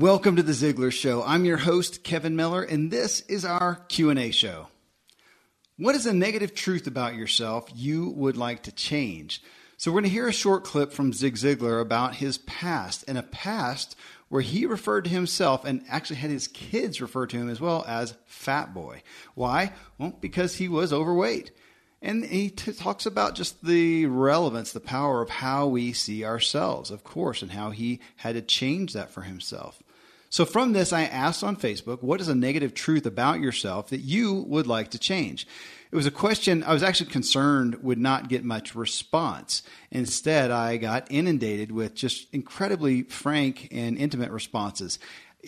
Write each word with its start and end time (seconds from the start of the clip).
Welcome 0.00 0.36
to 0.36 0.42
the 0.42 0.52
Ziglar 0.52 0.90
Show. 0.90 1.22
I'm 1.22 1.44
your 1.44 1.58
host 1.58 2.02
Kevin 2.02 2.34
Miller 2.34 2.62
and 2.62 2.90
this 2.90 3.20
is 3.28 3.44
our 3.44 3.74
Q&A 3.90 4.30
show. 4.30 4.68
What 5.76 5.94
is 5.94 6.06
a 6.06 6.14
negative 6.14 6.54
truth 6.54 6.86
about 6.86 7.16
yourself 7.16 7.68
you 7.74 8.08
would 8.12 8.38
like 8.38 8.62
to 8.62 8.72
change? 8.72 9.42
So 9.76 9.90
we're 9.90 9.96
going 9.96 10.04
to 10.04 10.08
hear 10.08 10.26
a 10.26 10.32
short 10.32 10.64
clip 10.64 10.94
from 10.94 11.12
Zig 11.12 11.34
Ziglar 11.34 11.82
about 11.82 12.14
his 12.14 12.38
past 12.38 13.04
and 13.08 13.18
a 13.18 13.22
past 13.22 13.94
where 14.30 14.40
he 14.40 14.64
referred 14.64 15.04
to 15.04 15.10
himself 15.10 15.66
and 15.66 15.84
actually 15.86 16.16
had 16.16 16.30
his 16.30 16.48
kids 16.48 17.02
refer 17.02 17.26
to 17.26 17.36
him 17.36 17.50
as 17.50 17.60
well 17.60 17.84
as 17.86 18.16
fat 18.24 18.72
boy. 18.72 19.02
Why? 19.34 19.74
Well, 19.98 20.16
because 20.18 20.56
he 20.56 20.66
was 20.66 20.94
overweight. 20.94 21.50
And 22.00 22.24
he 22.24 22.48
t- 22.48 22.72
talks 22.72 23.04
about 23.04 23.34
just 23.34 23.62
the 23.62 24.06
relevance, 24.06 24.72
the 24.72 24.80
power 24.80 25.20
of 25.20 25.28
how 25.28 25.66
we 25.66 25.92
see 25.92 26.24
ourselves, 26.24 26.90
of 26.90 27.04
course, 27.04 27.42
and 27.42 27.50
how 27.50 27.68
he 27.68 28.00
had 28.16 28.36
to 28.36 28.40
change 28.40 28.94
that 28.94 29.10
for 29.10 29.20
himself. 29.20 29.82
So, 30.30 30.44
from 30.44 30.72
this, 30.72 30.92
I 30.92 31.02
asked 31.02 31.42
on 31.42 31.56
Facebook, 31.56 32.02
what 32.02 32.20
is 32.20 32.28
a 32.28 32.36
negative 32.36 32.72
truth 32.72 33.04
about 33.04 33.40
yourself 33.40 33.90
that 33.90 34.00
you 34.00 34.44
would 34.46 34.68
like 34.68 34.92
to 34.92 34.98
change? 34.98 35.44
It 35.90 35.96
was 35.96 36.06
a 36.06 36.12
question 36.12 36.62
I 36.62 36.72
was 36.72 36.84
actually 36.84 37.10
concerned 37.10 37.82
would 37.82 37.98
not 37.98 38.28
get 38.28 38.44
much 38.44 38.76
response. 38.76 39.64
Instead, 39.90 40.52
I 40.52 40.76
got 40.76 41.08
inundated 41.10 41.72
with 41.72 41.96
just 41.96 42.32
incredibly 42.32 43.02
frank 43.02 43.68
and 43.72 43.98
intimate 43.98 44.30
responses. 44.30 45.00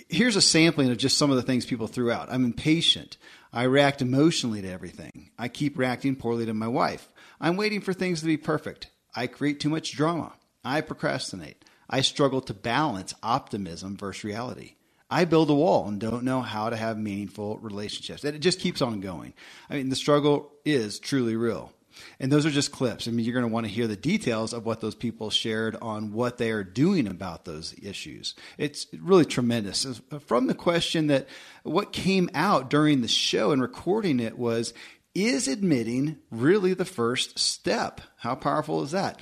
Here's 0.09 0.35
a 0.35 0.43
sampling 0.43 0.91
of 0.91 0.97
just 0.97 1.17
some 1.17 1.31
of 1.31 1.37
the 1.37 1.43
things 1.43 1.65
people 1.65 1.87
threw 1.87 2.11
out. 2.11 2.29
I'm 2.29 2.45
impatient. 2.45 3.19
I 3.53 3.65
react 3.65 4.03
emotionally 4.03 4.63
to 4.63 4.69
everything. 4.69 5.31
I 5.39 5.47
keep 5.47 5.79
reacting 5.79 6.17
poorly 6.17 6.47
to 6.47 6.55
my 6.55 6.67
wife. 6.67 7.09
I'm 7.41 7.57
waiting 7.57 7.83
for 7.83 7.93
things 7.93 8.19
to 8.21 8.27
be 8.27 8.37
perfect. 8.37 8.89
I 9.15 9.29
create 9.29 9.61
too 9.61 9.69
much 9.69 9.93
drama. 9.93 10.33
I 10.65 10.81
procrastinate. 10.81 11.65
I 11.93 12.01
struggle 12.01 12.41
to 12.41 12.55
balance 12.55 13.15
optimism 13.23 13.97
versus 13.97 14.25
reality. 14.25 14.77
I 15.11 15.27
build 15.27 15.51
a 15.51 15.55
wall 15.55 15.87
and 15.87 16.01
don't 16.01 16.25
know 16.25 16.41
how 16.41 16.71
to 16.71 16.77
have 16.77 16.99
meaningful 16.99 17.59
relationships. 17.59 18.25
And 18.25 18.35
it 18.35 18.39
just 18.39 18.61
keeps 18.61 18.81
on 18.81 19.01
going. 19.01 19.35
I 19.69 19.75
mean, 19.75 19.91
the 19.91 19.97
struggle 19.97 20.51
is 20.65 20.99
truly 20.99 21.37
real. 21.37 21.71
And 22.19 22.33
those 22.33 22.47
are 22.47 22.51
just 22.51 22.73
clips. 22.73 23.07
I 23.07 23.11
mean, 23.11 23.27
you're 23.27 23.35
going 23.35 23.47
to 23.47 23.53
want 23.53 23.67
to 23.67 23.73
hear 23.73 23.87
the 23.87 23.95
details 23.95 24.55
of 24.55 24.65
what 24.65 24.81
those 24.81 24.95
people 24.95 25.29
shared 25.29 25.77
on 25.83 26.15
what 26.15 26.39
they 26.39 26.51
are 26.51 26.65
doing 26.65 27.07
about 27.07 27.45
those 27.45 27.75
issues. 27.83 28.35
It's 28.57 28.87
really 28.99 29.27
tremendous. 29.27 30.01
From 30.21 30.47
the 30.47 30.55
question 30.55 31.09
that 31.09 31.29
what 31.63 31.93
came 31.93 32.31
out 32.33 32.71
during 32.71 33.03
the 33.03 33.09
show 33.09 33.53
and 33.53 33.61
recording 33.61 34.19
it 34.19 34.39
was, 34.39 34.73
is 35.15 35.47
admitting 35.47 36.17
really 36.31 36.73
the 36.73 36.87
first 36.87 37.39
step? 37.39 38.01
How 38.17 38.35
powerful 38.35 38.83
is 38.83 38.93
that? 38.93 39.21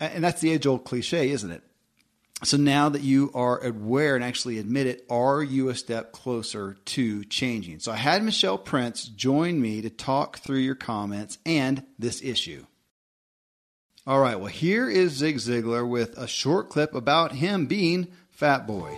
And 0.00 0.24
that's 0.24 0.40
the 0.40 0.50
age 0.50 0.66
old 0.66 0.84
cliche, 0.84 1.30
isn't 1.30 1.50
it? 1.52 1.62
So 2.44 2.56
now 2.56 2.88
that 2.90 3.02
you 3.02 3.32
are 3.34 3.58
aware 3.58 4.14
and 4.14 4.24
actually 4.24 4.58
admit 4.58 4.86
it, 4.86 5.04
are 5.10 5.42
you 5.42 5.70
a 5.70 5.74
step 5.74 6.12
closer 6.12 6.76
to 6.86 7.24
changing? 7.24 7.80
So 7.80 7.90
I 7.90 7.96
had 7.96 8.22
Michelle 8.22 8.56
Prince 8.56 9.04
join 9.04 9.60
me 9.60 9.82
to 9.82 9.90
talk 9.90 10.38
through 10.38 10.60
your 10.60 10.76
comments 10.76 11.38
and 11.44 11.82
this 11.98 12.22
issue. 12.22 12.64
All 14.06 14.20
right, 14.20 14.36
well, 14.36 14.46
here 14.46 14.88
is 14.88 15.12
Zig 15.12 15.36
Ziglar 15.36 15.86
with 15.86 16.16
a 16.16 16.28
short 16.28 16.70
clip 16.70 16.94
about 16.94 17.32
him 17.32 17.66
being 17.66 18.06
Fat 18.30 18.66
Boy. 18.66 18.96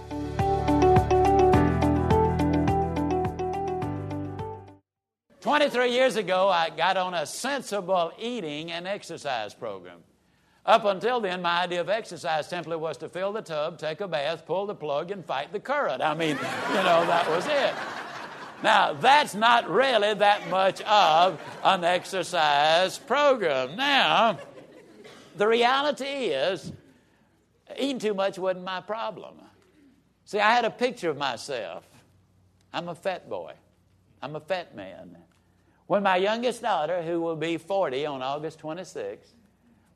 Twenty-three 5.40 5.92
years 5.92 6.16
ago, 6.16 6.50
I 6.50 6.68
got 6.68 6.98
on 6.98 7.14
a 7.14 7.24
sensible 7.24 8.12
eating 8.20 8.70
and 8.70 8.86
exercise 8.86 9.54
program. 9.54 10.00
Up 10.70 10.84
until 10.84 11.20
then, 11.20 11.42
my 11.42 11.62
idea 11.64 11.80
of 11.80 11.88
exercise 11.88 12.48
simply 12.48 12.76
was 12.76 12.96
to 12.98 13.08
fill 13.08 13.32
the 13.32 13.42
tub, 13.42 13.76
take 13.76 14.00
a 14.00 14.06
bath, 14.06 14.46
pull 14.46 14.66
the 14.66 14.74
plug, 14.74 15.10
and 15.10 15.24
fight 15.24 15.52
the 15.52 15.58
current. 15.58 16.00
I 16.00 16.14
mean, 16.14 16.36
you 16.68 16.74
know, 16.74 17.04
that 17.06 17.28
was 17.28 17.44
it. 17.46 17.74
Now, 18.62 18.92
that's 18.92 19.34
not 19.34 19.68
really 19.68 20.14
that 20.14 20.48
much 20.48 20.80
of 20.82 21.42
an 21.64 21.82
exercise 21.82 22.98
program. 22.98 23.74
Now, 23.74 24.38
the 25.36 25.48
reality 25.48 26.04
is, 26.04 26.70
eating 27.76 27.98
too 27.98 28.14
much 28.14 28.38
wasn't 28.38 28.64
my 28.64 28.80
problem. 28.80 29.34
See, 30.24 30.38
I 30.38 30.52
had 30.52 30.64
a 30.64 30.70
picture 30.70 31.10
of 31.10 31.16
myself. 31.16 31.82
I'm 32.72 32.88
a 32.88 32.94
fat 32.94 33.28
boy, 33.28 33.54
I'm 34.22 34.36
a 34.36 34.40
fat 34.40 34.76
man. 34.76 35.16
When 35.88 36.04
my 36.04 36.18
youngest 36.18 36.62
daughter, 36.62 37.02
who 37.02 37.20
will 37.20 37.34
be 37.34 37.56
40 37.56 38.06
on 38.06 38.22
August 38.22 38.60
26th, 38.60 39.34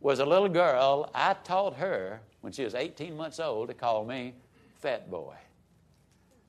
was 0.04 0.18
a 0.18 0.26
little 0.26 0.50
girl, 0.50 1.10
I 1.14 1.32
taught 1.32 1.76
her 1.76 2.20
when 2.42 2.52
she 2.52 2.62
was 2.62 2.74
18 2.74 3.16
months 3.16 3.40
old 3.40 3.68
to 3.68 3.74
call 3.74 4.04
me 4.04 4.34
Fat 4.76 5.10
Boy. 5.10 5.34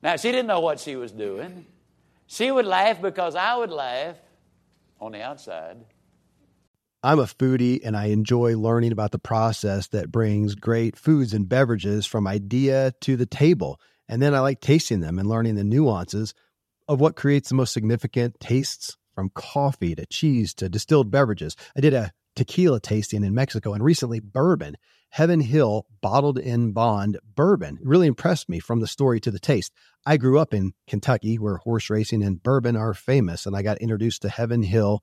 Now, 0.02 0.16
she 0.16 0.30
didn't 0.30 0.46
know 0.46 0.60
what 0.60 0.78
she 0.78 0.94
was 0.94 1.10
doing. 1.10 1.64
She 2.26 2.50
would 2.50 2.66
laugh 2.66 3.00
because 3.00 3.34
I 3.34 3.56
would 3.56 3.70
laugh 3.70 4.16
on 5.00 5.12
the 5.12 5.22
outside. 5.22 5.78
I'm 7.02 7.18
a 7.18 7.24
foodie 7.24 7.80
and 7.82 7.96
I 7.96 8.06
enjoy 8.06 8.58
learning 8.58 8.92
about 8.92 9.12
the 9.12 9.18
process 9.18 9.86
that 9.88 10.12
brings 10.12 10.54
great 10.54 10.94
foods 10.94 11.32
and 11.32 11.48
beverages 11.48 12.04
from 12.04 12.26
idea 12.26 12.92
to 13.00 13.16
the 13.16 13.24
table. 13.26 13.80
And 14.06 14.20
then 14.20 14.34
I 14.34 14.40
like 14.40 14.60
tasting 14.60 15.00
them 15.00 15.18
and 15.18 15.26
learning 15.26 15.54
the 15.54 15.64
nuances 15.64 16.34
of 16.88 17.00
what 17.00 17.16
creates 17.16 17.48
the 17.48 17.54
most 17.54 17.72
significant 17.72 18.38
tastes 18.38 18.98
from 19.14 19.30
coffee 19.30 19.94
to 19.94 20.04
cheese 20.04 20.52
to 20.54 20.68
distilled 20.68 21.10
beverages. 21.10 21.56
I 21.74 21.80
did 21.80 21.94
a 21.94 22.12
tequila 22.36 22.80
tasting 22.80 23.24
in 23.24 23.34
Mexico 23.34 23.72
and 23.72 23.82
recently 23.82 24.20
bourbon. 24.20 24.76
Heaven 25.10 25.40
Hill 25.40 25.86
bottled 26.02 26.38
in 26.38 26.72
bond 26.72 27.18
bourbon 27.34 27.78
really 27.82 28.06
impressed 28.06 28.48
me 28.48 28.60
from 28.60 28.80
the 28.80 28.86
story 28.86 29.18
to 29.20 29.30
the 29.30 29.38
taste. 29.38 29.72
I 30.04 30.18
grew 30.18 30.38
up 30.38 30.52
in 30.52 30.74
Kentucky 30.86 31.38
where 31.38 31.56
horse 31.56 31.90
racing 31.90 32.22
and 32.22 32.42
bourbon 32.42 32.76
are 32.76 32.94
famous, 32.94 33.46
and 33.46 33.56
I 33.56 33.62
got 33.62 33.78
introduced 33.78 34.22
to 34.22 34.28
Heaven 34.28 34.62
Hill 34.62 35.02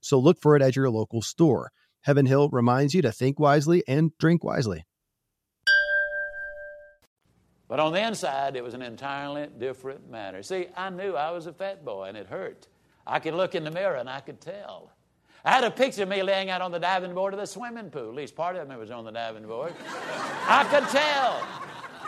So 0.00 0.18
look 0.18 0.40
for 0.40 0.56
it 0.56 0.62
at 0.62 0.76
your 0.76 0.90
local 0.90 1.22
store. 1.22 1.70
Heaven 2.02 2.26
Hill 2.26 2.48
reminds 2.50 2.94
you 2.94 3.02
to 3.02 3.12
think 3.12 3.38
wisely 3.38 3.82
and 3.86 4.16
drink 4.18 4.44
wisely. 4.44 4.84
But 7.68 7.80
on 7.80 7.92
the 7.92 8.00
inside, 8.00 8.56
it 8.56 8.64
was 8.64 8.72
an 8.72 8.80
entirely 8.80 9.46
different 9.58 10.10
matter. 10.10 10.42
See, 10.42 10.68
I 10.74 10.88
knew 10.88 11.14
I 11.14 11.30
was 11.32 11.46
a 11.46 11.52
fat 11.52 11.84
boy 11.84 12.04
and 12.08 12.16
it 12.16 12.26
hurt. 12.26 12.66
I 13.06 13.18
could 13.18 13.34
look 13.34 13.54
in 13.54 13.64
the 13.64 13.70
mirror 13.70 13.96
and 13.96 14.08
I 14.08 14.20
could 14.20 14.40
tell. 14.40 14.90
I 15.44 15.52
had 15.52 15.64
a 15.64 15.70
picture 15.70 16.02
of 16.02 16.08
me 16.08 16.22
laying 16.22 16.50
out 16.50 16.62
on 16.62 16.72
the 16.72 16.78
diving 16.78 17.14
board 17.14 17.34
of 17.34 17.40
the 17.40 17.46
swimming 17.46 17.90
pool. 17.90 18.08
At 18.08 18.14
least 18.14 18.34
part 18.34 18.56
of 18.56 18.68
me 18.68 18.76
was 18.76 18.90
on 18.90 19.04
the 19.04 19.12
diving 19.12 19.46
board. 19.46 19.74
I 20.46 20.64
could 20.70 20.88
tell. 20.88 21.42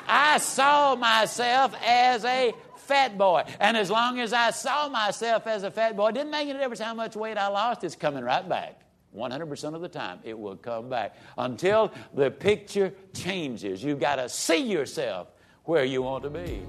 I 0.08 0.38
saw 0.38 0.96
myself 0.96 1.74
as 1.84 2.24
a 2.24 2.52
fat 2.90 3.16
boy. 3.16 3.44
And 3.60 3.76
as 3.76 3.88
long 3.88 4.18
as 4.18 4.32
I 4.32 4.50
saw 4.50 4.88
myself 4.88 5.46
as 5.46 5.62
a 5.62 5.70
fat 5.70 5.96
boy, 5.96 6.08
it 6.08 6.14
didn't 6.14 6.32
make 6.32 6.48
any 6.48 6.58
difference 6.58 6.80
how 6.80 6.92
much 6.92 7.14
weight 7.14 7.38
I 7.38 7.46
lost, 7.46 7.84
it's 7.84 7.94
coming 7.94 8.24
right 8.24 8.46
back. 8.46 8.80
100% 9.16 9.74
of 9.74 9.80
the 9.80 9.88
time, 9.88 10.18
it 10.24 10.36
will 10.36 10.56
come 10.56 10.88
back. 10.88 11.16
Until 11.38 11.92
the 12.14 12.32
picture 12.32 12.92
changes, 13.14 13.82
you've 13.82 14.00
got 14.00 14.16
to 14.16 14.28
see 14.28 14.70
yourself 14.70 15.28
where 15.64 15.84
you 15.84 16.02
want 16.02 16.24
to 16.24 16.30
be. 16.30 16.62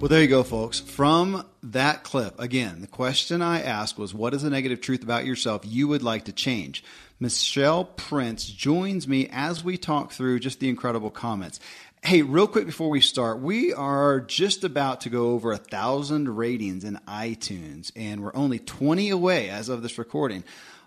Well, 0.00 0.08
there 0.08 0.22
you 0.22 0.28
go, 0.28 0.44
folks. 0.44 0.80
From 0.80 1.44
that 1.62 2.02
clip, 2.02 2.40
again, 2.40 2.80
the 2.80 2.86
question 2.86 3.42
I 3.42 3.60
asked 3.60 3.98
was 3.98 4.14
what 4.14 4.32
is 4.32 4.40
the 4.40 4.48
negative 4.48 4.80
truth 4.80 5.02
about 5.02 5.26
yourself 5.26 5.60
you 5.66 5.88
would 5.88 6.02
like 6.02 6.24
to 6.24 6.32
change? 6.32 6.82
Michelle 7.22 7.84
Prince 7.84 8.46
joins 8.46 9.06
me 9.06 9.28
as 9.30 9.62
we 9.62 9.76
talk 9.76 10.12
through 10.12 10.40
just 10.40 10.58
the 10.58 10.70
incredible 10.70 11.10
comments. 11.10 11.60
Hey, 12.02 12.22
real 12.22 12.46
quick 12.46 12.64
before 12.64 12.88
we 12.88 13.02
start, 13.02 13.40
we 13.40 13.74
are 13.74 14.20
just 14.20 14.64
about 14.64 15.02
to 15.02 15.10
go 15.10 15.32
over 15.32 15.52
a 15.52 15.58
thousand 15.58 16.34
ratings 16.34 16.82
in 16.82 16.98
iTunes, 17.06 17.92
and 17.94 18.22
we're 18.22 18.34
only 18.34 18.58
20 18.58 19.10
away 19.10 19.50
as 19.50 19.68
of 19.68 19.82
this 19.82 19.98
recording 19.98 20.42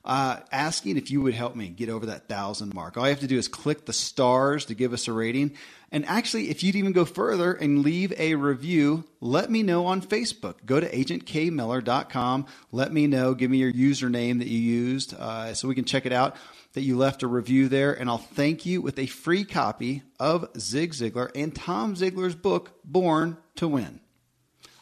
uh, 0.05 0.39
asking 0.51 0.97
if 0.97 1.09
you 1.11 1.21
would 1.21 1.33
help 1.33 1.55
me 1.55 1.69
get 1.69 1.89
over 1.89 2.07
that 2.07 2.27
thousand 2.27 2.73
mark. 2.73 2.97
All 2.97 3.03
you 3.03 3.09
have 3.09 3.19
to 3.21 3.27
do 3.27 3.37
is 3.37 3.47
click 3.47 3.85
the 3.85 3.93
stars 3.93 4.65
to 4.65 4.75
give 4.75 4.93
us 4.93 5.07
a 5.07 5.13
rating. 5.13 5.55
And 5.91 6.05
actually, 6.07 6.49
if 6.49 6.63
you'd 6.63 6.75
even 6.75 6.91
go 6.91 7.05
further 7.05 7.53
and 7.53 7.83
leave 7.83 8.11
a 8.17 8.35
review, 8.35 9.05
let 9.21 9.49
me 9.49 9.63
know 9.63 9.85
on 9.85 10.01
Facebook. 10.01 10.55
Go 10.65 10.79
to 10.79 10.89
agentkmiller.com. 10.89 12.47
Let 12.71 12.91
me 12.91 13.07
know. 13.07 13.33
Give 13.33 13.51
me 13.51 13.59
your 13.59 13.71
username 13.71 14.39
that 14.39 14.47
you 14.47 14.59
used 14.59 15.13
uh, 15.13 15.53
so 15.53 15.67
we 15.67 15.75
can 15.75 15.85
check 15.85 16.05
it 16.05 16.11
out. 16.11 16.35
that 16.73 16.81
you 16.81 16.97
left 16.97 17.21
a 17.21 17.27
review 17.27 17.69
there, 17.69 17.93
and 17.93 18.09
I'll 18.09 18.17
thank 18.17 18.65
you 18.65 18.81
with 18.81 18.97
a 18.97 19.05
free 19.05 19.43
copy 19.43 20.01
of 20.19 20.49
Zig 20.57 20.93
Ziglar 20.93 21.29
and 21.35 21.53
Tom 21.53 21.95
Ziglar's 21.95 22.33
book, 22.33 22.79
Born 22.83 23.37
to 23.57 23.67
Win. 23.67 23.99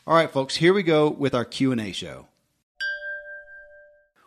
All 0.07 0.15
right, 0.15 0.31
folks, 0.31 0.55
here 0.55 0.73
we 0.73 0.83
go 0.83 1.09
with 1.09 1.35
our 1.35 1.43
Q&A 1.43 1.91
show. 1.91 2.27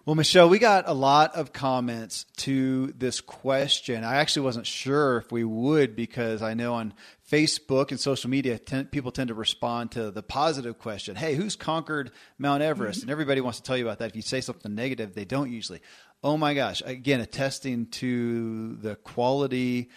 Well, 0.06 0.16
Michelle, 0.16 0.50
we 0.50 0.58
got 0.58 0.86
a 0.86 0.92
lot 0.92 1.34
of 1.34 1.54
comments 1.54 2.26
to 2.36 2.88
this 2.88 3.22
question. 3.22 4.04
I 4.04 4.16
actually 4.16 4.42
wasn't 4.42 4.66
sure 4.66 5.16
if 5.16 5.32
we 5.32 5.44
would 5.44 5.96
because 5.96 6.42
I 6.42 6.52
know 6.52 6.74
on 6.74 6.92
Facebook 7.32 7.90
and 7.90 7.98
social 7.98 8.28
media, 8.28 8.58
ten, 8.58 8.84
people 8.84 9.12
tend 9.12 9.28
to 9.28 9.34
respond 9.34 9.92
to 9.92 10.10
the 10.10 10.22
positive 10.22 10.78
question 10.78 11.16
Hey, 11.16 11.36
who's 11.36 11.56
conquered 11.56 12.10
Mount 12.36 12.62
Everest? 12.62 12.98
Mm-hmm. 12.98 13.04
And 13.04 13.10
everybody 13.12 13.40
wants 13.40 13.60
to 13.60 13.64
tell 13.64 13.78
you 13.78 13.86
about 13.86 14.00
that. 14.00 14.10
If 14.10 14.16
you 14.16 14.20
say 14.20 14.42
something 14.42 14.74
negative, 14.74 15.14
they 15.14 15.24
don't 15.24 15.50
usually. 15.50 15.80
Oh 16.22 16.36
my 16.36 16.52
gosh. 16.52 16.82
Again, 16.84 17.22
attesting 17.22 17.86
to 17.86 18.76
the 18.76 18.96
quality 18.96 19.88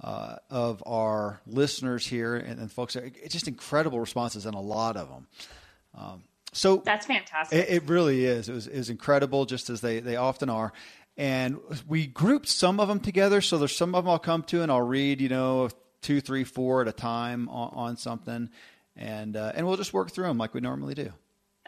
uh, 0.00 0.36
of 0.48 0.80
our 0.86 1.40
listeners 1.44 2.06
here 2.06 2.36
and, 2.36 2.60
and 2.60 2.70
folks. 2.70 2.94
It's 2.94 3.32
just 3.32 3.48
incredible 3.48 3.98
responses 3.98 4.46
and 4.46 4.54
a 4.54 4.60
lot 4.60 4.96
of 4.96 5.08
them. 5.08 5.26
Um, 5.92 6.22
so 6.56 6.82
that's 6.84 7.06
fantastic. 7.06 7.58
It, 7.58 7.70
it, 7.70 7.88
really 7.88 8.24
is. 8.24 8.48
It 8.48 8.54
was, 8.54 8.66
it 8.66 8.76
was 8.76 8.90
incredible, 8.90 9.44
just 9.44 9.70
as 9.70 9.80
they, 9.80 10.00
they 10.00 10.16
often 10.16 10.48
are. 10.48 10.72
And 11.16 11.58
we 11.86 12.06
grouped 12.06 12.48
some 12.48 12.80
of 12.80 12.88
them 12.88 13.00
together. 13.00 13.40
So 13.40 13.58
there's 13.58 13.76
some 13.76 13.94
of 13.94 14.04
them 14.04 14.10
I'll 14.10 14.18
come 14.18 14.42
to 14.44 14.62
and 14.62 14.70
I'll 14.70 14.82
read, 14.82 15.20
you 15.20 15.28
know, 15.28 15.68
two, 16.02 16.20
three, 16.20 16.44
four 16.44 16.82
at 16.82 16.88
a 16.88 16.92
time 16.92 17.48
on, 17.48 17.70
on 17.74 17.96
something. 17.96 18.50
And, 18.96 19.36
uh, 19.36 19.52
and 19.54 19.66
we'll 19.66 19.76
just 19.76 19.92
work 19.92 20.10
through 20.10 20.26
them 20.26 20.38
like 20.38 20.54
we 20.54 20.60
normally 20.60 20.94
do. 20.94 21.12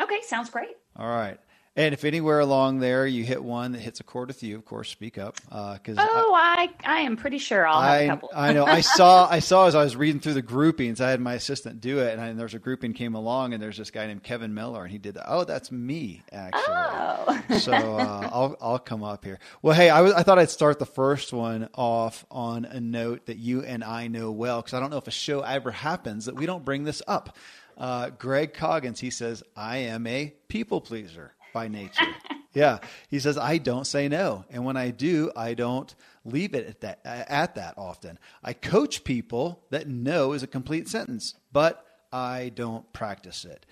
Okay, 0.01 0.21
sounds 0.23 0.51
great. 0.51 0.77
All 0.97 1.09
right. 1.09 1.39
And 1.79 1.95
if 1.95 2.03
anywhere 2.03 2.41
along 2.41 2.81
there 2.81 3.07
you 3.07 3.23
hit 3.23 3.41
one 3.41 3.71
that 3.71 3.79
hits 3.79 4.01
a 4.01 4.03
chord 4.03 4.27
with 4.27 4.43
you, 4.43 4.57
of 4.57 4.65
course, 4.65 4.91
speak 4.91 5.17
up. 5.17 5.37
Because 5.45 5.97
uh, 5.97 6.09
oh, 6.11 6.35
I, 6.35 6.69
I, 6.85 6.97
I 6.97 7.01
am 7.03 7.17
pretty 7.17 7.39
sure 7.39 7.65
I'll 7.65 7.81
have 7.81 7.93
I, 7.93 7.99
a 7.99 8.09
couple. 8.09 8.31
I 8.35 8.53
know. 8.53 8.65
I 8.65 8.81
saw 8.81 9.29
I 9.31 9.39
saw 9.39 9.69
as 9.69 9.77
I 9.77 9.85
was 9.85 9.95
reading 9.95 10.21
through 10.21 10.35
the 10.35 10.43
groupings. 10.43 11.01
I 11.01 11.11
had 11.11 11.21
my 11.21 11.35
assistant 11.35 11.81
do 11.81 12.01
it, 12.01 12.15
and, 12.15 12.21
and 12.21 12.37
there's 12.37 12.55
a 12.55 12.59
grouping 12.59 12.95
came 12.95 13.15
along, 13.15 13.55
and 13.55 13.63
there's 13.63 13.77
this 13.77 13.93
guy 13.93 14.09
named 14.09 14.25
Kevin 14.25 14.55
Miller, 14.55 14.83
and 14.83 14.91
he 14.91 14.99
did 14.99 15.15
that. 15.15 15.27
Oh, 15.29 15.45
that's 15.45 15.71
me 15.71 16.25
actually. 16.33 16.65
Oh. 16.67 17.43
so 17.61 17.73
uh, 17.73 18.29
I'll 18.33 18.57
I'll 18.61 18.79
come 18.81 19.05
up 19.05 19.25
here. 19.25 19.39
Well, 19.63 19.77
hey, 19.77 19.89
I, 19.89 20.01
was, 20.01 20.13
I 20.15 20.25
thought 20.25 20.41
I'd 20.41 20.51
start 20.51 20.81
the 20.81 20.87
first 20.87 21.33
one 21.33 21.69
off 21.75 22.27
on 22.29 22.65
a 22.65 22.81
note 22.81 23.27
that 23.27 23.37
you 23.37 23.63
and 23.63 23.85
I 23.85 24.09
know 24.09 24.33
well, 24.33 24.63
because 24.63 24.75
I 24.75 24.81
don't 24.81 24.91
know 24.91 24.99
if 24.99 25.07
a 25.07 25.13
show 25.13 25.43
ever 25.43 25.71
happens 25.71 26.25
that 26.25 26.35
we 26.35 26.45
don't 26.45 26.65
bring 26.65 26.83
this 26.83 27.03
up. 27.07 27.37
Uh, 27.77 28.11
Greg 28.11 28.53
Coggins, 28.53 28.99
he 28.99 29.11
says, 29.11 29.45
I 29.55 29.77
am 29.77 30.09
a 30.09 30.35
people 30.49 30.81
pleaser 30.81 31.35
by 31.59 31.67
nature. 31.67 32.07
yeah. 32.55 32.79
He 33.09 33.19
says, 33.19 33.37
I 33.37 33.59
don't 33.59 33.85
say 33.85 34.07
no. 34.07 34.45
And 34.49 34.65
when 34.65 34.77
I 34.77 34.91
do, 34.91 35.33
I 35.35 35.55
don't 35.55 35.93
leave 36.25 36.55
it 36.55 36.69
at 36.69 36.81
that, 36.83 37.01
at 37.05 37.57
that 37.57 37.75
often. 37.77 38.17
I 38.45 38.53
coach 38.53 39.03
people 39.03 39.65
that 39.71 39.89
no 39.89 40.35
is 40.35 40.45
a 40.45 40.47
complete 40.47 40.89
sentence, 40.89 41.35
but 41.53 41.85
I 42.13 42.53
don't 42.55 42.91
practice 42.93 43.45
it. 43.45 43.67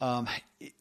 Um, 0.00 0.28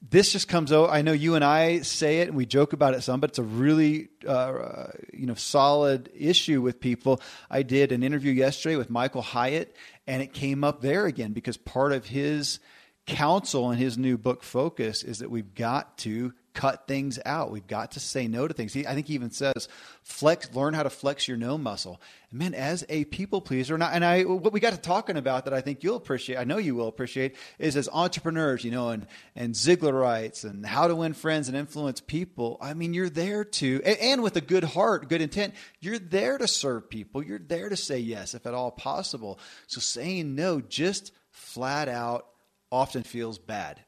this 0.01 0.31
just 0.31 0.47
comes 0.47 0.71
out. 0.71 0.91
I 0.91 1.01
know 1.01 1.11
you 1.11 1.35
and 1.35 1.43
I 1.43 1.81
say 1.81 2.19
it 2.21 2.29
and 2.29 2.37
we 2.37 2.45
joke 2.45 2.71
about 2.71 2.93
it 2.93 3.01
some, 3.01 3.19
but 3.19 3.31
it's 3.31 3.39
a 3.39 3.43
really, 3.43 4.07
uh, 4.25 4.87
you 5.11 5.25
know, 5.25 5.33
solid 5.33 6.09
issue 6.17 6.61
with 6.61 6.79
people. 6.79 7.19
I 7.49 7.63
did 7.63 7.91
an 7.91 8.01
interview 8.01 8.31
yesterday 8.31 8.77
with 8.77 8.89
Michael 8.89 9.21
Hyatt 9.21 9.75
and 10.07 10.21
it 10.21 10.31
came 10.31 10.63
up 10.63 10.79
there 10.79 11.05
again 11.05 11.33
because 11.33 11.57
part 11.57 11.91
of 11.91 12.05
his 12.05 12.59
counsel 13.05 13.71
in 13.71 13.77
his 13.77 13.97
new 13.97 14.17
book 14.17 14.41
focus 14.41 15.03
is 15.03 15.19
that 15.19 15.29
we've 15.29 15.53
got 15.53 15.97
to 15.99 16.33
cut 16.55 16.87
things 16.87 17.19
out. 17.25 17.51
We've 17.51 17.67
got 17.67 17.91
to 17.91 17.99
say 17.99 18.27
no 18.27 18.47
to 18.47 18.53
things. 18.53 18.73
He, 18.73 18.87
i 18.87 18.95
think 18.95 19.07
he 19.07 19.13
even 19.13 19.31
says 19.31 19.67
flex 20.01 20.53
learn 20.55 20.73
how 20.73 20.83
to 20.83 20.89
flex 20.89 21.27
your 21.27 21.37
no 21.37 21.57
muscle. 21.57 22.01
And 22.31 22.39
man 22.39 22.53
as 22.53 22.83
a 22.89 23.05
people 23.05 23.41
pleaser 23.41 23.75
and 23.75 23.83
I, 23.83 23.91
and 23.91 24.03
I 24.03 24.23
what 24.23 24.53
we 24.53 24.59
got 24.59 24.73
to 24.73 24.79
talking 24.79 25.17
about 25.17 25.45
that 25.45 25.53
i 25.53 25.61
think 25.61 25.83
you'll 25.83 25.95
appreciate 25.95 26.37
i 26.37 26.43
know 26.43 26.57
you 26.57 26.75
will 26.75 26.87
appreciate 26.87 27.35
is 27.59 27.75
as 27.77 27.87
entrepreneurs 27.91 28.63
you 28.63 28.71
know 28.71 28.89
and 28.89 29.05
and 29.35 29.53
Ziglarites 29.53 30.43
and 30.43 30.65
how 30.65 30.87
to 30.87 30.95
win 30.95 31.13
friends 31.13 31.47
and 31.47 31.55
influence 31.55 32.01
people 32.01 32.57
i 32.61 32.73
mean 32.73 32.93
you're 32.93 33.09
there 33.09 33.43
to 33.43 33.81
and, 33.85 33.97
and 33.99 34.23
with 34.23 34.35
a 34.35 34.41
good 34.41 34.63
heart 34.63 35.07
good 35.07 35.21
intent 35.21 35.53
you're 35.79 35.99
there 35.99 36.37
to 36.37 36.47
serve 36.47 36.89
people. 36.89 37.23
You're 37.23 37.39
there 37.39 37.69
to 37.69 37.77
say 37.77 37.99
yes 37.99 38.33
if 38.33 38.45
at 38.45 38.53
all 38.53 38.71
possible. 38.71 39.39
So 39.67 39.79
saying 39.79 40.35
no 40.35 40.61
just 40.61 41.11
flat 41.29 41.87
out 41.87 42.25
often 42.71 43.03
feels 43.03 43.37
bad. 43.37 43.84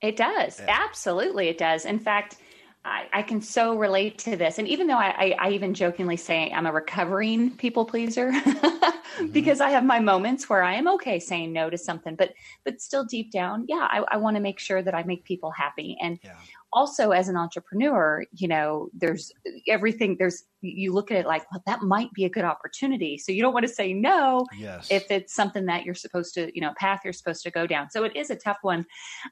It 0.00 0.16
does. 0.16 0.60
Yeah. 0.60 0.84
Absolutely, 0.84 1.48
it 1.48 1.58
does. 1.58 1.84
In 1.84 1.98
fact, 1.98 2.36
I, 2.84 3.06
I, 3.12 3.22
can 3.22 3.42
so 3.42 3.76
relate 3.76 4.16
to 4.20 4.36
this. 4.36 4.58
And 4.58 4.66
even 4.66 4.86
though 4.86 4.96
I, 4.96 5.08
I, 5.08 5.36
I 5.38 5.50
even 5.50 5.74
jokingly 5.74 6.16
say 6.16 6.50
I'm 6.50 6.64
a 6.64 6.72
recovering 6.72 7.50
people 7.56 7.84
pleaser 7.84 8.32
mm-hmm. 8.32 9.26
because 9.26 9.60
I 9.60 9.68
have 9.70 9.84
my 9.84 10.00
moments 10.00 10.48
where 10.48 10.62
I 10.62 10.74
am 10.74 10.88
okay 10.94 11.20
saying 11.20 11.52
no 11.52 11.68
to 11.68 11.76
something, 11.76 12.14
but 12.14 12.32
but 12.64 12.80
still 12.80 13.04
deep 13.04 13.30
down, 13.30 13.66
yeah, 13.68 13.86
I, 13.90 14.04
I 14.12 14.16
want 14.16 14.36
to 14.36 14.40
make 14.40 14.58
sure 14.58 14.80
that 14.80 14.94
I 14.94 15.02
make 15.02 15.24
people 15.24 15.50
happy. 15.50 15.98
And 16.00 16.18
yeah. 16.22 16.32
Also 16.72 17.10
as 17.10 17.28
an 17.28 17.36
entrepreneur, 17.36 18.24
you 18.32 18.48
know, 18.48 18.88
there's 18.92 19.32
everything 19.68 20.16
there's 20.18 20.44
you 20.62 20.92
look 20.92 21.10
at 21.10 21.18
it 21.18 21.26
like, 21.26 21.50
well, 21.50 21.62
that 21.66 21.82
might 21.82 22.12
be 22.12 22.24
a 22.24 22.28
good 22.28 22.44
opportunity. 22.44 23.16
So 23.16 23.32
you 23.32 23.42
don't 23.42 23.54
want 23.54 23.66
to 23.66 23.72
say 23.72 23.92
no 23.92 24.46
yes. 24.56 24.88
if 24.90 25.10
it's 25.10 25.34
something 25.34 25.66
that 25.66 25.84
you're 25.84 25.94
supposed 25.94 26.34
to, 26.34 26.50
you 26.54 26.60
know, 26.60 26.72
path 26.76 27.00
you're 27.02 27.12
supposed 27.12 27.42
to 27.44 27.50
go 27.50 27.66
down. 27.66 27.90
So 27.90 28.04
it 28.04 28.14
is 28.14 28.30
a 28.30 28.36
tough 28.36 28.58
one. 28.62 28.84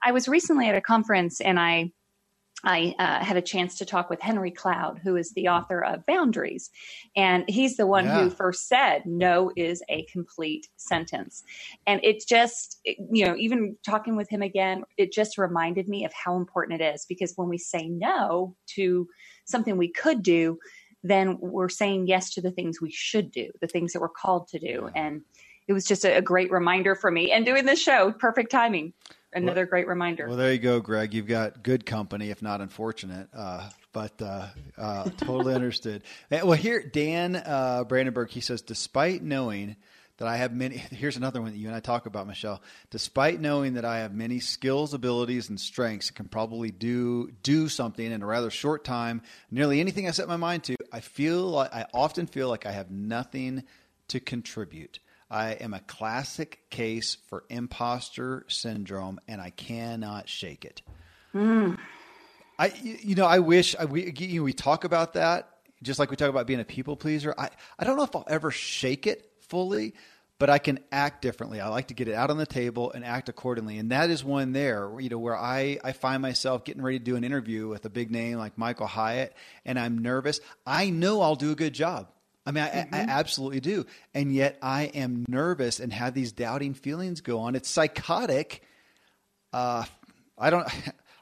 I 0.03 0.13
was 0.13 0.27
recently 0.27 0.69
at 0.69 0.75
a 0.75 0.81
conference 0.81 1.41
and 1.41 1.61
I 1.61 1.93
I 2.65 2.95
uh, 2.99 3.25
had 3.25 3.37
a 3.37 3.43
chance 3.43 3.77
to 3.79 3.87
talk 3.87 4.11
with 4.11 4.21
Henry 4.21 4.51
Cloud, 4.51 5.01
who 5.03 5.17
is 5.17 5.33
the 5.33 5.49
author 5.49 5.83
of 5.83 6.05
Boundaries. 6.07 6.71
And 7.15 7.45
he's 7.49 7.77
the 7.77 7.87
one 7.87 8.05
yeah. 8.05 8.23
who 8.23 8.31
first 8.31 8.67
said, 8.67 9.07
no 9.07 9.53
is 9.57 9.83
a 9.89 10.05
complete 10.05 10.67
sentence. 10.77 11.45
And 11.87 12.01
it 12.03 12.25
just, 12.27 12.81
you 12.85 13.25
know, 13.25 13.37
even 13.37 13.77
talking 13.85 14.17
with 14.17 14.29
him 14.29 14.43
again, 14.43 14.83
it 14.97 15.13
just 15.13 15.39
reminded 15.39 15.89
me 15.89 16.05
of 16.05 16.13
how 16.13 16.37
important 16.37 16.81
it 16.81 16.95
is 16.95 17.07
because 17.09 17.33
when 17.37 17.49
we 17.49 17.59
say 17.59 17.89
no 17.89 18.57
to 18.75 19.09
something 19.45 19.77
we 19.77 19.93
could 19.93 20.23
do, 20.23 20.59
then 21.05 21.39
we're 21.41 21.69
saying 21.69 22.09
yes 22.09 22.35
to 22.35 22.41
the 22.41 22.51
things 22.51 22.81
we 22.81 22.91
should 22.91 23.31
do, 23.31 23.51
the 23.61 23.69
things 23.69 23.93
that 23.93 24.01
we're 24.01 24.09
called 24.09 24.49
to 24.49 24.59
do. 24.59 24.91
And 24.97 25.23
it 25.69 25.73
was 25.73 25.85
just 25.85 26.05
a, 26.05 26.17
a 26.17 26.23
great 26.23 26.51
reminder 26.51 26.97
for 26.97 27.11
me. 27.11 27.31
And 27.31 27.47
doing 27.47 27.67
this 27.67 27.81
show, 27.81 28.11
perfect 28.11 28.51
timing 28.51 28.95
another 29.33 29.63
well, 29.63 29.71
great 29.71 29.89
reminder. 29.89 30.29
Well, 30.29 30.37
there 30.37 30.53
you 30.53 30.59
go, 30.59 30.81
Greg. 30.81 31.15
You've 31.15 31.27
got 31.27 31.63
good 31.63 31.85
company, 31.87 32.31
if 32.31 32.43
not 32.43 32.61
unfortunate. 32.61 33.29
Uh, 33.35 33.69
but 33.93 34.21
uh, 34.23 34.47
uh, 34.77 35.11
totally 35.17 35.55
understood. 35.57 36.03
Well, 36.31 36.53
here, 36.53 36.83
Dan 36.83 37.37
uh, 37.37 37.85
Brandenburg, 37.85 38.31
he 38.31 38.41
says, 38.41 38.63
despite 38.63 39.23
knowing 39.23 39.77
that 40.19 40.29
I 40.29 40.37
have 40.37 40.53
many, 40.53 40.77
here's 40.91 41.17
another 41.17 41.41
one 41.41 41.53
that 41.53 41.59
you 41.59 41.69
and 41.69 41.77
I 41.77 41.81
talk 41.81 42.07
about, 42.07 42.27
Michelle. 42.27 42.63
Despite 42.91 43.41
knowing 43.41 43.75
that 43.75 43.85
I 43.85 44.01
have 44.01 44.15
many 44.15 44.41
skills, 44.41 44.95
abilities, 44.95 45.49
and 45.49 45.59
strengths, 45.59 46.11
can 46.11 46.29
probably 46.29 46.71
do 46.71 47.31
do 47.43 47.69
something 47.69 48.05
in 48.05 48.23
a 48.23 48.27
rather 48.27 48.51
short 48.51 48.85
time, 48.85 49.23
nearly 49.51 49.81
anything 49.81 50.07
I 50.07 50.13
set 50.13 50.29
my 50.29 50.37
mind 50.37 50.65
to. 50.65 50.77
I 50.93 51.01
feel 51.01 51.43
like 51.47 51.73
I 51.73 51.87
often 51.95 52.27
feel 52.27 52.49
like 52.49 52.67
I 52.67 52.73
have 52.73 52.91
nothing 52.91 53.65
to 54.09 54.21
contribute. 54.21 55.01
I 55.31 55.53
am 55.53 55.75
a 55.75 55.81
classic 55.81 56.61
case 56.71 57.17
for 57.27 57.45
imposter 57.49 58.45
syndrome, 58.49 59.21
and 59.29 59.41
I 59.41 59.51
cannot 59.51 60.29
shake 60.29 60.65
it. 60.65 60.83
Mm. 61.35 61.79
I, 62.59 62.73
you 62.83 63.15
know, 63.15 63.27
I 63.27 63.39
wish 63.39 63.77
I, 63.77 63.85
we 63.85 64.13
you 64.17 64.41
know, 64.41 64.45
we 64.45 64.53
talk 64.53 64.85
about 64.85 65.15
that 65.15 65.51
just 65.83 65.99
like 65.99 66.11
we 66.11 66.17
talk 66.17 66.29
about 66.29 66.47
being 66.47 66.61
a 66.61 66.65
people 66.65 66.97
pleaser. 66.97 67.35
I, 67.37 67.51
I 67.79 67.85
don't 67.85 67.97
know 67.97 68.03
if 68.03 68.15
I'll 68.15 68.25
ever 68.29 68.51
shake 68.51 69.07
it 69.07 69.31
fully, 69.41 69.95
but 70.39 70.51
I 70.51 70.59
can 70.59 70.81
act 70.93 71.23
differently. 71.23 71.61
I 71.61 71.69
like 71.69 71.89
to 71.89 71.95
get 71.95 72.09
it 72.09 72.15
out 72.15 72.31
on 72.31 72.37
the 72.37 72.47
table 72.47 72.93
and 72.93 73.05
act 73.05 73.29
accordingly. 73.29 73.79
And 73.79 73.91
that 73.91 74.11
is 74.11 74.25
one 74.25 74.53
there, 74.53 74.91
you 74.99 75.09
know, 75.09 75.19
where 75.19 75.37
I, 75.37 75.79
I 75.83 75.93
find 75.93 76.23
myself 76.23 76.65
getting 76.65 76.83
ready 76.83 76.99
to 76.99 77.05
do 77.05 77.17
an 77.17 77.25
interview 77.25 77.69
with 77.69 77.85
a 77.85 77.91
big 77.91 78.11
name 78.11 78.39
like 78.39 78.57
Michael 78.59 78.87
Hyatt 78.87 79.35
and 79.65 79.79
I'm 79.79 79.99
nervous. 79.99 80.41
I 80.67 80.91
know 80.91 81.21
I'll 81.21 81.37
do 81.37 81.53
a 81.53 81.57
good 81.57 81.75
job. 81.75 82.09
I 82.49 82.51
mean, 82.51 82.65
I, 82.65 82.69
mm-hmm. 82.69 82.95
I, 82.95 82.99
absolutely 83.01 83.61
do. 83.61 83.85
And 84.15 84.33
yet 84.33 84.57
I 84.63 84.85
am 84.85 85.27
nervous 85.29 85.81
and 85.81 85.93
have 85.93 86.15
these 86.15 86.33
doubting 86.33 86.73
feelings 86.73 87.21
go 87.21 87.41
on. 87.41 87.55
It's 87.55 87.69
psychotic. 87.69 88.63
Uh, 89.53 89.85
I 90.39 90.49
don't. 90.49 90.67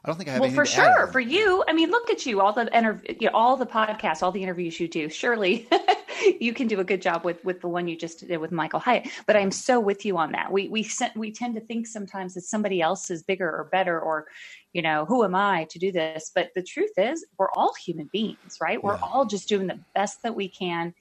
I 0.05 0.09
don't 0.09 0.15
think 0.15 0.29
I 0.29 0.33
have. 0.33 0.41
Well, 0.41 0.51
for 0.51 0.65
sure, 0.65 1.07
for 1.07 1.19
you. 1.19 1.65
I 1.67 1.73
mean, 1.73 1.89
look 1.89 2.09
at 2.09 2.25
you. 2.25 2.39
All 2.39 2.53
the 2.53 2.73
interview, 2.73 3.15
you 3.19 3.27
know, 3.27 3.33
all 3.33 3.57
the 3.57 3.65
podcasts, 3.65 4.23
all 4.23 4.31
the 4.31 4.41
interviews 4.41 4.79
you 4.79 4.87
do. 4.87 5.09
Surely, 5.09 5.67
you 6.39 6.53
can 6.53 6.67
do 6.67 6.79
a 6.79 6.83
good 6.85 7.01
job 7.01 7.25
with 7.25 7.43
with 7.43 7.59
the 7.59 7.67
one 7.67 7.89
you 7.89 7.97
just 7.97 8.25
did 8.25 8.37
with 8.37 8.53
Michael 8.53 8.79
Hyatt. 8.79 9.09
But 9.25 9.35
I'm 9.35 9.51
so 9.51 9.81
with 9.81 10.05
you 10.05 10.17
on 10.17 10.31
that. 10.31 10.49
We 10.49 10.69
we 10.69 10.87
we 11.17 11.31
tend 11.31 11.55
to 11.55 11.61
think 11.61 11.87
sometimes 11.87 12.35
that 12.35 12.43
somebody 12.43 12.79
else 12.79 13.09
is 13.11 13.21
bigger 13.21 13.49
or 13.49 13.65
better, 13.69 13.99
or 13.99 14.27
you 14.71 14.81
know, 14.81 15.03
who 15.03 15.25
am 15.25 15.35
I 15.35 15.65
to 15.71 15.79
do 15.79 15.91
this? 15.91 16.31
But 16.33 16.51
the 16.55 16.63
truth 16.63 16.91
is, 16.95 17.25
we're 17.37 17.51
all 17.55 17.73
human 17.73 18.09
beings, 18.13 18.59
right? 18.61 18.81
We're 18.81 18.99
all 18.99 19.25
just 19.25 19.49
doing 19.49 19.67
the 19.67 19.79
best 19.93 20.21
that 20.23 20.35
we 20.35 20.47
can. 20.47 20.93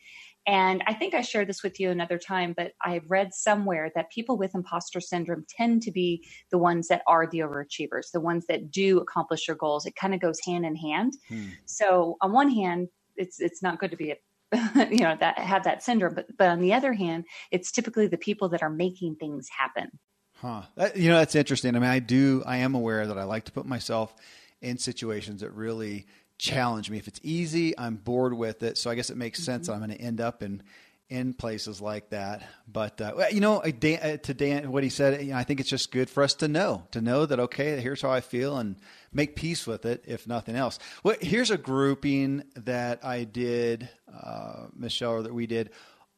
And 0.46 0.82
I 0.86 0.94
think 0.94 1.14
I 1.14 1.22
shared 1.22 1.48
this 1.48 1.62
with 1.62 1.80
you 1.80 1.90
another 1.90 2.18
time, 2.18 2.54
but 2.56 2.72
I 2.82 3.00
read 3.08 3.34
somewhere 3.34 3.90
that 3.94 4.12
people 4.12 4.38
with 4.38 4.54
imposter 4.54 5.00
syndrome 5.00 5.44
tend 5.48 5.82
to 5.82 5.90
be 5.90 6.24
the 6.50 6.58
ones 6.58 6.88
that 6.88 7.02
are 7.08 7.26
the 7.26 7.40
overachievers, 7.40 8.12
the 8.12 8.20
ones 8.20 8.46
that 8.48 8.70
do 8.70 8.98
accomplish 8.98 9.46
their 9.46 9.56
goals. 9.56 9.86
It 9.86 9.96
kind 9.96 10.14
of 10.14 10.20
goes 10.20 10.38
hand 10.46 10.64
in 10.64 10.76
hand. 10.76 11.14
Hmm. 11.28 11.48
So 11.64 12.16
on 12.20 12.32
one 12.32 12.50
hand, 12.50 12.88
it's 13.16 13.40
it's 13.40 13.62
not 13.62 13.78
good 13.78 13.90
to 13.90 13.96
be 13.96 14.10
a 14.12 14.16
you 14.90 14.98
know 14.98 15.16
that 15.18 15.38
have 15.38 15.64
that 15.64 15.82
syndrome 15.82 16.14
but 16.14 16.26
but 16.38 16.48
on 16.48 16.60
the 16.60 16.72
other 16.72 16.92
hand 16.92 17.24
it's 17.50 17.72
typically 17.72 18.06
the 18.06 18.16
people 18.16 18.48
that 18.48 18.62
are 18.62 18.70
making 18.70 19.16
things 19.16 19.48
happen 19.48 19.90
huh 20.36 20.62
that, 20.76 20.96
you 20.96 21.10
know 21.10 21.18
that's 21.18 21.34
interesting 21.34 21.74
i 21.74 21.78
mean 21.80 21.90
i 21.90 21.98
do 21.98 22.44
i 22.46 22.58
am 22.58 22.76
aware 22.76 23.08
that 23.08 23.18
i 23.18 23.24
like 23.24 23.44
to 23.44 23.50
put 23.50 23.66
myself 23.66 24.14
in 24.62 24.78
situations 24.78 25.40
that 25.40 25.50
really 25.50 26.06
challenge 26.38 26.90
me 26.90 26.98
if 26.98 27.08
it's 27.08 27.20
easy 27.22 27.76
i'm 27.78 27.96
bored 27.96 28.34
with 28.34 28.62
it 28.62 28.76
so 28.76 28.90
i 28.90 28.94
guess 28.94 29.10
it 29.10 29.16
makes 29.16 29.40
mm-hmm. 29.40 29.52
sense 29.52 29.68
i'm 29.68 29.78
going 29.78 29.90
to 29.90 30.00
end 30.00 30.20
up 30.20 30.42
in 30.42 30.62
in 31.08 31.34
places 31.34 31.80
like 31.80 32.10
that. 32.10 32.42
But 32.66 33.00
uh, 33.00 33.26
you 33.30 33.40
know, 33.40 33.62
Dan, 33.62 33.98
uh, 34.02 34.16
to 34.18 34.34
Dan, 34.34 34.72
what 34.72 34.82
he 34.82 34.88
said, 34.88 35.22
you 35.22 35.30
know, 35.30 35.36
I 35.36 35.44
think 35.44 35.60
it's 35.60 35.68
just 35.68 35.92
good 35.92 36.10
for 36.10 36.22
us 36.22 36.34
to 36.34 36.48
know, 36.48 36.86
to 36.90 37.00
know 37.00 37.26
that 37.26 37.38
okay, 37.38 37.80
here's 37.80 38.02
how 38.02 38.10
I 38.10 38.20
feel, 38.20 38.58
and 38.58 38.76
make 39.12 39.36
peace 39.36 39.66
with 39.66 39.84
it, 39.84 40.04
if 40.06 40.26
nothing 40.26 40.56
else. 40.56 40.78
Well, 41.02 41.16
here's 41.20 41.50
a 41.50 41.58
grouping 41.58 42.44
that 42.56 43.04
I 43.04 43.24
did, 43.24 43.88
uh, 44.12 44.66
Michelle, 44.74 45.12
or 45.12 45.22
that 45.22 45.34
we 45.34 45.46
did 45.46 45.70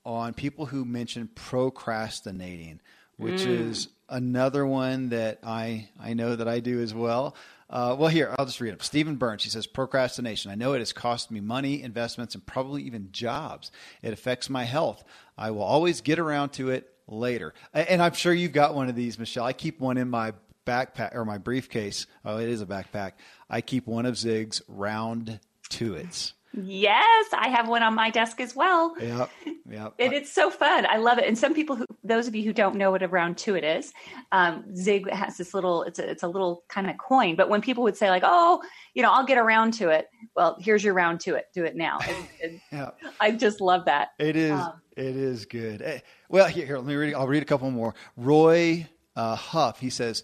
on 0.05 0.33
people 0.33 0.67
who 0.67 0.85
mentioned 0.85 1.35
procrastinating, 1.35 2.81
which 3.17 3.43
mm. 3.43 3.69
is 3.69 3.89
another 4.09 4.65
one 4.65 5.11
that 5.11 5.41
I 5.45 5.89
I 6.01 6.15
know 6.15 6.35
that 6.35 6.49
I 6.49 6.61
do 6.61 6.81
as 6.81 6.95
well. 6.95 7.37
Uh, 7.71 7.95
well, 7.99 8.09
here, 8.09 8.35
I'll 8.39 8.47
just 8.47 8.61
read 8.61 8.73
it. 8.73 8.83
Stephen 8.83 9.17
Burns, 9.17 9.45
he 9.45 9.51
says, 9.51 9.67
procrastination. 9.67 10.51
I 10.51 10.55
know 10.55 10.73
it 10.73 10.79
has 10.79 10.93
cost 10.93 11.31
me 11.31 11.41
money, 11.41 11.83
investments, 11.83 12.35
and 12.35 12.45
probably 12.47 12.83
even 12.85 13.11
jobs. 13.13 13.71
It 14.03 14.13
affects 14.13 14.49
my 14.49 14.65
health. 14.65 15.05
I 15.37 15.51
will 15.51 15.63
always 15.63 16.01
get 16.01 16.19
around 16.19 16.51
to 16.51 16.71
it 16.71 16.91
later. 17.07 17.53
And 17.75 18.01
I'm 18.01 18.15
sure 18.15 18.33
you've 18.33 18.53
got 18.53 18.75
one 18.75 18.89
of 18.89 18.97
these, 18.97 19.19
Michelle. 19.19 19.45
I 19.45 19.53
keep 19.53 19.81
one 19.81 19.99
in 19.99 20.09
my 20.09 20.33
backpack 20.67 21.15
or 21.15 21.25
my 21.25 21.39
briefcase. 21.39 22.07
Oh, 22.25 22.39
it 22.39 22.49
is 22.49 22.63
a 22.63 22.67
backpack. 22.67 23.13
I 23.51 23.61
keep 23.61 23.87
one 23.87 24.07
of 24.07 24.17
Zig's 24.17 24.63
round 24.67 25.41
Tuits. 25.69 26.33
Yes, 26.65 27.27
I 27.33 27.49
have 27.49 27.69
one 27.69 27.83
on 27.83 27.95
my 27.95 28.11
desk 28.11 28.41
as 28.41 28.55
well. 28.55 28.95
Yep, 29.01 29.31
yep. 29.71 29.95
and 29.99 30.13
it's 30.13 30.33
so 30.33 30.51
fun. 30.51 30.87
I 30.87 30.97
love 30.97 31.19
it. 31.19 31.27
And 31.27 31.37
some 31.37 31.55
people, 31.55 31.77
who, 31.77 31.87
those 32.03 32.27
of 32.27 32.35
you 32.35 32.45
who 32.45 32.53
don't 32.53 32.77
know 32.77 32.91
what 32.91 33.03
a 33.03 33.09
round 33.09 33.37
tuit 33.37 33.65
is, 33.65 33.93
um, 34.33 34.75
Zig 34.75 35.11
has 35.11 35.37
this 35.37 35.55
little. 35.55 35.83
It's 35.85 35.99
a, 35.99 36.11
it's 36.11 36.23
a 36.23 36.29
little 36.29 36.65
kind 36.69 36.89
of 36.91 36.99
coin. 36.99 37.37
But 37.37 37.49
when 37.49 37.61
people 37.61 37.85
would 37.85 37.97
say 37.97 38.11
like, 38.11 38.23
"Oh, 38.25 38.63
you 38.95 39.03
know, 39.03 39.13
I'll 39.13 39.27
get 39.27 39.39
around 39.39 39.75
to 39.75 39.91
it," 39.91 40.09
well, 40.35 40.57
here's 40.61 40.83
your 40.83 40.95
round 40.95 41.21
to 41.21 41.35
it. 41.35 41.47
Do 41.55 41.65
it 41.65 41.77
now. 41.77 41.99
And, 42.07 42.29
and 42.43 42.61
yeah. 42.73 42.91
I 43.21 43.31
just 43.33 43.61
love 43.61 43.85
that. 43.87 44.09
It 44.19 44.37
is. 44.37 44.53
Um, 44.53 44.81
it 44.97 45.17
is 45.17 45.47
good. 45.47 45.81
Eh, 45.81 46.01
well, 46.29 46.49
here, 46.49 46.67
here, 46.67 46.77
let 46.77 46.87
me 46.87 46.95
read. 46.95 47.15
I'll 47.15 47.29
read 47.29 47.43
a 47.43 47.47
couple 47.47 47.71
more. 47.71 47.95
Roy 48.17 48.89
uh, 49.15 49.37
Huff. 49.37 49.81
He 49.81 49.91
says, 49.91 50.23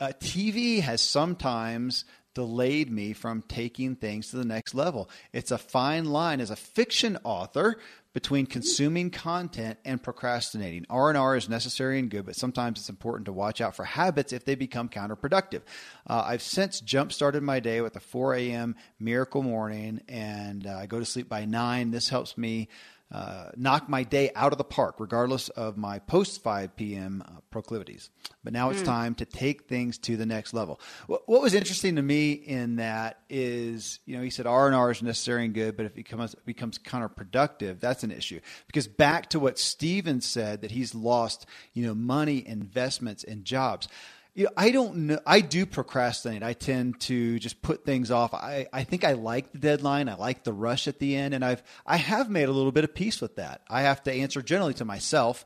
uh, 0.00 0.12
TV 0.20 0.80
has 0.80 1.00
sometimes 1.00 2.04
delayed 2.34 2.90
me 2.90 3.12
from 3.12 3.42
taking 3.42 3.96
things 3.96 4.30
to 4.30 4.36
the 4.36 4.44
next 4.44 4.74
level. 4.74 5.08
It's 5.32 5.50
a 5.50 5.58
fine 5.58 6.06
line 6.06 6.40
as 6.40 6.50
a 6.50 6.56
fiction 6.56 7.18
author 7.24 7.78
between 8.12 8.46
consuming 8.46 9.10
content 9.10 9.76
and 9.84 10.00
procrastinating. 10.00 10.86
R&R 10.88 11.36
is 11.36 11.48
necessary 11.48 11.98
and 11.98 12.08
good, 12.08 12.24
but 12.24 12.36
sometimes 12.36 12.78
it's 12.78 12.88
important 12.88 13.26
to 13.26 13.32
watch 13.32 13.60
out 13.60 13.74
for 13.74 13.84
habits 13.84 14.32
if 14.32 14.44
they 14.44 14.54
become 14.54 14.88
counterproductive. 14.88 15.62
Uh, 16.06 16.22
I've 16.24 16.42
since 16.42 16.80
jump 16.80 17.12
started 17.12 17.42
my 17.42 17.58
day 17.58 17.80
with 17.80 17.96
a 17.96 18.00
4 18.00 18.34
a.m. 18.36 18.76
miracle 19.00 19.42
morning 19.42 20.00
and 20.08 20.64
uh, 20.66 20.76
I 20.76 20.86
go 20.86 21.00
to 21.00 21.04
sleep 21.04 21.28
by 21.28 21.44
9. 21.44 21.90
This 21.90 22.08
helps 22.08 22.38
me 22.38 22.68
uh, 23.12 23.50
knock 23.56 23.88
my 23.88 24.02
day 24.02 24.30
out 24.34 24.52
of 24.52 24.58
the 24.58 24.64
park, 24.64 24.96
regardless 24.98 25.48
of 25.50 25.76
my 25.76 25.98
post 26.00 26.42
5 26.42 26.74
p.m. 26.74 27.22
Uh, 27.26 27.40
proclivities. 27.50 28.10
But 28.42 28.52
now 28.52 28.70
it's 28.70 28.82
mm. 28.82 28.86
time 28.86 29.14
to 29.16 29.24
take 29.24 29.68
things 29.68 29.98
to 29.98 30.16
the 30.16 30.26
next 30.26 30.52
level. 30.52 30.80
What, 31.06 31.28
what, 31.28 31.42
was 31.42 31.54
interesting 31.54 31.96
to 31.96 32.02
me 32.02 32.32
in 32.32 32.76
that 32.76 33.20
is, 33.28 34.00
you 34.06 34.16
know, 34.16 34.22
he 34.22 34.30
said 34.30 34.46
R 34.46 34.66
and 34.66 34.74
R 34.74 34.90
is 34.90 35.02
necessary 35.02 35.44
and 35.44 35.54
good, 35.54 35.76
but 35.76 35.86
if 35.86 35.92
it 35.92 35.96
becomes 35.96 36.34
becomes 36.44 36.78
counterproductive, 36.78 37.78
that's 37.78 38.02
an 38.02 38.10
issue. 38.10 38.40
Because 38.66 38.88
back 38.88 39.30
to 39.30 39.38
what 39.38 39.58
Steven 39.58 40.20
said, 40.20 40.62
that 40.62 40.72
he's 40.72 40.94
lost, 40.94 41.46
you 41.72 41.86
know, 41.86 41.94
money, 41.94 42.44
investments, 42.46 43.22
and 43.22 43.44
jobs 43.44 43.86
you 44.34 44.44
know, 44.44 44.50
I 44.56 44.70
don't 44.70 44.96
know. 44.96 45.20
I 45.24 45.40
do 45.40 45.64
procrastinate. 45.64 46.42
I 46.42 46.54
tend 46.54 47.00
to 47.02 47.38
just 47.38 47.62
put 47.62 47.84
things 47.84 48.10
off. 48.10 48.34
I, 48.34 48.66
I 48.72 48.82
think 48.82 49.04
I 49.04 49.12
like 49.12 49.52
the 49.52 49.58
deadline. 49.58 50.08
I 50.08 50.16
like 50.16 50.42
the 50.42 50.52
rush 50.52 50.88
at 50.88 50.98
the 50.98 51.14
end, 51.14 51.34
and 51.34 51.44
I've 51.44 51.62
I 51.86 51.96
have 51.96 52.28
made 52.28 52.48
a 52.48 52.52
little 52.52 52.72
bit 52.72 52.84
of 52.84 52.94
peace 52.94 53.20
with 53.20 53.36
that. 53.36 53.62
I 53.68 53.82
have 53.82 54.02
to 54.04 54.12
answer 54.12 54.42
generally 54.42 54.74
to 54.74 54.84
myself, 54.84 55.44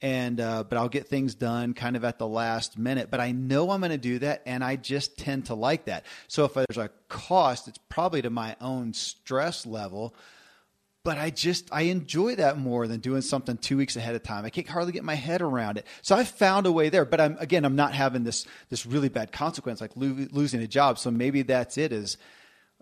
and 0.00 0.40
uh, 0.40 0.62
but 0.62 0.78
I'll 0.78 0.88
get 0.88 1.08
things 1.08 1.34
done 1.34 1.74
kind 1.74 1.96
of 1.96 2.04
at 2.04 2.18
the 2.18 2.28
last 2.28 2.78
minute. 2.78 3.10
But 3.10 3.18
I 3.18 3.32
know 3.32 3.72
I'm 3.72 3.80
going 3.80 3.90
to 3.90 3.98
do 3.98 4.20
that, 4.20 4.42
and 4.46 4.62
I 4.62 4.76
just 4.76 5.18
tend 5.18 5.46
to 5.46 5.54
like 5.54 5.86
that. 5.86 6.06
So 6.28 6.44
if 6.44 6.54
there's 6.54 6.78
a 6.78 6.90
cost, 7.08 7.66
it's 7.66 7.80
probably 7.88 8.22
to 8.22 8.30
my 8.30 8.54
own 8.60 8.94
stress 8.94 9.66
level 9.66 10.14
but 11.04 11.18
I 11.18 11.30
just 11.30 11.68
I 11.72 11.82
enjoy 11.82 12.36
that 12.36 12.58
more 12.58 12.86
than 12.86 13.00
doing 13.00 13.22
something 13.22 13.56
two 13.56 13.76
weeks 13.76 13.96
ahead 13.96 14.14
of 14.14 14.22
time. 14.22 14.44
I 14.44 14.50
can't 14.50 14.68
hardly 14.68 14.92
get 14.92 15.04
my 15.04 15.14
head 15.14 15.40
around 15.40 15.78
it. 15.78 15.86
So 16.02 16.16
I 16.16 16.24
found 16.24 16.66
a 16.66 16.72
way 16.72 16.88
there, 16.88 17.04
but 17.04 17.20
I'm 17.20 17.36
again 17.38 17.64
I'm 17.64 17.76
not 17.76 17.94
having 17.94 18.24
this 18.24 18.46
this 18.68 18.84
really 18.84 19.08
bad 19.08 19.32
consequence 19.32 19.80
like 19.80 19.92
lo- 19.94 20.26
losing 20.30 20.60
a 20.60 20.66
job. 20.66 20.98
So 20.98 21.10
maybe 21.10 21.42
that's 21.42 21.78
it. 21.78 21.92
Is 21.92 22.18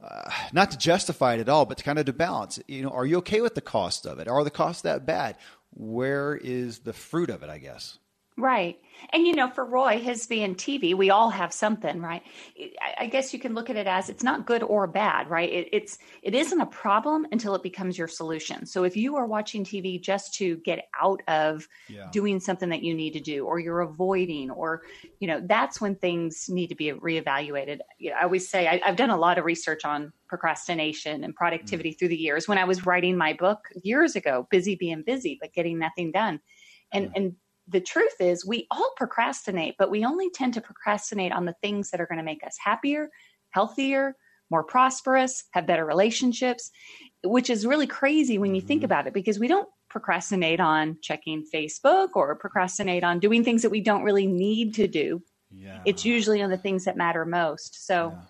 uh, 0.02 0.30
not 0.52 0.70
to 0.73 0.78
justify 0.78 1.35
it 1.35 1.40
at 1.40 1.49
all, 1.49 1.66
but 1.66 1.78
to 1.78 1.85
kind 1.85 1.99
of 1.99 2.06
to 2.06 2.12
balance. 2.12 2.58
You 2.66 2.82
know, 2.82 2.90
are 2.90 3.06
you 3.06 3.18
okay 3.18 3.40
with 3.40 3.54
the 3.54 3.61
cost 3.61 4.06
of 4.06 4.18
it? 4.18 4.28
Are 4.28 4.44
the 4.44 4.50
costs 4.50 4.82
that 4.82 5.06
bad? 5.06 5.37
Where 5.70 6.35
is 6.37 6.80
the 6.80 6.92
fruit 6.92 7.30
of 7.30 7.42
it? 7.42 7.50
I 7.50 7.58
guess. 7.58 7.99
Right. 8.38 8.78
And 9.14 9.26
you 9.26 9.34
know, 9.34 9.48
for 9.48 9.64
Roy, 9.64 9.98
his 9.98 10.26
being 10.26 10.56
TV, 10.56 10.94
we 10.94 11.08
all 11.08 11.30
have 11.30 11.54
something, 11.54 12.02
right? 12.02 12.22
I 12.98 13.06
guess 13.06 13.32
you 13.32 13.38
can 13.38 13.54
look 13.54 13.70
at 13.70 13.76
it 13.76 13.86
as 13.86 14.10
it's 14.10 14.22
not 14.22 14.44
good 14.44 14.62
or 14.62 14.86
bad, 14.86 15.30
right? 15.30 15.50
It, 15.50 15.68
it's 15.72 15.96
it 16.22 16.34
isn't 16.34 16.60
a 16.60 16.66
problem 16.66 17.26
until 17.32 17.54
it 17.54 17.62
becomes 17.62 17.96
your 17.96 18.08
solution. 18.08 18.66
So 18.66 18.84
if 18.84 18.94
you 18.94 19.16
are 19.16 19.26
watching 19.26 19.64
TV 19.64 19.98
just 19.98 20.34
to 20.34 20.56
get 20.58 20.86
out 21.00 21.22
of 21.28 21.66
yeah. 21.88 22.08
doing 22.12 22.38
something 22.38 22.68
that 22.68 22.82
you 22.82 22.92
need 22.92 23.14
to 23.14 23.20
do, 23.20 23.46
or 23.46 23.58
you're 23.58 23.80
avoiding, 23.80 24.50
or 24.50 24.82
you 25.18 25.28
know, 25.28 25.40
that's 25.42 25.80
when 25.80 25.94
things 25.94 26.50
need 26.50 26.66
to 26.66 26.74
be 26.74 26.92
reevaluated. 26.92 27.78
You 27.98 28.10
know, 28.10 28.16
I 28.16 28.24
always 28.24 28.50
say 28.50 28.68
I, 28.68 28.80
have 28.84 28.96
done 28.96 29.10
a 29.10 29.16
lot 29.16 29.38
of 29.38 29.46
research 29.46 29.86
on 29.86 30.12
procrastination 30.28 31.24
and 31.24 31.34
productivity 31.34 31.92
mm. 31.92 31.98
through 31.98 32.08
the 32.08 32.16
years. 32.16 32.46
When 32.46 32.58
I 32.58 32.64
was 32.64 32.84
writing 32.84 33.16
my 33.16 33.32
book 33.32 33.60
years 33.82 34.14
ago, 34.14 34.46
busy 34.50 34.74
being 34.74 35.04
busy 35.06 35.38
but 35.40 35.54
getting 35.54 35.78
nothing 35.78 36.12
done, 36.12 36.40
and 36.92 37.10
and 37.14 37.34
the 37.68 37.80
truth 37.80 38.14
is 38.20 38.46
we 38.46 38.66
all 38.70 38.92
procrastinate, 38.96 39.75
but 39.78 39.90
we 39.90 40.04
only 40.04 40.30
tend 40.30 40.54
to 40.54 40.61
procrastinate 40.61 41.32
on 41.32 41.44
the 41.44 41.56
things 41.62 41.90
that 41.90 42.00
are 42.00 42.06
going 42.06 42.18
to 42.18 42.25
make 42.25 42.46
us 42.46 42.56
happier, 42.62 43.11
healthier, 43.50 44.16
more 44.50 44.62
prosperous, 44.62 45.44
have 45.52 45.66
better 45.66 45.85
relationships, 45.85 46.70
which 47.25 47.50
is 47.50 47.66
really 47.66 47.87
crazy 47.87 48.38
when 48.38 48.54
you 48.54 48.61
think 48.61 48.80
mm-hmm. 48.80 48.87
about 48.87 49.06
it 49.06 49.12
because 49.12 49.38
we 49.38 49.49
don't 49.49 49.68
procrastinate 49.88 50.61
on 50.61 50.99
checking 51.02 51.44
Facebook 51.52 52.11
or 52.14 52.35
procrastinate 52.37 53.02
on 53.02 53.18
doing 53.18 53.42
things 53.42 53.62
that 53.62 53.70
we 53.70 53.80
don't 53.80 54.04
really 54.04 54.26
need 54.26 54.75
to 54.75 54.87
do. 54.87 55.23
Yeah. 55.50 55.80
It's 55.85 56.04
usually 56.04 56.42
on 56.42 56.50
the 56.50 56.56
things 56.56 56.85
that 56.85 56.96
matter 56.96 57.25
most. 57.25 57.87
So 57.87 58.12
yeah. 58.14 58.23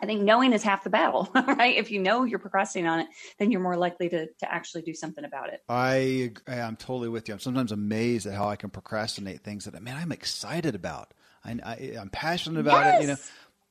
I 0.00 0.06
think 0.06 0.22
knowing 0.22 0.52
is 0.52 0.62
half 0.62 0.84
the 0.84 0.90
battle, 0.90 1.28
right? 1.34 1.76
If 1.76 1.90
you 1.90 2.00
know 2.00 2.24
you're 2.24 2.38
procrastinating 2.38 2.90
on 2.90 3.00
it, 3.00 3.06
then 3.38 3.50
you're 3.50 3.60
more 3.60 3.76
likely 3.76 4.08
to, 4.10 4.26
to 4.26 4.52
actually 4.52 4.82
do 4.82 4.94
something 4.94 5.24
about 5.24 5.52
it. 5.52 5.62
I 5.68 6.32
I'm 6.46 6.76
totally 6.76 7.08
with 7.08 7.28
you. 7.28 7.34
I'm 7.34 7.40
sometimes 7.40 7.72
amazed 7.72 8.26
at 8.26 8.34
how 8.34 8.48
I 8.48 8.56
can 8.56 8.70
procrastinate 8.70 9.42
things 9.42 9.64
that 9.64 9.82
man 9.82 9.96
I'm 9.96 10.12
excited 10.12 10.74
about. 10.74 11.14
I, 11.44 11.58
I 11.64 11.74
am 11.98 12.10
passionate 12.10 12.60
about 12.60 12.84
yes. 12.84 12.98
it, 12.98 13.02
you 13.02 13.08
know. 13.08 13.16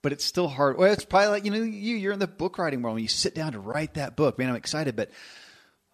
But 0.01 0.13
it's 0.13 0.23
still 0.23 0.47
hard. 0.47 0.77
Well, 0.77 0.91
it's 0.93 1.03
probably 1.05 1.29
like 1.29 1.45
you 1.45 1.51
know 1.51 1.57
you 1.57 1.95
you're 1.95 2.13
in 2.13 2.19
the 2.19 2.27
book 2.27 2.57
writing 2.57 2.81
world 2.81 2.95
when 2.95 3.03
you 3.03 3.09
sit 3.09 3.33
down 3.33 3.53
to 3.53 3.59
write 3.59 3.95
that 3.95 4.15
book. 4.15 4.37
Man, 4.37 4.49
I'm 4.49 4.55
excited, 4.55 4.95
but 4.95 5.09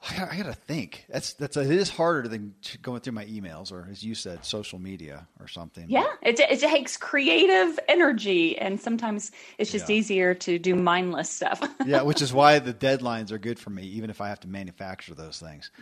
I 0.09 0.35
got 0.35 0.47
to 0.47 0.53
think. 0.53 1.05
That's 1.09 1.33
that's 1.33 1.57
it 1.57 1.69
is 1.69 1.89
harder 1.89 2.27
than 2.27 2.55
going 2.81 3.01
through 3.01 3.13
my 3.13 3.25
emails 3.25 3.71
or, 3.71 3.87
as 3.91 4.03
you 4.03 4.15
said, 4.15 4.43
social 4.43 4.79
media 4.79 5.27
or 5.39 5.47
something. 5.47 5.85
Yeah, 5.87 6.07
it 6.23 6.39
it 6.39 6.59
takes 6.59 6.97
creative 6.97 7.79
energy, 7.87 8.57
and 8.57 8.81
sometimes 8.81 9.31
it's 9.59 9.71
just 9.71 9.89
yeah. 9.89 9.95
easier 9.95 10.33
to 10.33 10.57
do 10.57 10.73
mindless 10.75 11.29
stuff. 11.29 11.61
yeah, 11.85 12.01
which 12.01 12.21
is 12.21 12.33
why 12.33 12.57
the 12.57 12.73
deadlines 12.73 13.31
are 13.31 13.37
good 13.37 13.59
for 13.59 13.69
me, 13.69 13.83
even 13.83 14.09
if 14.09 14.21
I 14.21 14.29
have 14.29 14.39
to 14.39 14.47
manufacture 14.47 15.13
those 15.13 15.39
things. 15.39 15.71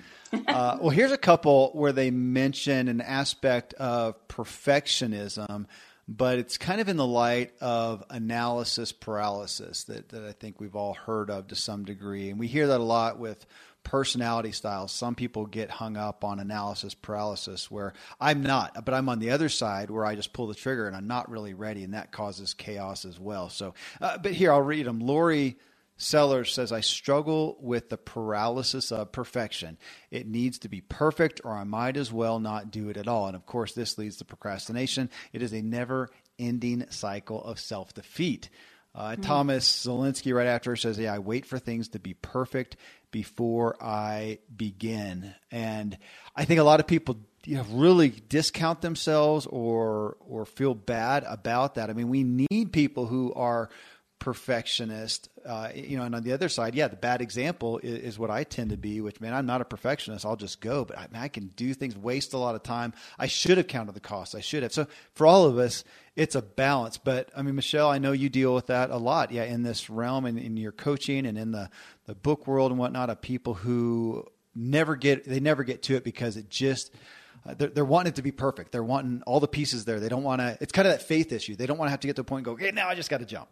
Uh, 0.48 0.78
well, 0.80 0.90
here's 0.92 1.12
a 1.12 1.18
couple 1.18 1.72
where 1.74 1.92
they 1.92 2.12
mention 2.12 2.88
an 2.88 3.02
aspect 3.02 3.74
of 3.76 4.16
perfectionism 4.28 5.66
but 6.10 6.40
it's 6.40 6.58
kind 6.58 6.82
of 6.82 6.90
in 6.90 6.98
the 6.98 7.06
light 7.06 7.52
of 7.62 8.04
analysis 8.10 8.92
paralysis 8.92 9.84
that, 9.84 10.10
that 10.10 10.24
I 10.24 10.32
think 10.32 10.60
we've 10.60 10.76
all 10.76 10.96
heard 10.96 11.30
of 11.30 11.48
to 11.50 11.56
some 11.56 11.86
degree. 11.86 12.32
And 12.32 12.40
we 12.40 12.48
hear 12.48 12.66
that 12.68 12.80
a 12.80 12.84
lot 12.84 13.20
with 13.20 13.46
personality 13.84 14.52
styles. 14.52 14.92
Some 14.92 15.16
people 15.16 15.46
get 15.46 15.70
hung 15.70 15.98
up 15.98 16.24
on 16.24 16.40
analysis 16.40 16.94
paralysis, 16.94 17.72
where 17.72 17.94
I'm 18.20 18.44
not, 18.44 18.86
but 18.86 18.94
I'm 18.94 19.10
on 19.10 19.20
the 19.20 19.32
other 19.32 19.50
side 19.50 19.90
where 19.90 20.06
I 20.06 20.16
just 20.16 20.34
pull 20.34 20.48
the 20.48 20.56
trigger 20.56 20.88
and 20.88 20.96
I'm 20.96 21.08
not 21.08 21.30
really 21.30 21.54
ready, 21.54 21.84
and 21.84 21.94
that 21.94 22.12
causes 22.12 22.54
chaos 22.54 23.06
as 23.06 23.20
well. 23.20 23.50
So, 23.50 23.74
uh, 24.02 24.18
but 24.18 24.34
here 24.34 24.52
I'll 24.52 24.62
read 24.62 24.86
them. 24.86 25.00
Lori 25.00 25.58
Sellers 26.02 26.54
says, 26.54 26.72
I 26.72 26.80
struggle 26.80 27.58
with 27.60 27.90
the 27.90 27.98
paralysis 27.98 28.90
of 28.94 29.12
perfection. 29.12 29.78
It 30.12 30.28
needs 30.28 30.60
to 30.60 30.70
be 30.70 30.80
perfect, 30.80 31.42
or 31.44 31.52
I 31.52 31.66
might 31.66 31.98
as 31.98 32.10
well 32.10 32.40
not 32.40 32.72
do 32.72 32.88
it 32.88 32.96
at 32.96 33.10
all. 33.10 33.28
And 33.28 33.36
of 33.36 33.46
course, 33.46 33.74
this 33.74 33.98
leads 33.98 34.16
to 34.18 34.26
procrastination. 34.26 35.10
It 35.34 35.42
is 35.42 35.52
a 35.52 35.62
never 35.62 36.10
ending 36.40 36.86
cycle 36.90 37.44
of 37.44 37.60
self 37.60 37.94
defeat. 37.94 38.50
Uh, 38.96 39.12
mm-hmm. 39.12 39.22
Thomas 39.22 39.86
Zelensky, 39.86 40.34
right 40.34 40.48
after, 40.48 40.76
says, 40.76 40.98
Yeah, 40.98 41.14
I 41.14 41.20
wait 41.20 41.46
for 41.46 41.60
things 41.60 41.90
to 41.90 42.00
be 42.00 42.14
perfect 42.16 42.76
before 43.12 43.76
I 43.82 44.40
begin. 44.56 45.34
And 45.52 45.98
I 46.36 46.46
think 46.46 46.60
a 46.60 46.64
lot 46.64 46.80
of 46.80 46.88
people 46.88 47.18
you 47.46 47.58
know, 47.58 47.66
really 47.70 48.10
discount 48.10 48.82
themselves 48.82 49.46
or 49.46 50.18
or 50.20 50.46
feel 50.46 50.76
bad 50.76 51.24
about 51.28 51.76
that. 51.76 51.90
I 51.90 51.94
mean, 51.94 52.10
we 52.10 52.24
need 52.24 52.74
people 52.74 53.06
who 53.06 53.34
are 53.34 53.70
perfectionist. 54.20 55.30
Uh, 55.46 55.70
you 55.74 55.98
know, 55.98 56.04
and 56.04 56.14
on 56.14 56.24
the 56.24 56.34
other 56.34 56.50
side, 56.50 56.76
yeah, 56.76 56.88
the 56.88 56.96
bad 56.96 57.22
example 57.22 57.80
is, 57.80 58.00
is, 58.00 58.20
what 58.20 58.30
I 58.30 58.44
tend 58.44 58.70
to 58.70 58.78
be. 58.78 59.02
Which 59.02 59.20
man, 59.22 59.34
I'm 59.34 59.46
not 59.46 59.62
a 59.62 59.66
perfectionist. 59.66 60.26
I'll 60.26 60.36
just 60.36 60.62
go, 60.62 60.86
but 60.86 60.98
I, 60.98 61.08
I, 61.16 61.28
can 61.30 61.48
do 61.48 61.74
things, 61.74 61.98
waste 61.98 62.34
a 62.34 62.38
lot 62.38 62.56
of 62.56 62.64
time. 62.64 62.94
I 63.18 63.28
should 63.28 63.58
have 63.58 63.68
counted 63.68 63.96
the 63.96 64.02
cost. 64.02 64.36
I 64.36 64.42
should 64.42 64.64
have. 64.64 64.74
So 64.74 64.88
for 65.14 65.26
all 65.26 65.46
of 65.46 65.58
us, 65.58 65.84
it's 66.16 66.36
a 66.36 66.42
balance. 66.42 66.98
But 66.98 67.32
I 67.36 67.42
mean, 67.42 67.56
Michelle, 67.56 67.90
I 67.90 67.98
know 67.98 68.12
you 68.12 68.30
deal 68.30 68.54
with 68.54 68.68
that 68.68 68.92
a 68.92 68.98
lot. 68.98 69.32
Yeah, 69.32 69.44
in 69.44 69.64
this 69.64 69.90
realm 69.90 70.26
and 70.26 70.38
in 70.38 70.58
your 70.58 70.74
coaching 70.74 71.26
and 71.26 71.38
in 71.38 71.52
the 71.52 71.70
the 72.06 72.16
book 72.16 72.46
world 72.46 72.72
and 72.72 72.80
whatnot 72.80 73.10
of 73.10 73.22
people 73.22 73.54
who 73.54 74.26
never 74.54 74.96
get 74.96 75.24
they 75.24 75.40
never 75.40 75.64
get 75.64 75.84
to 75.84 75.96
it 75.96 76.04
because 76.04 76.36
it 76.36 76.50
just 76.50 76.94
uh, 77.46 77.54
they're, 77.54 77.70
they're, 77.70 77.86
wanting 77.86 78.12
it 78.12 78.16
to 78.16 78.22
be 78.22 78.32
perfect. 78.32 78.74
They're 78.74 78.84
wanting 78.84 79.22
all 79.26 79.40
the 79.40 79.48
pieces 79.48 79.86
there. 79.86 80.02
They 80.02 80.10
don't 80.10 80.24
want 80.24 80.42
to. 80.42 80.58
It's 80.60 80.74
kind 80.74 80.88
of 80.88 80.94
that 80.94 81.04
faith 81.04 81.32
issue. 81.32 81.56
They 81.56 81.66
don't 81.66 81.78
want 81.78 81.88
to 81.88 81.92
have 81.92 82.02
to 82.02 82.08
get 82.08 82.18
to 82.18 82.22
a 82.22 82.26
point 82.26 82.40
and 82.40 82.46
go, 82.46 82.52
"Okay, 82.54 82.72
now 82.72 82.90
I 82.90 82.96
just 82.96 83.10
got 83.10 83.20
to 83.20 83.26
jump." 83.26 83.48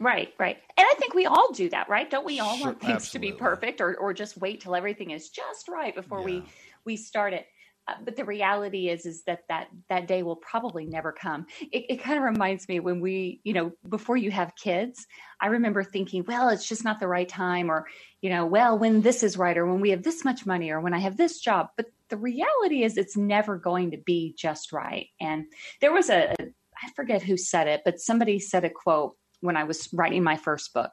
Right, 0.00 0.32
right. 0.38 0.56
And 0.76 0.86
I 0.88 0.94
think 0.98 1.14
we 1.14 1.26
all 1.26 1.52
do 1.52 1.68
that, 1.70 1.88
right? 1.88 2.08
Don't 2.08 2.24
we 2.24 2.40
all 2.40 2.56
sure, 2.56 2.66
want 2.66 2.80
things 2.80 2.92
absolutely. 2.92 3.30
to 3.30 3.34
be 3.34 3.38
perfect 3.38 3.80
or, 3.80 3.96
or 3.96 4.14
just 4.14 4.36
wait 4.36 4.60
till 4.60 4.74
everything 4.74 5.10
is 5.10 5.28
just 5.28 5.68
right 5.68 5.94
before 5.94 6.20
yeah. 6.20 6.24
we, 6.24 6.42
we 6.84 6.96
start 6.96 7.32
it? 7.32 7.46
Uh, 7.88 7.94
but 8.04 8.16
the 8.16 8.24
reality 8.24 8.90
is 8.90 9.06
is 9.06 9.22
that 9.22 9.40
that 9.48 9.68
that 9.88 10.06
day 10.06 10.22
will 10.22 10.36
probably 10.36 10.84
never 10.84 11.10
come 11.10 11.46
it, 11.72 11.86
it 11.88 12.02
kind 12.02 12.18
of 12.18 12.24
reminds 12.24 12.68
me 12.68 12.80
when 12.80 13.00
we 13.00 13.40
you 13.44 13.54
know 13.54 13.72
before 13.88 14.16
you 14.16 14.30
have 14.30 14.54
kids 14.56 15.06
i 15.40 15.46
remember 15.46 15.82
thinking 15.82 16.22
well 16.28 16.50
it's 16.50 16.68
just 16.68 16.84
not 16.84 17.00
the 17.00 17.08
right 17.08 17.30
time 17.30 17.70
or 17.70 17.86
you 18.20 18.28
know 18.28 18.44
well 18.44 18.78
when 18.78 19.00
this 19.00 19.22
is 19.22 19.38
right 19.38 19.56
or 19.56 19.64
when 19.64 19.80
we 19.80 19.88
have 19.88 20.02
this 20.02 20.22
much 20.22 20.44
money 20.44 20.70
or 20.70 20.82
when 20.82 20.92
i 20.92 20.98
have 20.98 21.16
this 21.16 21.40
job 21.40 21.68
but 21.78 21.86
the 22.10 22.16
reality 22.18 22.82
is 22.82 22.98
it's 22.98 23.16
never 23.16 23.56
going 23.56 23.90
to 23.90 23.98
be 23.98 24.34
just 24.36 24.70
right 24.70 25.06
and 25.18 25.46
there 25.80 25.92
was 25.92 26.10
a 26.10 26.34
i 26.82 26.90
forget 26.94 27.22
who 27.22 27.38
said 27.38 27.66
it 27.66 27.80
but 27.86 27.98
somebody 27.98 28.38
said 28.38 28.64
a 28.64 28.70
quote 28.70 29.16
when 29.40 29.56
I 29.56 29.64
was 29.64 29.88
writing 29.92 30.22
my 30.22 30.36
first 30.36 30.72
book. 30.72 30.90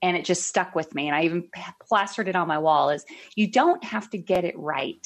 And 0.00 0.16
it 0.16 0.24
just 0.24 0.46
stuck 0.46 0.74
with 0.74 0.94
me. 0.94 1.08
And 1.08 1.16
I 1.16 1.24
even 1.24 1.48
plastered 1.82 2.28
it 2.28 2.36
on 2.36 2.46
my 2.46 2.58
wall 2.58 2.90
is 2.90 3.04
you 3.34 3.50
don't 3.50 3.82
have 3.82 4.08
to 4.10 4.18
get 4.18 4.44
it 4.44 4.56
right 4.56 5.04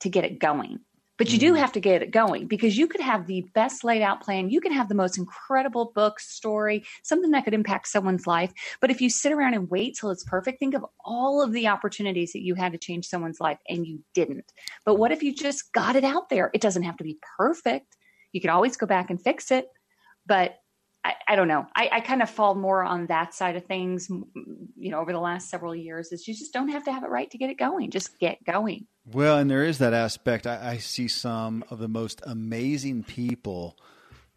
to 0.00 0.08
get 0.08 0.24
it 0.24 0.40
going. 0.40 0.80
But 1.18 1.30
you 1.30 1.38
do 1.38 1.52
mm-hmm. 1.52 1.60
have 1.60 1.72
to 1.72 1.80
get 1.80 2.02
it 2.02 2.10
going 2.10 2.48
because 2.48 2.76
you 2.76 2.88
could 2.88 3.00
have 3.00 3.26
the 3.26 3.46
best 3.54 3.84
laid 3.84 4.02
out 4.02 4.22
plan. 4.22 4.50
You 4.50 4.60
can 4.60 4.72
have 4.72 4.88
the 4.88 4.94
most 4.96 5.18
incredible 5.18 5.92
book, 5.94 6.18
story, 6.18 6.84
something 7.04 7.30
that 7.30 7.44
could 7.44 7.54
impact 7.54 7.86
someone's 7.86 8.26
life. 8.26 8.50
But 8.80 8.90
if 8.90 9.00
you 9.00 9.08
sit 9.08 9.30
around 9.30 9.54
and 9.54 9.70
wait 9.70 9.96
till 10.00 10.10
it's 10.10 10.24
perfect, 10.24 10.58
think 10.58 10.74
of 10.74 10.84
all 11.04 11.40
of 11.40 11.52
the 11.52 11.68
opportunities 11.68 12.32
that 12.32 12.42
you 12.42 12.56
had 12.56 12.72
to 12.72 12.78
change 12.78 13.06
someone's 13.06 13.40
life 13.40 13.58
and 13.68 13.86
you 13.86 14.00
didn't. 14.14 14.50
But 14.84 14.96
what 14.96 15.12
if 15.12 15.22
you 15.22 15.32
just 15.32 15.72
got 15.72 15.94
it 15.94 16.02
out 16.02 16.28
there? 16.28 16.50
It 16.54 16.60
doesn't 16.62 16.82
have 16.82 16.96
to 16.96 17.04
be 17.04 17.18
perfect. 17.36 17.96
You 18.32 18.40
can 18.40 18.50
always 18.50 18.76
go 18.76 18.86
back 18.86 19.10
and 19.10 19.22
fix 19.22 19.50
it. 19.50 19.66
But 20.26 20.56
I, 21.04 21.14
I, 21.28 21.36
don't 21.36 21.48
know. 21.48 21.66
I, 21.74 21.88
I, 21.92 22.00
kind 22.00 22.22
of 22.22 22.30
fall 22.30 22.54
more 22.54 22.84
on 22.84 23.06
that 23.06 23.34
side 23.34 23.56
of 23.56 23.66
things, 23.66 24.08
you 24.08 24.90
know, 24.90 25.00
over 25.00 25.12
the 25.12 25.18
last 25.18 25.50
several 25.50 25.74
years 25.74 26.12
is 26.12 26.28
you 26.28 26.34
just 26.34 26.52
don't 26.52 26.68
have 26.68 26.84
to 26.84 26.92
have 26.92 27.02
it 27.02 27.10
right 27.10 27.28
to 27.30 27.38
get 27.38 27.50
it 27.50 27.58
going. 27.58 27.90
Just 27.90 28.18
get 28.20 28.42
going. 28.44 28.86
Well, 29.04 29.38
and 29.38 29.50
there 29.50 29.64
is 29.64 29.78
that 29.78 29.94
aspect. 29.94 30.46
I, 30.46 30.72
I 30.72 30.76
see 30.78 31.08
some 31.08 31.64
of 31.70 31.80
the 31.80 31.88
most 31.88 32.22
amazing 32.24 33.02
people 33.02 33.76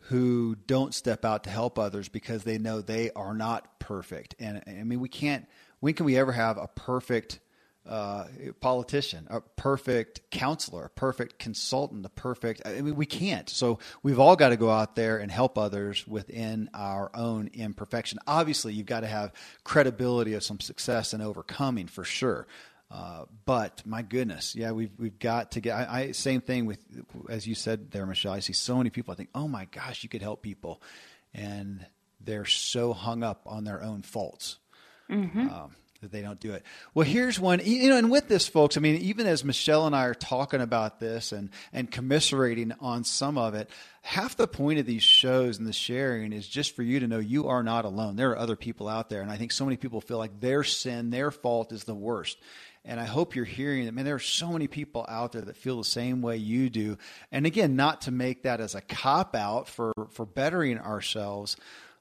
who 0.07 0.55
don't 0.67 0.93
step 0.93 1.25
out 1.25 1.43
to 1.43 1.49
help 1.49 1.77
others 1.77 2.09
because 2.09 2.43
they 2.43 2.57
know 2.57 2.81
they 2.81 3.11
are 3.15 3.33
not 3.33 3.79
perfect. 3.79 4.35
And 4.39 4.63
I 4.67 4.83
mean, 4.83 4.99
we 4.99 5.09
can't, 5.09 5.47
when 5.79 5.93
can 5.93 6.05
we 6.05 6.17
ever 6.17 6.31
have 6.31 6.57
a 6.57 6.67
perfect 6.67 7.39
uh, 7.87 8.25
politician, 8.61 9.27
a 9.29 9.41
perfect 9.41 10.31
counselor, 10.31 10.85
a 10.85 10.89
perfect 10.89 11.39
consultant, 11.39 12.05
a 12.05 12.09
perfect. 12.09 12.61
I 12.65 12.81
mean, 12.81 12.95
we 12.95 13.05
can't. 13.05 13.49
So 13.49 13.79
we've 14.01 14.19
all 14.19 14.35
got 14.35 14.49
to 14.49 14.57
go 14.57 14.69
out 14.69 14.95
there 14.95 15.17
and 15.17 15.31
help 15.31 15.57
others 15.57 16.07
within 16.07 16.69
our 16.73 17.11
own 17.13 17.49
imperfection. 17.53 18.19
Obviously, 18.27 18.73
you've 18.73 18.85
got 18.85 19.01
to 19.01 19.07
have 19.07 19.33
credibility 19.63 20.33
of 20.33 20.43
some 20.43 20.59
success 20.59 21.13
and 21.13 21.21
overcoming 21.21 21.87
for 21.87 22.03
sure. 22.03 22.47
Uh, 22.89 23.25
but 23.45 23.81
my 23.85 24.01
goodness, 24.01 24.55
yeah, 24.55 24.71
we've 24.71 24.91
we've 24.97 25.19
got 25.19 25.51
to 25.51 25.59
get. 25.59 25.75
I, 25.75 25.99
I, 25.99 26.11
same 26.11 26.41
thing 26.41 26.65
with 26.65 26.79
as 27.29 27.47
you 27.47 27.55
said 27.55 27.91
there, 27.91 28.05
Michelle. 28.05 28.33
I 28.33 28.39
see 28.39 28.53
so 28.53 28.77
many 28.77 28.89
people. 28.89 29.11
I 29.11 29.15
think, 29.15 29.29
oh 29.35 29.47
my 29.47 29.65
gosh, 29.65 30.03
you 30.03 30.09
could 30.09 30.21
help 30.21 30.41
people, 30.41 30.81
and 31.33 31.85
they're 32.21 32.45
so 32.45 32.93
hung 32.93 33.23
up 33.23 33.41
on 33.45 33.63
their 33.63 33.81
own 33.81 34.01
faults. 34.01 34.57
Mm-hmm. 35.09 35.49
Um, 35.49 35.75
that 36.01 36.11
they 36.11 36.21
don't 36.21 36.39
do 36.39 36.53
it. 36.53 36.63
Well, 36.93 37.05
here's 37.05 37.39
one, 37.39 37.61
you 37.63 37.89
know, 37.89 37.97
and 37.97 38.11
with 38.11 38.27
this, 38.27 38.47
folks, 38.47 38.77
I 38.77 38.79
mean, 38.79 38.95
even 39.01 39.27
as 39.27 39.43
Michelle 39.43 39.87
and 39.87 39.95
I 39.95 40.05
are 40.05 40.13
talking 40.13 40.61
about 40.61 40.99
this 40.99 41.31
and, 41.31 41.49
and 41.73 41.89
commiserating 41.89 42.73
on 42.79 43.03
some 43.03 43.37
of 43.37 43.55
it, 43.55 43.69
half 44.01 44.35
the 44.35 44.47
point 44.47 44.79
of 44.79 44.85
these 44.85 45.03
shows 45.03 45.57
and 45.57 45.67
the 45.67 45.73
sharing 45.73 46.33
is 46.33 46.47
just 46.47 46.75
for 46.75 46.83
you 46.83 46.99
to 46.99 47.07
know 47.07 47.19
you 47.19 47.47
are 47.47 47.63
not 47.63 47.85
alone. 47.85 48.15
There 48.15 48.31
are 48.31 48.37
other 48.37 48.55
people 48.55 48.87
out 48.87 49.09
there. 49.09 49.21
And 49.21 49.31
I 49.31 49.37
think 49.37 49.51
so 49.51 49.65
many 49.65 49.77
people 49.77 50.01
feel 50.01 50.17
like 50.17 50.39
their 50.39 50.63
sin, 50.63 51.09
their 51.09 51.31
fault 51.31 51.71
is 51.71 51.85
the 51.85 51.95
worst. 51.95 52.37
And 52.87 52.99
I 52.99 53.05
hope 53.05 53.35
you're 53.35 53.45
hearing 53.45 53.85
that, 53.85 53.93
man, 53.93 54.05
there 54.05 54.15
are 54.15 54.19
so 54.19 54.51
many 54.51 54.67
people 54.67 55.05
out 55.09 55.31
there 55.31 55.41
that 55.41 55.57
feel 55.57 55.77
the 55.77 55.83
same 55.83 56.21
way 56.21 56.37
you 56.37 56.69
do. 56.69 56.97
And 57.31 57.47
again, 57.47 57.75
not 57.75 58.01
to 58.01 58.11
make 58.11 58.43
that 58.43 58.61
as 58.61 58.75
a 58.75 58.81
cop 58.81 59.35
out 59.35 59.67
for, 59.67 59.91
for 60.11 60.25
bettering 60.25 60.77
ourselves, 60.77 61.57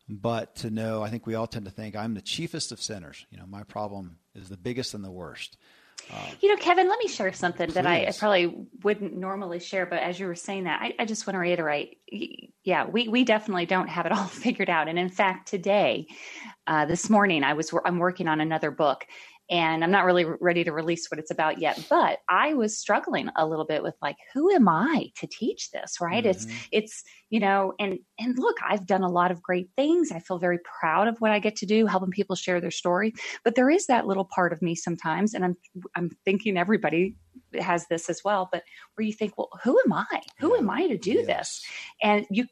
but 0.08 0.56
to 0.56 0.70
know, 0.70 1.02
I 1.02 1.10
think 1.10 1.26
we 1.26 1.34
all 1.34 1.46
tend 1.46 1.64
to 1.64 1.70
think 1.70 1.96
I'm 1.96 2.14
the 2.14 2.20
chiefest 2.20 2.72
of 2.72 2.80
sinners. 2.80 3.26
You 3.30 3.38
know, 3.38 3.46
my 3.46 3.62
problem 3.62 4.18
is 4.34 4.48
the 4.48 4.56
biggest 4.56 4.94
and 4.94 5.04
the 5.04 5.10
worst. 5.10 5.56
Uh, 6.12 6.16
you 6.40 6.48
know, 6.48 6.56
Kevin, 6.56 6.88
let 6.88 6.98
me 6.98 7.08
share 7.08 7.32
something 7.32 7.68
please. 7.68 7.74
that 7.74 7.86
I, 7.86 8.06
I, 8.06 8.12
probably 8.12 8.66
wouldn't 8.82 9.16
normally 9.16 9.58
share, 9.58 9.86
but 9.86 10.00
as 10.00 10.20
you 10.20 10.26
were 10.26 10.34
saying 10.34 10.64
that, 10.64 10.82
I, 10.82 10.94
I, 10.98 11.04
just 11.06 11.26
want 11.26 11.34
to 11.34 11.38
reiterate. 11.38 11.98
Yeah, 12.62 12.86
we 12.86 13.08
we 13.08 13.24
definitely 13.24 13.64
don't 13.64 13.88
have 13.88 14.04
it 14.04 14.12
all 14.12 14.26
figured 14.26 14.68
out. 14.68 14.88
And 14.88 14.98
in 14.98 15.08
fact, 15.08 15.48
today, 15.48 16.08
uh, 16.66 16.84
this 16.84 17.08
morning, 17.08 17.42
I 17.42 17.54
was 17.54 17.72
I'm 17.84 17.98
working 17.98 18.28
on 18.28 18.40
another 18.40 18.70
book, 18.70 19.06
and 19.50 19.84
I'm 19.84 19.90
not 19.90 20.04
really 20.04 20.24
ready 20.24 20.64
to 20.64 20.72
release 20.72 21.10
what 21.10 21.18
it's 21.18 21.30
about 21.30 21.58
yet. 21.58 21.84
But 21.90 22.20
I 22.28 22.54
was 22.54 22.78
struggling 22.78 23.28
a 23.36 23.46
little 23.46 23.66
bit 23.66 23.82
with 23.82 23.94
like, 24.00 24.16
who 24.32 24.50
am 24.50 24.68
I 24.68 25.10
to 25.16 25.26
teach 25.26 25.70
this? 25.70 26.00
Right? 26.00 26.24
Mm-hmm. 26.24 26.30
It's 26.30 26.68
it's 26.72 27.04
you 27.30 27.40
know, 27.40 27.74
and 27.78 27.98
and 28.18 28.38
look, 28.38 28.56
I've 28.66 28.86
done 28.86 29.02
a 29.02 29.10
lot 29.10 29.30
of 29.30 29.42
great 29.42 29.68
things. 29.76 30.12
I 30.12 30.20
feel 30.20 30.38
very 30.38 30.58
proud 30.80 31.08
of 31.08 31.20
what 31.20 31.32
I 31.32 31.38
get 31.38 31.56
to 31.56 31.66
do, 31.66 31.86
helping 31.86 32.10
people 32.10 32.36
share 32.36 32.60
their 32.60 32.70
story. 32.70 33.12
But 33.44 33.54
there 33.54 33.70
is 33.70 33.86
that 33.86 34.06
little 34.06 34.24
part 34.24 34.52
of 34.52 34.62
me 34.62 34.74
sometimes, 34.74 35.34
and 35.34 35.44
I'm 35.44 35.56
I'm 35.94 36.10
thinking 36.24 36.56
everybody 36.56 37.16
has 37.60 37.86
this 37.88 38.08
as 38.08 38.22
well. 38.24 38.48
But 38.50 38.62
where 38.94 39.06
you 39.06 39.12
think, 39.12 39.36
well, 39.36 39.50
who 39.62 39.78
am 39.84 39.92
I? 39.92 40.22
Who 40.40 40.56
am 40.56 40.70
I 40.70 40.86
to 40.88 40.96
do 40.96 41.12
yes. 41.12 41.26
this? 41.26 41.64
And 42.02 42.26
you 42.30 42.46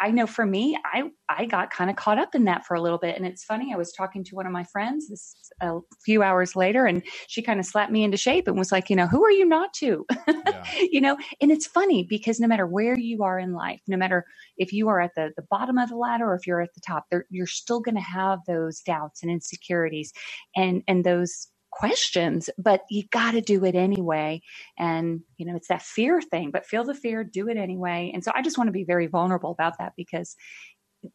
I 0.00 0.10
know 0.10 0.26
for 0.26 0.46
me, 0.46 0.78
I 0.84 1.04
I 1.28 1.46
got 1.46 1.70
kind 1.70 1.90
of 1.90 1.96
caught 1.96 2.18
up 2.18 2.34
in 2.34 2.44
that 2.44 2.66
for 2.66 2.74
a 2.74 2.80
little 2.82 2.98
bit, 2.98 3.16
and 3.16 3.26
it's 3.26 3.44
funny. 3.44 3.72
I 3.74 3.76
was 3.76 3.92
talking 3.92 4.24
to 4.24 4.36
one 4.36 4.46
of 4.46 4.52
my 4.52 4.64
friends 4.64 5.08
this 5.08 5.36
a 5.60 5.78
few 6.04 6.22
hours 6.22 6.56
later, 6.56 6.86
and 6.86 7.02
she 7.28 7.42
kind 7.42 7.60
of 7.60 7.66
slapped 7.66 7.92
me 7.92 8.04
into 8.04 8.16
shape 8.16 8.48
and 8.48 8.58
was 8.58 8.72
like, 8.72 8.90
you 8.90 8.96
know, 8.96 9.06
who 9.06 9.24
are 9.24 9.30
you 9.30 9.44
not 9.44 9.72
to, 9.74 10.06
yeah. 10.28 10.66
you 10.90 11.00
know? 11.00 11.16
And 11.40 11.52
it's 11.52 11.66
funny 11.66 12.04
because 12.08 12.40
no 12.40 12.48
matter 12.48 12.66
where 12.66 12.98
you 12.98 13.24
are 13.24 13.38
in 13.38 13.52
life, 13.52 13.80
no 13.88 13.96
matter 13.96 14.26
if 14.56 14.72
you 14.72 14.88
are 14.88 15.00
at 15.00 15.14
the 15.16 15.32
the 15.36 15.44
bottom 15.50 15.78
of 15.78 15.90
the 15.90 15.96
ladder 15.96 16.26
or 16.30 16.34
if 16.36 16.46
you're 16.46 16.62
at 16.62 16.74
the 16.74 16.82
top, 16.86 17.04
you're 17.30 17.46
still 17.46 17.80
going 17.80 17.96
to 17.96 18.00
have 18.00 18.40
those 18.46 18.80
doubts 18.80 19.22
and 19.22 19.32
insecurities, 19.32 20.12
and 20.56 20.82
and 20.88 21.04
those 21.04 21.48
questions, 21.78 22.50
but 22.58 22.82
you 22.90 23.04
got 23.10 23.32
to 23.32 23.40
do 23.40 23.64
it 23.64 23.76
anyway. 23.76 24.42
And, 24.76 25.20
you 25.36 25.46
know, 25.46 25.54
it's 25.54 25.68
that 25.68 25.82
fear 25.82 26.20
thing, 26.20 26.50
but 26.50 26.66
feel 26.66 26.82
the 26.82 26.94
fear, 26.94 27.22
do 27.22 27.48
it 27.48 27.56
anyway. 27.56 28.10
And 28.12 28.24
so 28.24 28.32
I 28.34 28.42
just 28.42 28.58
want 28.58 28.66
to 28.66 28.72
be 28.72 28.82
very 28.82 29.06
vulnerable 29.06 29.52
about 29.52 29.78
that 29.78 29.92
because 29.96 30.34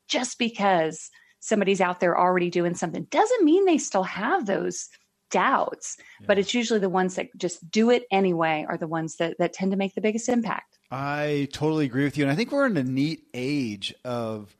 just 0.08 0.39
because 0.39 1.10
somebody's 1.39 1.82
out 1.82 1.99
there 1.99 2.17
already 2.17 2.49
doing 2.49 2.76
something 2.76 3.08
doesn't 3.12 3.43
mean 3.43 3.65
they 3.65 3.78
still 3.78 4.04
have 4.04 4.45
those 4.45 4.88
doubts, 5.32 5.97
yeah. 6.21 6.28
but 6.28 6.39
it's 6.39 6.54
usually 6.54 6.80
the 6.80 6.89
ones 6.89 7.15
that 7.15 7.28
just 7.36 7.69
do 7.69 7.89
it 7.89 8.06
anyway 8.10 8.65
are 8.69 8.78
the 8.78 8.88
ones 8.88 9.17
that, 9.17 9.36
that 9.39 9.52
tend 9.52 9.71
to 9.71 9.78
make 9.78 9.95
the 9.95 10.02
biggest 10.02 10.30
impact. 10.30 10.78
I 10.89 11.49
totally 11.52 11.86
agree 11.86 12.06
with 12.06 12.17
you. 12.17 12.23
And 12.23 12.32
I 12.32 12.36
think 12.36 12.54
we're 12.54 12.67
in 12.67 12.78
a 12.78 12.84
neat 12.84 13.23
age 13.34 13.93
of 14.06 14.56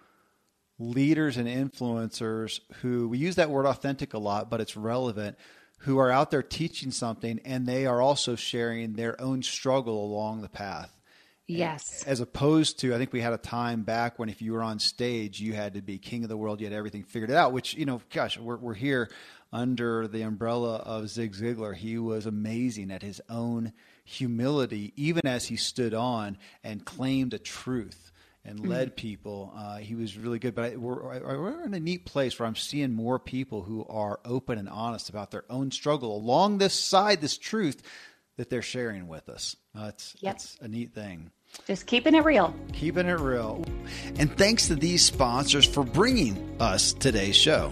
leaders 0.80 1.38
and 1.38 1.48
influencers 1.48 2.60
who 2.82 3.08
we 3.08 3.20
use 3.20 3.36
that 3.36 3.50
word 3.50 3.66
authentic 3.66 4.14
a 4.14 4.18
lot, 4.18 4.50
but 4.50 4.60
it's 4.60 4.76
relevant 4.76 5.38
who 5.84 5.98
are 5.98 6.12
out 6.12 6.32
there 6.32 6.44
teaching 6.44 6.92
something 6.92 7.40
and 7.44 7.66
they 7.66 7.86
are 7.86 8.02
also 8.02 8.36
sharing 8.36 8.94
their 8.94 9.20
own 9.22 9.44
struggle 9.44 10.06
along 10.06 10.42
the 10.42 10.50
path. 10.50 10.98
Yes. 11.46 12.04
As 12.08 12.22
opposed 12.22 12.80
to, 12.80 12.96
I 12.96 12.98
think 12.98 13.12
we 13.12 13.20
had 13.20 13.34
a 13.34 13.38
time 13.38 13.84
back 13.84 14.18
when 14.18 14.30
if 14.30 14.42
you 14.42 14.54
were 14.54 14.64
on 14.64 14.80
stage, 14.80 15.42
you 15.42 15.54
had 15.54 15.74
to 15.74 15.82
be 15.82 15.98
king 15.98 16.24
of 16.24 16.30
the 16.30 16.38
world, 16.38 16.62
you 16.62 16.68
had 16.68 16.74
everything 16.74 17.04
figured 17.04 17.32
out, 17.32 17.52
which, 17.52 17.74
you 17.74 17.86
know, 17.86 18.02
gosh, 18.14 18.38
we're, 18.38 18.56
we're 18.56 18.74
here 18.74 19.10
under 19.52 20.08
the 20.08 20.22
umbrella 20.22 20.78
of 20.78 21.10
Zig 21.10 21.34
Ziglar. 21.34 21.76
He 21.76 21.98
was 21.98 22.26
amazing 22.26 22.90
at 22.90 23.02
his 23.02 23.22
own 23.30 23.74
humility, 24.06 24.94
even 24.96 25.28
as 25.28 25.48
he 25.48 25.58
stood 25.58 25.94
on 25.94 26.38
and 26.64 26.86
claimed 26.86 27.34
a 27.34 27.40
truth 27.40 28.13
and 28.46 28.60
mm-hmm. 28.60 28.70
led 28.70 28.96
people. 28.96 29.54
Uh, 29.56 29.78
he 29.78 29.96
was 29.96 30.18
really 30.18 30.40
good. 30.40 30.56
But 30.56 30.74
I, 30.74 30.76
we're, 30.76 31.02
we're 31.22 31.64
in 31.64 31.74
a 31.74 31.80
neat 31.80 32.06
place 32.06 32.38
where 32.38 32.48
I'm 32.48 32.56
seeing 32.56 32.94
more 32.94 33.20
people 33.20 33.64
who 33.64 33.86
are 33.90 34.20
open 34.26 34.58
and 34.58 34.70
honest 34.70 35.10
about 35.10 35.32
their 35.32 35.46
own 35.50 35.72
struggle 35.72 36.16
along 36.16 36.58
this 36.58 36.74
side, 36.74 37.22
this 37.22 37.38
truth 37.38 37.82
that 38.38 38.50
they're 38.50 38.62
sharing 38.62 39.08
with 39.08 39.30
us. 39.30 39.56
Uh, 39.78 39.88
it's, 39.90 40.16
yep. 40.20 40.36
it's 40.36 40.58
a 40.62 40.68
neat 40.68 40.94
thing. 40.94 41.32
Just 41.68 41.86
keeping 41.86 42.16
it 42.16 42.26
real. 42.26 42.54
Keeping 42.74 43.08
it 43.08 43.20
real. 43.20 43.64
And 44.18 44.36
thanks 44.38 44.68
to 44.68 44.76
these 44.76 45.06
sponsors 45.06 45.66
for 45.66 45.84
bringing 45.84 46.56
us 46.60 46.94
today's 46.94 47.36
show. 47.36 47.72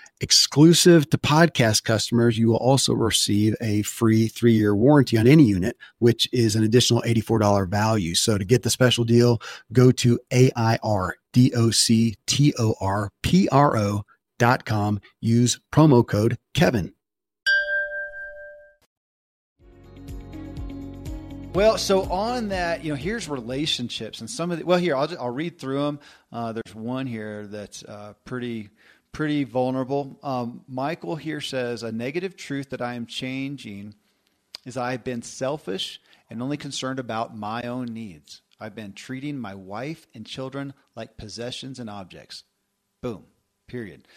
Exclusive 0.23 1.09
to 1.09 1.17
podcast 1.17 1.83
customers, 1.83 2.37
you 2.37 2.47
will 2.47 2.57
also 2.57 2.93
receive 2.93 3.55
a 3.59 3.81
free 3.81 4.27
three 4.27 4.53
year 4.53 4.75
warranty 4.75 5.17
on 5.17 5.25
any 5.25 5.45
unit, 5.45 5.75
which 5.97 6.29
is 6.31 6.55
an 6.55 6.63
additional 6.63 7.01
$84 7.01 7.67
value. 7.67 8.13
So 8.13 8.37
to 8.37 8.45
get 8.45 8.61
the 8.61 8.69
special 8.69 9.03
deal, 9.03 9.41
go 9.73 9.91
to 9.93 10.19
A-I-R-D-O-C-T-O-R-P-R-O 10.31 10.85
dot 14.37 14.65
com. 14.65 15.01
Use 15.21 15.59
promo 15.73 16.07
code 16.07 16.37
Kevin. 16.53 16.93
Well, 21.53 21.77
so 21.79 22.03
on 22.03 22.49
that, 22.49 22.85
you 22.85 22.91
know, 22.91 22.95
here's 22.95 23.27
relationships 23.27 24.21
and 24.21 24.29
some 24.29 24.51
of 24.51 24.59
the, 24.59 24.65
well, 24.65 24.77
here, 24.77 24.95
I'll, 24.95 25.07
just, 25.07 25.19
I'll 25.19 25.31
read 25.31 25.59
through 25.59 25.81
them. 25.81 25.99
Uh, 26.31 26.53
there's 26.53 26.73
one 26.73 27.07
here 27.07 27.45
that's 27.47 27.83
uh, 27.83 28.13
pretty 28.23 28.69
pretty 29.11 29.43
vulnerable. 29.43 30.19
Um, 30.23 30.63
Michael 30.67 31.15
here 31.15 31.41
says 31.41 31.83
a 31.83 31.91
negative 31.91 32.35
truth 32.35 32.69
that 32.69 32.81
I 32.81 32.93
am 32.95 33.05
changing 33.05 33.95
is 34.65 34.77
I've 34.77 35.03
been 35.03 35.21
selfish 35.21 35.99
and 36.29 36.41
only 36.41 36.57
concerned 36.57 36.99
about 36.99 37.35
my 37.35 37.63
own 37.63 37.87
needs. 37.87 38.41
I've 38.59 38.75
been 38.75 38.93
treating 38.93 39.37
my 39.39 39.55
wife 39.55 40.05
and 40.13 40.25
children 40.25 40.73
like 40.95 41.17
possessions 41.17 41.79
and 41.79 41.89
objects. 41.89 42.43
Boom. 43.01 43.25
Period. 43.67 44.07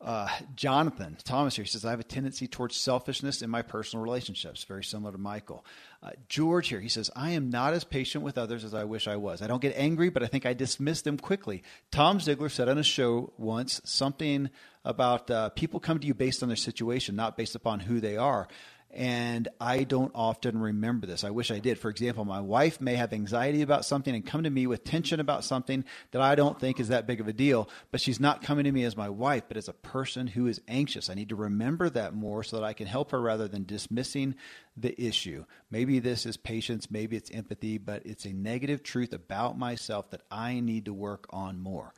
Uh, 0.00 0.28
Jonathan 0.54 1.16
Thomas 1.24 1.56
here 1.56 1.64
says, 1.64 1.84
I 1.84 1.90
have 1.90 1.98
a 1.98 2.04
tendency 2.04 2.46
towards 2.46 2.76
selfishness 2.76 3.42
in 3.42 3.50
my 3.50 3.62
personal 3.62 4.04
relationships, 4.04 4.62
very 4.62 4.84
similar 4.84 5.10
to 5.10 5.18
Michael. 5.18 5.64
Uh, 6.02 6.10
George 6.28 6.68
here, 6.68 6.78
he 6.78 6.88
says, 6.88 7.10
I 7.16 7.30
am 7.30 7.50
not 7.50 7.74
as 7.74 7.82
patient 7.82 8.22
with 8.22 8.38
others 8.38 8.62
as 8.62 8.74
I 8.74 8.84
wish 8.84 9.08
I 9.08 9.16
was. 9.16 9.42
I 9.42 9.48
don't 9.48 9.60
get 9.60 9.74
angry, 9.76 10.08
but 10.08 10.22
I 10.22 10.26
think 10.26 10.46
I 10.46 10.54
dismiss 10.54 11.02
them 11.02 11.18
quickly. 11.18 11.64
Tom 11.90 12.20
Ziglar 12.20 12.50
said 12.50 12.68
on 12.68 12.78
a 12.78 12.84
show 12.84 13.32
once 13.38 13.80
something 13.84 14.50
about 14.84 15.30
uh, 15.32 15.48
people 15.50 15.80
come 15.80 15.98
to 15.98 16.06
you 16.06 16.14
based 16.14 16.44
on 16.44 16.48
their 16.48 16.56
situation, 16.56 17.16
not 17.16 17.36
based 17.36 17.56
upon 17.56 17.80
who 17.80 17.98
they 17.98 18.16
are. 18.16 18.46
And 18.90 19.48
I 19.60 19.84
don't 19.84 20.12
often 20.14 20.58
remember 20.58 21.06
this. 21.06 21.22
I 21.22 21.30
wish 21.30 21.50
I 21.50 21.58
did. 21.58 21.78
For 21.78 21.90
example, 21.90 22.24
my 22.24 22.40
wife 22.40 22.80
may 22.80 22.94
have 22.94 23.12
anxiety 23.12 23.60
about 23.60 23.84
something 23.84 24.14
and 24.14 24.24
come 24.24 24.44
to 24.44 24.50
me 24.50 24.66
with 24.66 24.82
tension 24.82 25.20
about 25.20 25.44
something 25.44 25.84
that 26.12 26.22
I 26.22 26.34
don't 26.34 26.58
think 26.58 26.80
is 26.80 26.88
that 26.88 27.06
big 27.06 27.20
of 27.20 27.28
a 27.28 27.34
deal, 27.34 27.68
but 27.90 28.00
she's 28.00 28.18
not 28.18 28.42
coming 28.42 28.64
to 28.64 28.72
me 28.72 28.84
as 28.84 28.96
my 28.96 29.10
wife, 29.10 29.44
but 29.46 29.58
as 29.58 29.68
a 29.68 29.74
person 29.74 30.26
who 30.26 30.46
is 30.46 30.62
anxious. 30.68 31.10
I 31.10 31.14
need 31.14 31.28
to 31.28 31.36
remember 31.36 31.90
that 31.90 32.14
more 32.14 32.42
so 32.42 32.56
that 32.56 32.64
I 32.64 32.72
can 32.72 32.86
help 32.86 33.10
her 33.10 33.20
rather 33.20 33.46
than 33.46 33.66
dismissing 33.66 34.34
the 34.74 34.98
issue. 34.98 35.44
Maybe 35.70 35.98
this 35.98 36.24
is 36.24 36.38
patience, 36.38 36.90
maybe 36.90 37.14
it's 37.16 37.30
empathy, 37.30 37.76
but 37.76 38.06
it's 38.06 38.24
a 38.24 38.32
negative 38.32 38.82
truth 38.82 39.12
about 39.12 39.58
myself 39.58 40.10
that 40.10 40.22
I 40.30 40.60
need 40.60 40.86
to 40.86 40.94
work 40.94 41.26
on 41.28 41.60
more. 41.60 41.92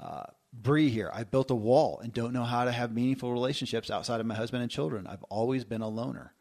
Uh, 0.00 0.24
Bree 0.52 0.88
here. 0.90 1.10
I 1.12 1.24
built 1.24 1.50
a 1.50 1.54
wall 1.54 2.00
and 2.02 2.12
don't 2.12 2.32
know 2.32 2.44
how 2.44 2.64
to 2.64 2.72
have 2.72 2.92
meaningful 2.92 3.32
relationships 3.32 3.90
outside 3.90 4.20
of 4.20 4.26
my 4.26 4.34
husband 4.34 4.62
and 4.62 4.70
children. 4.70 5.06
I've 5.06 5.22
always 5.24 5.64
been 5.64 5.82
a 5.82 5.88
loner. 5.88 6.34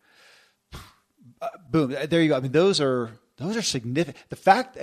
Uh, 1.42 1.50
boom. 1.70 1.92
There 2.10 2.22
you 2.22 2.30
go. 2.30 2.38
I 2.38 2.40
mean, 2.40 2.54
those 2.54 2.80
are 2.80 3.12
those 3.36 3.58
are 3.58 3.62
significant. 3.62 4.18
The 4.30 4.38
fact 4.38 4.78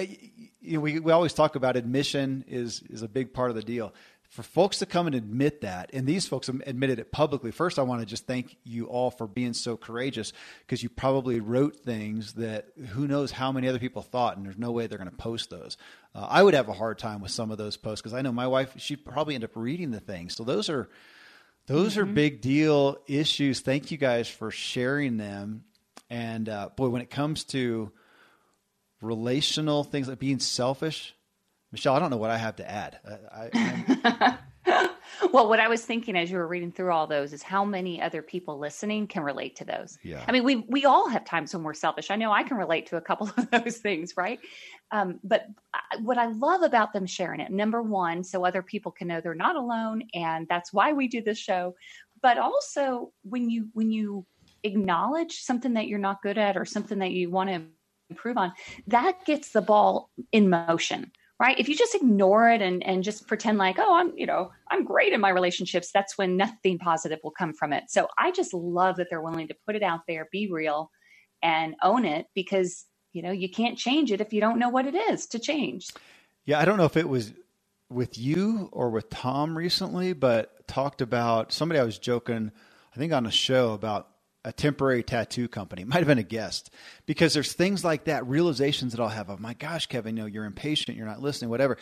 you 0.60 0.74
know, 0.74 0.80
we 0.80 1.00
we 1.00 1.10
always 1.10 1.32
talk 1.32 1.56
about 1.56 1.74
admission 1.74 2.44
is 2.46 2.82
is 2.90 3.00
a 3.00 3.08
big 3.08 3.32
part 3.32 3.48
of 3.48 3.56
the 3.56 3.62
deal 3.62 3.94
for 4.34 4.42
folks 4.42 4.78
to 4.80 4.86
come 4.86 5.06
and 5.06 5.14
admit 5.14 5.60
that, 5.60 5.90
and 5.92 6.08
these 6.08 6.26
folks 6.26 6.48
admitted 6.48 6.98
it 6.98 7.12
publicly. 7.12 7.52
First, 7.52 7.78
I 7.78 7.82
want 7.82 8.00
to 8.00 8.06
just 8.06 8.26
thank 8.26 8.56
you 8.64 8.86
all 8.86 9.12
for 9.12 9.28
being 9.28 9.52
so 9.52 9.76
courageous 9.76 10.32
because 10.60 10.82
you 10.82 10.88
probably 10.88 11.38
wrote 11.38 11.76
things 11.76 12.32
that 12.32 12.66
who 12.88 13.06
knows 13.06 13.30
how 13.30 13.52
many 13.52 13.68
other 13.68 13.78
people 13.78 14.02
thought, 14.02 14.36
and 14.36 14.44
there's 14.44 14.58
no 14.58 14.72
way 14.72 14.88
they're 14.88 14.98
going 14.98 15.08
to 15.08 15.16
post 15.16 15.50
those. 15.50 15.76
Uh, 16.14 16.26
I 16.28 16.42
would 16.42 16.54
have 16.54 16.68
a 16.68 16.72
hard 16.72 16.98
time 16.98 17.20
with 17.20 17.32
some 17.32 17.50
of 17.50 17.58
those 17.58 17.76
posts 17.76 18.02
because 18.02 18.14
I 18.14 18.22
know 18.22 18.32
my 18.32 18.46
wife; 18.46 18.74
she 18.76 18.96
probably 18.96 19.34
end 19.34 19.44
up 19.44 19.50
reading 19.54 19.90
the 19.90 20.00
thing. 20.00 20.28
So 20.28 20.44
those 20.44 20.68
are 20.68 20.88
those 21.66 21.92
mm-hmm. 21.92 22.02
are 22.02 22.06
big 22.06 22.40
deal 22.40 22.98
issues. 23.06 23.60
Thank 23.60 23.90
you 23.90 23.98
guys 23.98 24.28
for 24.28 24.50
sharing 24.50 25.16
them. 25.16 25.64
And 26.10 26.48
uh, 26.48 26.68
boy, 26.76 26.88
when 26.88 27.02
it 27.02 27.10
comes 27.10 27.44
to 27.44 27.90
relational 29.00 29.84
things 29.84 30.08
like 30.08 30.18
being 30.18 30.38
selfish, 30.38 31.14
Michelle, 31.72 31.94
I 31.94 31.98
don't 31.98 32.10
know 32.10 32.16
what 32.18 32.30
I 32.30 32.38
have 32.38 32.56
to 32.56 32.70
add. 32.70 32.98
I, 33.34 34.38
well, 35.32 35.48
what 35.48 35.60
I 35.60 35.68
was 35.68 35.84
thinking 35.84 36.16
as 36.16 36.30
you 36.30 36.38
were 36.38 36.46
reading 36.46 36.72
through 36.72 36.92
all 36.92 37.06
those 37.06 37.32
is 37.32 37.42
how 37.42 37.64
many 37.64 38.00
other 38.00 38.22
people 38.22 38.58
listening 38.58 39.06
can 39.06 39.22
relate 39.22 39.56
to 39.56 39.64
those. 39.64 39.98
Yeah. 40.02 40.24
I 40.26 40.32
mean, 40.32 40.44
we 40.44 40.56
we 40.68 40.84
all 40.84 41.08
have 41.08 41.24
times 41.24 41.54
when 41.54 41.62
we're 41.62 41.74
selfish. 41.74 42.10
I 42.10 42.16
know 42.16 42.32
I 42.32 42.42
can 42.42 42.56
relate 42.56 42.86
to 42.86 42.96
a 42.96 43.00
couple 43.00 43.30
of 43.36 43.50
those 43.50 43.78
things, 43.78 44.16
right? 44.16 44.38
Um, 44.90 45.20
but 45.24 45.46
what 46.00 46.18
I 46.18 46.26
love 46.26 46.62
about 46.62 46.92
them 46.92 47.06
sharing 47.06 47.40
it, 47.40 47.50
number 47.50 47.82
one, 47.82 48.22
so 48.22 48.44
other 48.44 48.62
people 48.62 48.92
can 48.92 49.08
know 49.08 49.20
they're 49.20 49.34
not 49.34 49.56
alone, 49.56 50.04
and 50.14 50.46
that's 50.48 50.72
why 50.72 50.92
we 50.92 51.08
do 51.08 51.22
this 51.22 51.38
show. 51.38 51.74
But 52.22 52.38
also, 52.38 53.12
when 53.22 53.50
you 53.50 53.68
when 53.72 53.90
you 53.90 54.26
acknowledge 54.62 55.40
something 55.40 55.74
that 55.74 55.88
you're 55.88 55.98
not 55.98 56.22
good 56.22 56.38
at 56.38 56.56
or 56.56 56.64
something 56.64 56.98
that 57.00 57.10
you 57.10 57.30
want 57.30 57.50
to 57.50 57.62
improve 58.10 58.38
on, 58.38 58.52
that 58.86 59.24
gets 59.24 59.50
the 59.50 59.62
ball 59.62 60.10
in 60.32 60.48
motion 60.48 61.10
right? 61.40 61.58
If 61.58 61.68
you 61.68 61.76
just 61.76 61.94
ignore 61.94 62.48
it 62.50 62.62
and 62.62 62.84
and 62.84 63.02
just 63.02 63.26
pretend 63.26 63.58
like 63.58 63.76
oh 63.78 63.94
i'm 63.94 64.12
you 64.16 64.26
know 64.26 64.50
i'm 64.70 64.84
great 64.84 65.12
in 65.12 65.20
my 65.20 65.30
relationships 65.30 65.90
that's 65.92 66.16
when 66.16 66.36
nothing 66.36 66.78
positive 66.78 67.18
will 67.22 67.32
come 67.32 67.52
from 67.52 67.72
it. 67.72 67.84
So 67.88 68.08
i 68.18 68.30
just 68.30 68.54
love 68.54 68.96
that 68.96 69.08
they're 69.10 69.22
willing 69.22 69.48
to 69.48 69.56
put 69.66 69.76
it 69.76 69.82
out 69.82 70.00
there 70.06 70.28
be 70.30 70.48
real 70.50 70.90
and 71.42 71.74
own 71.82 72.04
it 72.04 72.26
because 72.34 72.84
you 73.12 73.22
know 73.22 73.32
you 73.32 73.50
can't 73.50 73.78
change 73.78 74.12
it 74.12 74.20
if 74.20 74.32
you 74.32 74.40
don't 74.40 74.58
know 74.58 74.68
what 74.70 74.86
it 74.86 74.94
is 74.94 75.26
to 75.28 75.38
change. 75.38 75.88
Yeah 76.44 76.58
i 76.60 76.64
don't 76.64 76.78
know 76.78 76.84
if 76.84 76.96
it 76.96 77.08
was 77.08 77.32
with 77.90 78.18
you 78.18 78.68
or 78.72 78.90
with 78.90 79.10
tom 79.10 79.56
recently 79.56 80.12
but 80.12 80.66
talked 80.66 81.00
about 81.00 81.52
somebody 81.52 81.78
i 81.78 81.84
was 81.84 81.98
joking 81.98 82.50
i 82.94 82.98
think 82.98 83.12
on 83.12 83.26
a 83.26 83.30
show 83.30 83.72
about 83.72 84.08
a 84.44 84.52
temporary 84.52 85.02
tattoo 85.02 85.48
company. 85.48 85.84
Might 85.84 85.98
have 85.98 86.06
been 86.06 86.18
a 86.18 86.22
guest 86.22 86.70
because 87.06 87.34
there's 87.34 87.52
things 87.52 87.84
like 87.84 88.04
that, 88.04 88.26
realizations 88.26 88.92
that 88.92 89.00
I'll 89.00 89.08
have 89.08 89.30
of, 89.30 89.40
my 89.40 89.54
gosh, 89.54 89.86
Kevin, 89.86 90.16
you 90.16 90.22
know, 90.22 90.26
you're 90.26 90.44
impatient, 90.44 90.96
you're 90.96 91.06
not 91.06 91.22
listening, 91.22 91.50
whatever. 91.50 91.78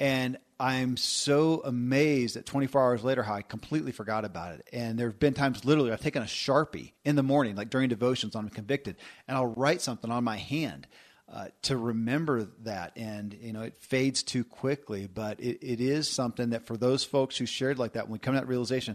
And 0.00 0.38
I'm 0.58 0.96
so 0.96 1.62
amazed 1.64 2.36
that 2.36 2.46
24 2.46 2.80
hours 2.80 3.04
later 3.04 3.22
how 3.22 3.34
I 3.34 3.42
completely 3.42 3.92
forgot 3.92 4.24
about 4.24 4.54
it. 4.54 4.68
And 4.72 4.98
there 4.98 5.08
have 5.08 5.20
been 5.20 5.34
times 5.34 5.64
literally 5.64 5.92
I've 5.92 6.00
taken 6.00 6.22
a 6.22 6.26
Sharpie 6.26 6.92
in 7.04 7.16
the 7.16 7.22
morning, 7.22 7.56
like 7.56 7.70
during 7.70 7.88
devotions 7.88 8.34
I'm 8.34 8.48
convicted, 8.48 8.96
and 9.28 9.36
I'll 9.36 9.46
write 9.46 9.82
something 9.82 10.10
on 10.10 10.24
my 10.24 10.36
hand. 10.36 10.86
Uh, 11.26 11.46
to 11.62 11.74
remember 11.74 12.46
that 12.64 12.92
and 12.96 13.32
you 13.40 13.54
know 13.54 13.62
it 13.62 13.74
fades 13.78 14.22
too 14.22 14.44
quickly 14.44 15.06
but 15.06 15.40
it, 15.40 15.58
it 15.62 15.80
is 15.80 16.06
something 16.06 16.50
that 16.50 16.66
for 16.66 16.76
those 16.76 17.02
folks 17.02 17.38
who 17.38 17.46
shared 17.46 17.78
like 17.78 17.94
that 17.94 18.04
when 18.04 18.12
we 18.12 18.18
come 18.18 18.34
to 18.34 18.40
that 18.40 18.46
realization 18.46 18.94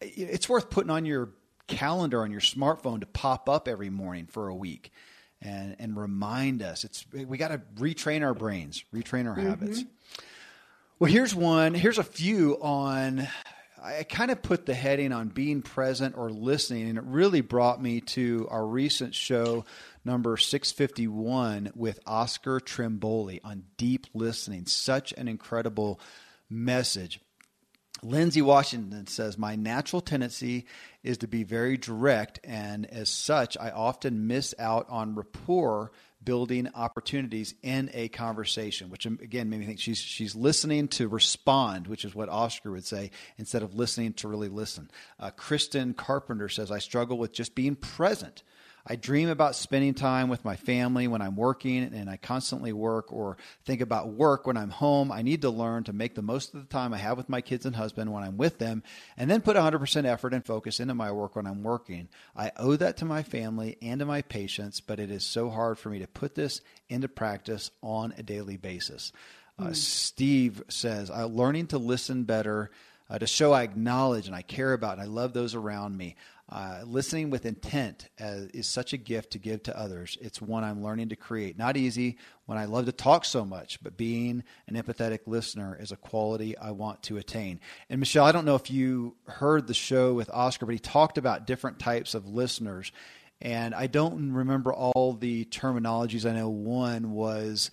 it's 0.00 0.48
worth 0.48 0.70
putting 0.70 0.90
on 0.90 1.06
your 1.06 1.30
calendar 1.66 2.22
on 2.22 2.30
your 2.30 2.40
smartphone 2.40 3.00
to 3.00 3.06
pop 3.06 3.48
up 3.48 3.68
every 3.68 3.90
morning 3.90 4.26
for 4.26 4.48
a 4.48 4.54
week 4.54 4.92
and 5.40 5.76
and 5.78 5.96
remind 5.96 6.62
us 6.62 6.84
it's 6.84 7.04
we 7.12 7.36
got 7.36 7.48
to 7.48 7.60
retrain 7.76 8.22
our 8.22 8.34
brains 8.34 8.84
retrain 8.94 9.26
our 9.28 9.36
mm-hmm. 9.36 9.48
habits 9.48 9.84
well 10.98 11.10
here's 11.10 11.34
one 11.34 11.74
here's 11.74 11.98
a 11.98 12.04
few 12.04 12.54
on 12.60 13.26
I 13.82 14.04
kind 14.04 14.30
of 14.30 14.42
put 14.42 14.64
the 14.64 14.74
heading 14.74 15.12
on 15.12 15.28
being 15.28 15.60
present 15.60 16.16
or 16.16 16.30
listening, 16.30 16.88
and 16.88 16.98
it 16.98 17.04
really 17.04 17.40
brought 17.40 17.82
me 17.82 18.00
to 18.00 18.46
our 18.48 18.64
recent 18.64 19.12
show, 19.12 19.64
number 20.04 20.36
651, 20.36 21.72
with 21.74 21.98
Oscar 22.06 22.60
Trimboli 22.60 23.40
on 23.42 23.64
deep 23.76 24.06
listening. 24.14 24.66
Such 24.66 25.12
an 25.14 25.26
incredible 25.26 25.98
message. 26.48 27.18
Lindsay 28.04 28.42
Washington 28.42 29.06
says, 29.06 29.38
My 29.38 29.54
natural 29.54 30.02
tendency 30.02 30.66
is 31.04 31.18
to 31.18 31.28
be 31.28 31.44
very 31.44 31.76
direct, 31.76 32.40
and 32.42 32.84
as 32.86 33.08
such, 33.08 33.56
I 33.56 33.70
often 33.70 34.26
miss 34.26 34.54
out 34.58 34.86
on 34.88 35.14
rapport 35.14 35.92
building 36.24 36.68
opportunities 36.74 37.54
in 37.62 37.90
a 37.94 38.08
conversation, 38.08 38.90
which 38.90 39.06
um, 39.06 39.18
again 39.22 39.50
made 39.50 39.60
me 39.60 39.66
think 39.66 39.80
she's 39.80 39.98
she's 39.98 40.34
listening 40.34 40.88
to 40.88 41.08
respond, 41.08 41.86
which 41.86 42.04
is 42.04 42.14
what 42.14 42.28
Oscar 42.28 42.72
would 42.72 42.84
say, 42.84 43.10
instead 43.38 43.62
of 43.62 43.74
listening 43.74 44.12
to 44.14 44.28
really 44.28 44.48
listen. 44.48 44.90
Uh, 45.18 45.30
Kristen 45.30 45.94
Carpenter 45.94 46.48
says, 46.48 46.70
I 46.70 46.78
struggle 46.78 47.18
with 47.18 47.32
just 47.32 47.54
being 47.54 47.76
present. 47.76 48.42
I 48.86 48.96
dream 48.96 49.28
about 49.28 49.54
spending 49.54 49.94
time 49.94 50.28
with 50.28 50.44
my 50.44 50.56
family 50.56 51.06
when 51.06 51.22
I'm 51.22 51.36
working, 51.36 51.84
and 51.94 52.10
I 52.10 52.16
constantly 52.16 52.72
work 52.72 53.12
or 53.12 53.36
think 53.64 53.80
about 53.80 54.08
work 54.08 54.46
when 54.46 54.56
I'm 54.56 54.70
home. 54.70 55.12
I 55.12 55.22
need 55.22 55.42
to 55.42 55.50
learn 55.50 55.84
to 55.84 55.92
make 55.92 56.16
the 56.16 56.22
most 56.22 56.52
of 56.52 56.60
the 56.60 56.66
time 56.66 56.92
I 56.92 56.98
have 56.98 57.16
with 57.16 57.28
my 57.28 57.40
kids 57.40 57.64
and 57.64 57.76
husband 57.76 58.12
when 58.12 58.24
I'm 58.24 58.36
with 58.36 58.58
them, 58.58 58.82
and 59.16 59.30
then 59.30 59.40
put 59.40 59.56
100% 59.56 60.04
effort 60.04 60.34
and 60.34 60.44
focus 60.44 60.80
into 60.80 60.94
my 60.94 61.12
work 61.12 61.36
when 61.36 61.46
I'm 61.46 61.62
working. 61.62 62.08
I 62.36 62.50
owe 62.56 62.74
that 62.76 62.96
to 62.98 63.04
my 63.04 63.22
family 63.22 63.78
and 63.80 64.00
to 64.00 64.06
my 64.06 64.22
patients, 64.22 64.80
but 64.80 64.98
it 64.98 65.10
is 65.10 65.24
so 65.24 65.48
hard 65.48 65.78
for 65.78 65.88
me 65.88 66.00
to 66.00 66.08
put 66.08 66.34
this 66.34 66.60
into 66.88 67.08
practice 67.08 67.70
on 67.82 68.12
a 68.18 68.22
daily 68.24 68.56
basis. 68.56 69.12
Mm. 69.60 69.64
Uh, 69.64 69.68
hmm. 69.68 69.74
Steve 69.74 70.62
says, 70.68 71.10
I'm 71.10 71.36
learning 71.36 71.68
to 71.68 71.78
listen 71.78 72.24
better. 72.24 72.70
Uh, 73.10 73.18
to 73.18 73.26
show 73.26 73.52
I 73.52 73.62
acknowledge 73.62 74.26
and 74.26 74.34
I 74.34 74.40
care 74.40 74.72
about 74.72 74.94
and 74.94 75.02
I 75.02 75.04
love 75.04 75.34
those 75.34 75.54
around 75.54 75.94
me. 75.98 76.16
Uh, 76.48 76.82
listening 76.84 77.30
with 77.30 77.46
intent 77.46 78.08
as, 78.18 78.46
is 78.48 78.66
such 78.66 78.92
a 78.92 78.98
gift 78.98 79.30
to 79.30 79.38
give 79.38 79.62
to 79.62 79.78
others. 79.78 80.18
It's 80.20 80.42
one 80.42 80.64
I'm 80.64 80.82
learning 80.82 81.08
to 81.10 81.16
create. 81.16 81.56
Not 81.56 81.78
easy 81.78 82.18
when 82.44 82.58
I 82.58 82.66
love 82.66 82.84
to 82.86 82.92
talk 82.92 83.24
so 83.24 83.44
much, 83.44 83.82
but 83.82 83.96
being 83.96 84.44
an 84.68 84.74
empathetic 84.74 85.20
listener 85.26 85.78
is 85.80 85.92
a 85.92 85.96
quality 85.96 86.58
I 86.58 86.72
want 86.72 87.02
to 87.04 87.16
attain. 87.16 87.60
And 87.88 88.00
Michelle, 88.00 88.26
I 88.26 88.32
don't 88.32 88.44
know 88.44 88.56
if 88.56 88.70
you 88.70 89.16
heard 89.26 89.66
the 89.66 89.72
show 89.72 90.12
with 90.12 90.28
Oscar, 90.30 90.66
but 90.66 90.74
he 90.74 90.78
talked 90.78 91.16
about 91.16 91.46
different 91.46 91.78
types 91.78 92.14
of 92.14 92.28
listeners. 92.28 92.92
And 93.40 93.74
I 93.74 93.86
don't 93.86 94.32
remember 94.32 94.74
all 94.74 95.14
the 95.14 95.46
terminologies. 95.46 96.28
I 96.28 96.34
know 96.34 96.50
one 96.50 97.12
was 97.12 97.70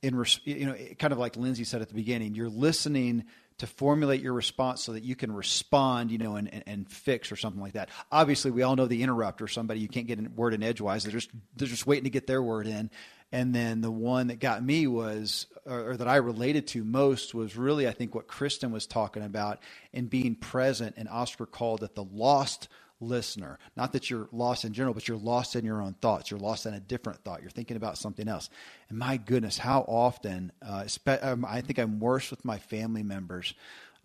in, 0.00 0.24
you 0.44 0.66
know, 0.66 0.76
kind 0.98 1.12
of 1.12 1.18
like 1.18 1.36
Lindsay 1.36 1.64
said 1.64 1.82
at 1.82 1.88
the 1.88 1.94
beginning, 1.94 2.34
you're 2.34 2.48
listening 2.48 3.24
to 3.62 3.66
formulate 3.68 4.20
your 4.20 4.32
response 4.32 4.82
so 4.82 4.92
that 4.92 5.04
you 5.04 5.14
can 5.14 5.30
respond, 5.30 6.10
you 6.10 6.18
know, 6.18 6.34
and, 6.34 6.52
and, 6.52 6.64
and, 6.66 6.90
fix 6.90 7.30
or 7.30 7.36
something 7.36 7.62
like 7.62 7.74
that. 7.74 7.90
Obviously, 8.10 8.50
we 8.50 8.62
all 8.62 8.74
know 8.74 8.86
the 8.86 9.04
interrupter, 9.04 9.46
somebody 9.46 9.78
you 9.78 9.86
can't 9.86 10.08
get 10.08 10.18
a 10.18 10.28
word 10.34 10.52
in 10.52 10.64
edgewise. 10.64 11.04
They're 11.04 11.12
just 11.12 11.30
they're 11.54 11.68
just 11.68 11.86
waiting 11.86 12.02
to 12.02 12.10
get 12.10 12.26
their 12.26 12.42
word 12.42 12.66
in. 12.66 12.90
And 13.30 13.54
then 13.54 13.80
the 13.80 13.90
one 13.90 14.26
that 14.26 14.40
got 14.40 14.64
me 14.64 14.88
was, 14.88 15.46
or, 15.64 15.90
or 15.90 15.96
that 15.96 16.08
I 16.08 16.16
related 16.16 16.66
to 16.68 16.82
most, 16.82 17.36
was 17.36 17.56
really 17.56 17.86
I 17.86 17.92
think 17.92 18.16
what 18.16 18.26
Kristen 18.26 18.72
was 18.72 18.84
talking 18.84 19.22
about 19.22 19.60
in 19.92 20.06
being 20.06 20.34
present. 20.34 20.96
And 20.96 21.08
Oscar 21.08 21.46
called 21.46 21.84
it 21.84 21.94
the 21.94 22.02
lost 22.02 22.66
listener. 23.02 23.58
Not 23.76 23.92
that 23.92 24.08
you're 24.08 24.28
lost 24.32 24.64
in 24.64 24.72
general, 24.72 24.94
but 24.94 25.08
you're 25.08 25.16
lost 25.16 25.56
in 25.56 25.64
your 25.64 25.82
own 25.82 25.94
thoughts. 25.94 26.30
You're 26.30 26.40
lost 26.40 26.64
in 26.66 26.74
a 26.74 26.80
different 26.80 27.22
thought. 27.24 27.42
You're 27.42 27.50
thinking 27.50 27.76
about 27.76 27.98
something 27.98 28.28
else. 28.28 28.48
And 28.88 28.98
my 28.98 29.16
goodness, 29.16 29.58
how 29.58 29.80
often, 29.82 30.52
uh, 30.66 30.86
um, 31.22 31.44
I 31.44 31.60
think 31.60 31.78
I'm 31.78 32.00
worse 32.00 32.30
with 32.30 32.44
my 32.44 32.58
family 32.58 33.02
members 33.02 33.54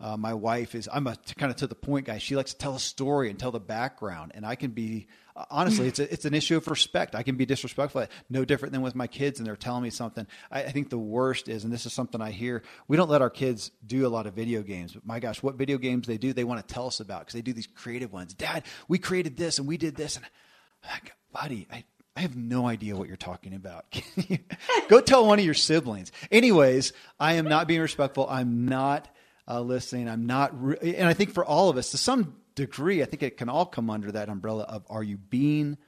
uh, 0.00 0.16
my 0.16 0.34
wife 0.34 0.74
is 0.74 0.88
I'm 0.92 1.06
a 1.06 1.16
kind 1.36 1.50
of 1.50 1.56
to 1.58 1.66
the 1.66 1.74
point 1.74 2.06
guy. 2.06 2.18
She 2.18 2.36
likes 2.36 2.52
to 2.52 2.58
tell 2.58 2.76
a 2.76 2.80
story 2.80 3.30
and 3.30 3.38
tell 3.38 3.50
the 3.50 3.60
background, 3.60 4.32
and 4.34 4.46
I 4.46 4.54
can 4.54 4.70
be 4.70 5.08
uh, 5.38 5.44
honestly, 5.50 5.86
it's 5.86 6.00
a, 6.00 6.12
it's 6.12 6.24
an 6.24 6.34
issue 6.34 6.56
of 6.56 6.66
respect. 6.66 7.14
I 7.14 7.22
can 7.22 7.36
be 7.36 7.46
disrespectful, 7.46 8.06
no 8.28 8.44
different 8.44 8.72
than 8.72 8.82
with 8.82 8.96
my 8.96 9.06
kids, 9.06 9.38
and 9.38 9.46
they're 9.46 9.54
telling 9.54 9.84
me 9.84 9.90
something. 9.90 10.26
I, 10.50 10.64
I 10.64 10.70
think 10.72 10.90
the 10.90 10.98
worst 10.98 11.48
is, 11.48 11.62
and 11.62 11.72
this 11.72 11.86
is 11.86 11.92
something 11.92 12.20
I 12.20 12.32
hear, 12.32 12.62
we 12.88 12.96
don't 12.96 13.08
let 13.08 13.22
our 13.22 13.30
kids 13.30 13.70
do 13.86 14.04
a 14.04 14.08
lot 14.08 14.26
of 14.26 14.34
video 14.34 14.62
games. 14.62 14.94
But 14.94 15.06
my 15.06 15.20
gosh, 15.20 15.40
what 15.40 15.54
video 15.54 15.78
games 15.78 16.08
they 16.08 16.18
do, 16.18 16.32
they 16.32 16.42
want 16.42 16.66
to 16.66 16.74
tell 16.74 16.88
us 16.88 16.98
about 16.98 17.20
because 17.20 17.34
they 17.34 17.42
do 17.42 17.52
these 17.52 17.68
creative 17.68 18.12
ones. 18.12 18.34
Dad, 18.34 18.64
we 18.88 18.98
created 18.98 19.36
this 19.36 19.58
and 19.60 19.68
we 19.68 19.76
did 19.76 19.94
this, 19.94 20.16
and 20.16 20.26
Like, 20.84 21.12
buddy, 21.32 21.68
I, 21.70 21.84
I 22.16 22.20
have 22.22 22.36
no 22.36 22.66
idea 22.66 22.96
what 22.96 23.06
you're 23.06 23.16
talking 23.16 23.54
about. 23.54 23.84
Go 24.88 25.00
tell 25.00 25.24
one 25.24 25.38
of 25.38 25.44
your 25.44 25.54
siblings. 25.54 26.10
Anyways, 26.32 26.92
I 27.20 27.34
am 27.34 27.48
not 27.48 27.68
being 27.68 27.80
respectful. 27.80 28.26
I'm 28.28 28.66
not 28.66 29.08
uh, 29.48 29.60
listening. 29.60 30.08
I'm 30.08 30.26
not, 30.26 30.62
re- 30.62 30.94
and 30.96 31.08
I 31.08 31.14
think 31.14 31.32
for 31.32 31.44
all 31.44 31.70
of 31.70 31.76
us, 31.76 31.90
to 31.90 31.98
some 31.98 32.36
degree, 32.54 33.02
I 33.02 33.06
think 33.06 33.22
it 33.22 33.36
can 33.36 33.48
all 33.48 33.66
come 33.66 33.90
under 33.90 34.12
that 34.12 34.28
umbrella 34.28 34.64
of 34.64 34.84
are 34.90 35.02
you 35.02 35.16
being 35.16 35.78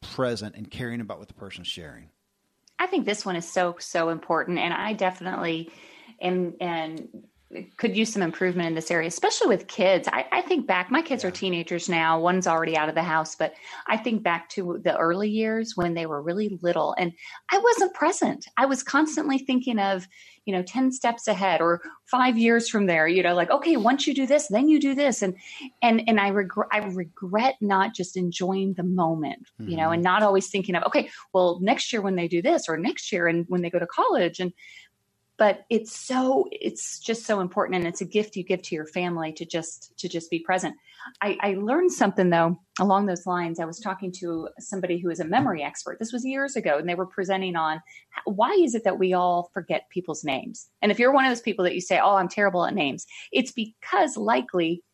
present 0.00 0.56
and 0.56 0.70
caring 0.70 1.00
about 1.00 1.18
what 1.18 1.28
the 1.28 1.34
person's 1.34 1.68
sharing? 1.68 2.10
I 2.78 2.86
think 2.86 3.06
this 3.06 3.24
one 3.24 3.36
is 3.36 3.50
so 3.50 3.76
so 3.78 4.08
important, 4.08 4.58
and 4.58 4.74
I 4.74 4.92
definitely 4.92 5.70
am 6.20 6.54
and 6.60 7.08
could 7.76 7.96
use 7.96 8.12
some 8.12 8.22
improvement 8.22 8.68
in 8.68 8.74
this 8.74 8.90
area, 8.90 9.08
especially 9.08 9.48
with 9.48 9.66
kids. 9.66 10.08
I, 10.10 10.26
I 10.32 10.40
think 10.42 10.66
back, 10.66 10.90
my 10.90 11.02
kids 11.02 11.22
yeah. 11.22 11.28
are 11.28 11.32
teenagers 11.32 11.88
now. 11.88 12.18
One's 12.18 12.46
already 12.46 12.76
out 12.76 12.88
of 12.88 12.94
the 12.94 13.02
house, 13.02 13.34
but 13.34 13.54
I 13.86 13.96
think 13.96 14.22
back 14.22 14.48
to 14.50 14.80
the 14.82 14.96
early 14.96 15.28
years 15.28 15.72
when 15.76 15.94
they 15.94 16.06
were 16.06 16.22
really 16.22 16.58
little 16.62 16.94
and 16.98 17.12
I 17.50 17.58
wasn't 17.58 17.94
present. 17.94 18.46
I 18.56 18.66
was 18.66 18.82
constantly 18.82 19.38
thinking 19.38 19.78
of, 19.78 20.06
you 20.44 20.52
know, 20.52 20.62
10 20.62 20.90
steps 20.90 21.28
ahead 21.28 21.60
or 21.60 21.82
five 22.06 22.36
years 22.36 22.68
from 22.68 22.86
there, 22.86 23.06
you 23.06 23.22
know, 23.22 23.34
like, 23.34 23.50
okay, 23.50 23.76
once 23.76 24.06
you 24.06 24.14
do 24.14 24.26
this, 24.26 24.48
then 24.48 24.68
you 24.68 24.80
do 24.80 24.94
this. 24.94 25.22
And, 25.22 25.36
and, 25.82 26.02
and 26.08 26.18
I 26.18 26.28
regret, 26.28 26.68
I 26.72 26.78
regret 26.78 27.56
not 27.60 27.94
just 27.94 28.16
enjoying 28.16 28.74
the 28.74 28.82
moment, 28.82 29.48
mm-hmm. 29.60 29.70
you 29.70 29.76
know, 29.76 29.84
mm-hmm. 29.84 29.94
and 29.94 30.02
not 30.02 30.22
always 30.22 30.48
thinking 30.48 30.74
of, 30.74 30.82
okay, 30.84 31.10
well, 31.32 31.60
next 31.62 31.92
year 31.92 32.02
when 32.02 32.16
they 32.16 32.28
do 32.28 32.42
this 32.42 32.68
or 32.68 32.76
next 32.76 33.12
year 33.12 33.28
and 33.28 33.44
when 33.48 33.62
they 33.62 33.70
go 33.70 33.78
to 33.78 33.86
college 33.86 34.40
and, 34.40 34.52
but 35.42 35.64
it's 35.70 35.90
so 35.90 36.46
it's 36.52 37.00
just 37.00 37.26
so 37.26 37.40
important 37.40 37.74
and 37.74 37.84
it's 37.84 38.00
a 38.00 38.04
gift 38.04 38.36
you 38.36 38.44
give 38.44 38.62
to 38.62 38.76
your 38.76 38.86
family 38.86 39.32
to 39.32 39.44
just 39.44 39.92
to 39.98 40.08
just 40.08 40.30
be 40.30 40.38
present. 40.38 40.72
I, 41.20 41.36
I, 41.40 41.54
learned 41.54 41.90
something 41.90 42.30
though 42.30 42.60
along 42.78 43.06
those 43.06 43.26
lines. 43.26 43.58
I 43.58 43.64
was 43.64 43.80
talking 43.80 44.12
to 44.20 44.48
somebody 44.60 45.00
who 45.00 45.10
is 45.10 45.18
a 45.18 45.24
memory 45.24 45.64
expert. 45.64 45.98
This 45.98 46.12
was 46.12 46.24
years 46.24 46.54
ago 46.54 46.78
and 46.78 46.88
they 46.88 46.94
were 46.94 47.06
presenting 47.06 47.56
on 47.56 47.80
why 48.24 48.52
is 48.52 48.76
it 48.76 48.84
that 48.84 49.00
we 49.00 49.14
all 49.14 49.50
forget 49.52 49.90
people's 49.90 50.22
names? 50.22 50.68
And 50.80 50.92
if 50.92 51.00
you're 51.00 51.12
one 51.12 51.24
of 51.24 51.30
those 51.32 51.40
people 51.40 51.64
that 51.64 51.74
you 51.74 51.80
say 51.80 51.98
oh 51.98 52.14
i'm 52.14 52.28
terrible 52.28 52.64
at 52.64 52.74
names 52.74 53.04
it's 53.32 53.50
because 53.50 54.16
likely 54.16 54.84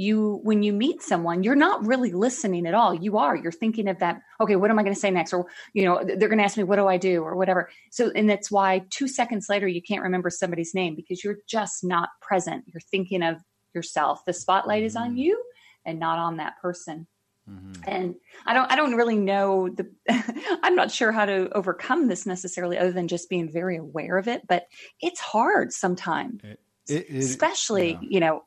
you 0.00 0.40
when 0.42 0.62
you 0.62 0.72
meet 0.72 1.02
someone 1.02 1.42
you're 1.42 1.54
not 1.54 1.86
really 1.86 2.12
listening 2.12 2.66
at 2.66 2.74
all. 2.74 2.94
You 2.94 3.18
are. 3.18 3.36
You're 3.36 3.52
thinking 3.52 3.88
of 3.88 3.98
that 3.98 4.20
okay 4.40 4.56
what 4.56 4.70
am 4.70 4.78
i 4.78 4.82
going 4.82 4.94
to 4.94 5.00
say 5.00 5.10
next? 5.10 5.32
Or 5.32 5.46
you 5.74 5.84
know 5.84 6.02
they're 6.04 6.28
going 6.28 6.38
to 6.38 6.44
ask 6.44 6.56
me 6.56 6.64
what 6.64 6.76
do 6.76 6.86
i 6.86 6.96
do? 6.96 7.22
Or 7.22 7.36
whatever. 7.36 7.70
So 7.90 8.10
and 8.14 8.28
that's 8.28 8.50
why 8.50 8.84
2 8.90 9.08
seconds 9.08 9.48
later 9.48 9.68
you 9.68 9.82
can't 9.82 10.02
remember 10.02 10.30
somebody's 10.30 10.74
name 10.74 10.94
because 10.94 11.22
you're 11.22 11.38
just 11.46 11.84
not 11.84 12.08
present. 12.20 12.64
You're 12.66 12.80
thinking 12.80 13.22
of 13.22 13.36
yourself. 13.74 14.24
The 14.24 14.32
spotlight 14.32 14.82
is 14.82 14.96
on 14.96 15.10
mm-hmm. 15.10 15.18
you 15.18 15.44
and 15.84 15.98
not 15.98 16.18
on 16.18 16.38
that 16.38 16.54
person. 16.60 17.06
Mm-hmm. 17.48 17.82
and 17.86 18.14
i 18.46 18.52
don't 18.52 18.70
i 18.70 18.76
don't 18.76 18.94
really 18.94 19.16
know 19.16 19.68
the 19.70 19.90
i'm 20.62 20.76
not 20.76 20.90
sure 20.90 21.10
how 21.10 21.24
to 21.24 21.48
overcome 21.52 22.06
this 22.06 22.26
necessarily 22.26 22.78
other 22.78 22.92
than 22.92 23.08
just 23.08 23.30
being 23.30 23.50
very 23.50 23.78
aware 23.78 24.18
of 24.18 24.28
it 24.28 24.42
but 24.46 24.66
it's 25.00 25.18
hard 25.18 25.72
sometimes. 25.72 26.42
It, 26.44 26.60
it, 26.88 27.06
it, 27.08 27.18
especially 27.18 27.92
yeah. 27.92 27.98
you 28.02 28.20
know 28.20 28.44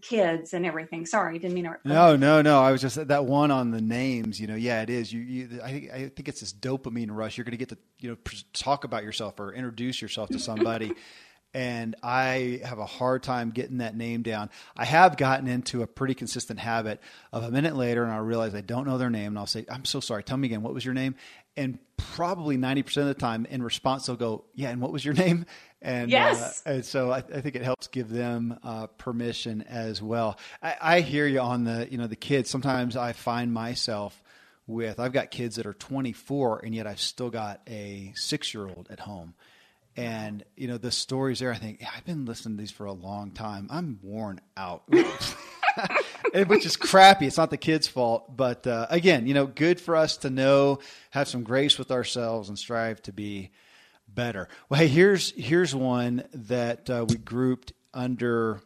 kids 0.00 0.54
and 0.54 0.64
everything. 0.66 1.06
Sorry, 1.06 1.38
didn't 1.38 1.54
mean 1.54 1.64
to. 1.64 1.76
No, 1.84 2.16
no, 2.16 2.42
no. 2.42 2.60
I 2.60 2.72
was 2.72 2.80
just 2.80 3.08
that 3.08 3.24
one 3.24 3.50
on 3.50 3.70
the 3.70 3.80
names. 3.80 4.40
You 4.40 4.46
know, 4.46 4.54
yeah, 4.54 4.82
it 4.82 4.90
is. 4.90 5.12
You, 5.12 5.20
you 5.20 5.60
I, 5.62 5.70
think, 5.70 5.90
I 5.92 5.98
think 6.08 6.28
it's 6.28 6.40
this 6.40 6.52
dopamine 6.52 7.08
rush. 7.10 7.36
You're 7.36 7.44
going 7.44 7.52
to 7.52 7.58
get 7.58 7.70
to 7.70 7.78
you 8.00 8.10
know 8.10 8.16
talk 8.52 8.84
about 8.84 9.04
yourself 9.04 9.38
or 9.40 9.52
introduce 9.52 10.00
yourself 10.00 10.28
to 10.30 10.38
somebody. 10.38 10.92
and 11.54 11.94
I 12.02 12.60
have 12.64 12.80
a 12.80 12.84
hard 12.84 13.22
time 13.22 13.50
getting 13.50 13.78
that 13.78 13.96
name 13.96 14.22
down. 14.22 14.50
I 14.76 14.84
have 14.84 15.16
gotten 15.16 15.46
into 15.46 15.82
a 15.82 15.86
pretty 15.86 16.14
consistent 16.14 16.58
habit 16.58 17.00
of 17.32 17.44
a 17.44 17.50
minute 17.50 17.76
later, 17.76 18.02
and 18.02 18.12
I 18.12 18.18
realize 18.18 18.54
I 18.54 18.60
don't 18.60 18.86
know 18.86 18.98
their 18.98 19.10
name, 19.10 19.28
and 19.28 19.38
I'll 19.38 19.46
say, 19.46 19.64
"I'm 19.70 19.84
so 19.84 20.00
sorry. 20.00 20.24
Tell 20.24 20.36
me 20.36 20.46
again. 20.46 20.62
What 20.62 20.74
was 20.74 20.84
your 20.84 20.94
name?" 20.94 21.14
And 21.56 21.78
probably 21.96 22.56
ninety 22.56 22.82
percent 22.82 23.08
of 23.08 23.14
the 23.14 23.20
time, 23.20 23.46
in 23.46 23.62
response, 23.62 24.06
they'll 24.06 24.16
go, 24.16 24.44
"Yeah." 24.54 24.70
And 24.70 24.80
what 24.80 24.92
was 24.92 25.04
your 25.04 25.14
name? 25.24 25.46
And, 25.84 26.04
uh, 26.04 26.16
yes. 26.16 26.62
Uh, 26.64 26.70
and 26.70 26.84
so 26.84 27.10
I, 27.10 27.18
I, 27.18 27.42
think 27.42 27.56
it 27.56 27.62
helps 27.62 27.88
give 27.88 28.08
them 28.08 28.58
uh, 28.64 28.86
permission 28.86 29.62
as 29.68 30.00
well. 30.00 30.38
I, 30.62 30.76
I, 30.80 31.00
hear 31.00 31.26
you 31.26 31.40
on 31.40 31.64
the, 31.64 31.86
you 31.90 31.98
know, 31.98 32.06
the 32.06 32.16
kids. 32.16 32.48
Sometimes 32.48 32.96
I 32.96 33.12
find 33.12 33.52
myself 33.52 34.22
with, 34.66 34.98
I've 34.98 35.12
got 35.12 35.30
kids 35.30 35.56
that 35.56 35.66
are 35.66 35.74
24 35.74 36.64
and 36.64 36.74
yet 36.74 36.86
I've 36.86 37.00
still 37.00 37.28
got 37.28 37.60
a 37.68 38.12
six 38.16 38.54
year 38.54 38.66
old 38.66 38.88
at 38.90 38.98
home. 38.98 39.34
And, 39.94 40.42
you 40.56 40.68
know, 40.68 40.78
the 40.78 40.90
stories 40.90 41.40
there, 41.40 41.52
I 41.52 41.56
think, 41.56 41.82
yeah, 41.82 41.90
I've 41.94 42.06
been 42.06 42.24
listening 42.24 42.56
to 42.56 42.62
these 42.62 42.70
for 42.72 42.86
a 42.86 42.92
long 42.92 43.30
time. 43.32 43.68
I'm 43.70 43.98
worn 44.02 44.40
out. 44.56 44.84
which 44.88 46.64
is 46.64 46.76
crappy. 46.78 47.26
It's 47.26 47.36
not 47.36 47.50
the 47.50 47.58
kid's 47.58 47.86
fault, 47.88 48.34
but 48.34 48.66
uh, 48.66 48.86
again, 48.88 49.26
you 49.26 49.34
know, 49.34 49.46
good 49.46 49.78
for 49.78 49.96
us 49.96 50.16
to 50.18 50.30
know, 50.30 50.78
have 51.10 51.28
some 51.28 51.42
grace 51.42 51.78
with 51.78 51.90
ourselves, 51.90 52.48
and 52.48 52.58
strive 52.58 53.02
to 53.02 53.12
be 53.12 53.50
better. 54.14 54.48
Well, 54.68 54.80
hey, 54.80 54.88
here's 54.88 55.32
here's 55.32 55.74
one 55.74 56.24
that 56.32 56.88
uh, 56.88 57.06
we 57.08 57.16
grouped 57.16 57.72
under. 57.92 58.60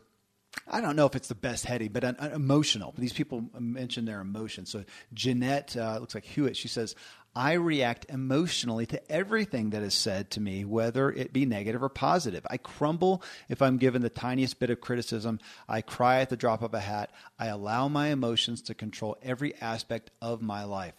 I 0.67 0.81
don't 0.81 0.97
know 0.97 1.07
if 1.07 1.15
it's 1.15 1.29
the 1.29 1.35
best 1.35 1.65
heading, 1.65 1.93
but 1.93 2.05
an, 2.05 2.17
an 2.19 2.33
emotional. 2.33 2.95
These 2.99 3.13
people 3.13 3.45
mention 3.59 4.05
their 4.05 4.21
emotions. 4.21 4.71
So 4.71 4.85
Jeanette, 5.15 5.77
uh, 5.77 5.99
looks 6.01 6.15
like 6.15 6.25
Hewitt. 6.25 6.57
She 6.57 6.69
says, 6.69 6.95
"I 7.35 7.53
react 7.53 8.07
emotionally 8.09 8.87
to 8.87 9.13
everything 9.13 9.71
that 9.71 9.83
is 9.83 9.95
said 9.95 10.31
to 10.33 10.41
me, 10.41 10.65
whether 10.65 11.11
it 11.11 11.33
be 11.33 11.47
negative 11.47 11.83
or 11.83 11.89
positive. 11.89 12.47
I 12.51 12.57
crumble 12.57 13.23
if 13.49 13.63
I'm 13.63 13.77
given 13.77 14.03
the 14.03 14.11
tiniest 14.11 14.59
bit 14.59 14.71
of 14.71 14.81
criticism. 14.81 15.39
I 15.69 15.81
cry 15.81 16.21
at 16.21 16.29
the 16.29 16.37
drop 16.37 16.63
of 16.63 16.75
a 16.75 16.81
hat. 16.81 17.11
I 17.39 17.47
allow 17.47 17.89
my 17.89 18.09
emotions 18.09 18.63
to 18.63 18.75
control 18.75 19.17
every 19.23 19.55
aspect 19.61 20.11
of 20.21 20.43
my 20.43 20.65
life." 20.65 20.95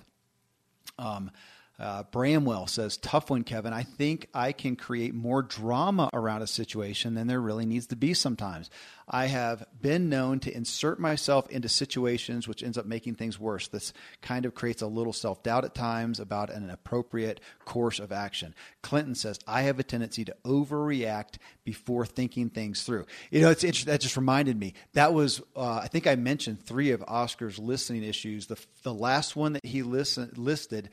Um, 0.97 1.31
uh, 1.79 2.03
Bramwell 2.11 2.67
says, 2.67 2.97
Tough 2.97 3.29
one, 3.29 3.43
Kevin. 3.43 3.71
I 3.71 3.83
think 3.83 4.27
I 4.33 4.51
can 4.51 4.75
create 4.75 5.13
more 5.13 5.41
drama 5.41 6.09
around 6.13 6.41
a 6.41 6.47
situation 6.47 7.13
than 7.13 7.27
there 7.27 7.39
really 7.39 7.65
needs 7.65 7.87
to 7.87 7.95
be 7.95 8.13
sometimes. 8.13 8.69
I 9.07 9.27
have 9.27 9.65
been 9.81 10.09
known 10.09 10.39
to 10.41 10.55
insert 10.55 10.99
myself 10.99 11.49
into 11.49 11.69
situations 11.69 12.47
which 12.47 12.61
ends 12.61 12.77
up 12.77 12.85
making 12.85 13.15
things 13.15 13.39
worse. 13.39 13.69
This 13.69 13.93
kind 14.21 14.45
of 14.45 14.53
creates 14.53 14.81
a 14.81 14.87
little 14.87 15.13
self 15.13 15.41
doubt 15.41 15.63
at 15.63 15.73
times 15.73 16.19
about 16.19 16.49
an 16.49 16.69
appropriate 16.69 17.39
course 17.63 17.99
of 17.99 18.11
action. 18.11 18.53
Clinton 18.81 19.15
says, 19.15 19.39
I 19.47 19.61
have 19.61 19.79
a 19.79 19.83
tendency 19.83 20.25
to 20.25 20.35
overreact 20.43 21.35
before 21.63 22.05
thinking 22.05 22.49
things 22.49 22.83
through. 22.83 23.05
You 23.31 23.41
know, 23.41 23.51
it's 23.51 23.63
interesting. 23.63 23.91
That 23.91 24.01
just 24.01 24.17
reminded 24.17 24.59
me. 24.59 24.73
That 24.93 25.13
was, 25.13 25.41
uh, 25.55 25.79
I 25.81 25.87
think 25.87 26.07
I 26.07 26.15
mentioned 26.15 26.61
three 26.61 26.91
of 26.91 27.03
Oscar's 27.07 27.57
listening 27.57 28.03
issues. 28.03 28.47
The, 28.47 28.59
the 28.83 28.93
last 28.93 29.37
one 29.37 29.53
that 29.53 29.65
he 29.65 29.81
listen, 29.81 30.31
listed 30.35 30.89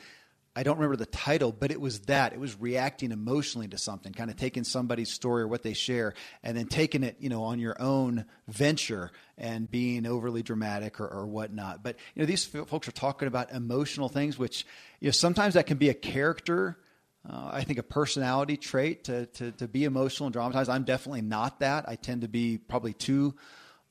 I 0.56 0.62
don't 0.62 0.76
remember 0.78 0.96
the 0.96 1.04
title, 1.04 1.52
but 1.52 1.70
it 1.70 1.78
was 1.78 2.00
that. 2.00 2.32
It 2.32 2.40
was 2.40 2.58
reacting 2.58 3.12
emotionally 3.12 3.68
to 3.68 3.76
something, 3.76 4.14
kind 4.14 4.30
of 4.30 4.36
taking 4.36 4.64
somebody's 4.64 5.10
story 5.10 5.42
or 5.42 5.48
what 5.48 5.62
they 5.62 5.74
share 5.74 6.14
and 6.42 6.56
then 6.56 6.66
taking 6.66 7.04
it, 7.04 7.16
you 7.20 7.28
know, 7.28 7.42
on 7.44 7.58
your 7.58 7.76
own 7.78 8.24
venture 8.48 9.12
and 9.36 9.70
being 9.70 10.06
overly 10.06 10.42
dramatic 10.42 10.98
or, 10.98 11.06
or 11.06 11.26
whatnot. 11.26 11.82
But, 11.82 11.96
you 12.14 12.22
know, 12.22 12.26
these 12.26 12.46
folks 12.46 12.88
are 12.88 12.92
talking 12.92 13.28
about 13.28 13.52
emotional 13.52 14.08
things, 14.08 14.38
which, 14.38 14.64
you 14.98 15.08
know, 15.08 15.12
sometimes 15.12 15.54
that 15.54 15.66
can 15.66 15.76
be 15.76 15.90
a 15.90 15.94
character. 15.94 16.78
Uh, 17.28 17.50
I 17.52 17.64
think 17.64 17.78
a 17.78 17.82
personality 17.82 18.56
trait 18.56 19.04
to, 19.04 19.26
to, 19.26 19.52
to 19.52 19.68
be 19.68 19.84
emotional 19.84 20.28
and 20.28 20.32
dramatized. 20.32 20.70
I'm 20.70 20.84
definitely 20.84 21.22
not 21.22 21.60
that. 21.60 21.86
I 21.86 21.96
tend 21.96 22.22
to 22.22 22.28
be 22.28 22.56
probably 22.56 22.94
too 22.94 23.34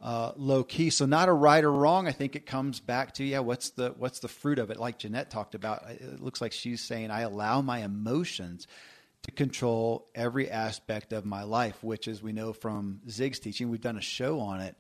uh, 0.06 0.32
low 0.38 0.64
key. 0.64 0.92
So 0.92 1.08
not 1.08 1.30
a 1.30 1.34
right 1.34 1.64
or 1.64 1.72
wrong. 1.72 2.08
I 2.08 2.12
think 2.12 2.36
it 2.36 2.46
comes 2.46 2.80
back 2.80 3.16
to 3.16 3.24
yeah, 3.24 3.40
what's 3.40 3.72
the 3.72 3.90
what's 3.98 4.20
the 4.20 4.28
fruit 4.28 4.60
of 4.60 4.70
it? 4.70 4.80
Like 4.80 5.00
Jeanette 5.00 5.32
talked 5.32 5.56
about, 5.56 5.90
it 5.90 6.22
looks 6.22 6.42
like 6.42 6.52
she's 6.52 6.82
saying 6.82 7.10
I 7.10 7.22
allow 7.22 7.62
my 7.62 7.80
emotions 7.80 8.68
to 9.24 9.32
control 9.32 10.08
every 10.14 10.52
aspect 10.52 11.12
of 11.12 11.26
my 11.26 11.42
life, 11.42 11.84
which, 11.84 12.08
as 12.08 12.22
we 12.22 12.34
know 12.34 12.54
from 12.54 13.02
Zig's 13.10 13.40
teaching, 13.40 13.72
we've 13.72 13.82
done 13.82 13.98
a 13.98 14.02
show 14.02 14.40
on 14.40 14.62
it. 14.62 14.76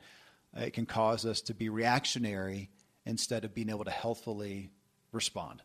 It 0.55 0.73
can 0.73 0.85
cause 0.85 1.25
us 1.25 1.41
to 1.41 1.55
be 1.55 1.69
reactionary 1.69 2.69
instead 3.03 3.45
of 3.45 3.55
being 3.55 3.71
able 3.71 3.85
to 3.85 3.91
healthfully 3.91 4.69
respond. 5.11 5.63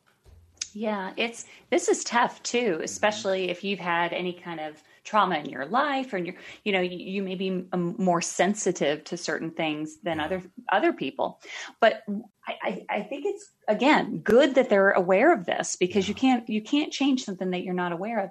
Yeah, 0.72 1.12
it's 1.18 1.44
this 1.68 1.88
is 1.88 2.02
tough 2.02 2.42
too, 2.42 2.80
especially 2.82 3.42
mm-hmm. 3.42 3.50
if 3.50 3.62
you've 3.62 3.78
had 3.78 4.14
any 4.14 4.32
kind 4.32 4.60
of 4.60 4.82
trauma 5.04 5.36
in 5.36 5.46
your 5.46 5.66
life, 5.66 6.12
or 6.12 6.18
you're, 6.18 6.34
you 6.64 6.72
know, 6.72 6.80
you, 6.80 6.98
you 6.98 7.22
may 7.22 7.34
be 7.34 7.66
um, 7.72 7.94
more 7.98 8.20
sensitive 8.20 9.04
to 9.04 9.16
certain 9.16 9.50
things 9.50 9.98
than 10.02 10.20
other 10.20 10.42
other 10.70 10.92
people. 10.92 11.40
But 11.80 12.02
I, 12.46 12.84
I, 12.88 13.02
think 13.02 13.24
it's 13.26 13.50
again 13.68 14.18
good 14.18 14.56
that 14.56 14.68
they're 14.68 14.90
aware 14.90 15.32
of 15.32 15.46
this 15.46 15.76
because 15.76 16.08
you 16.08 16.14
can't 16.14 16.48
you 16.48 16.62
can't 16.62 16.92
change 16.92 17.24
something 17.24 17.50
that 17.50 17.62
you're 17.62 17.74
not 17.74 17.92
aware 17.92 18.24
of. 18.24 18.30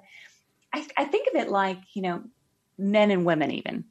I, 0.72 0.86
I 0.96 1.04
think 1.04 1.28
of 1.28 1.40
it 1.40 1.50
like 1.50 1.78
you 1.94 2.02
know, 2.02 2.22
men 2.78 3.10
and 3.10 3.24
women 3.24 3.50
even. 3.50 3.84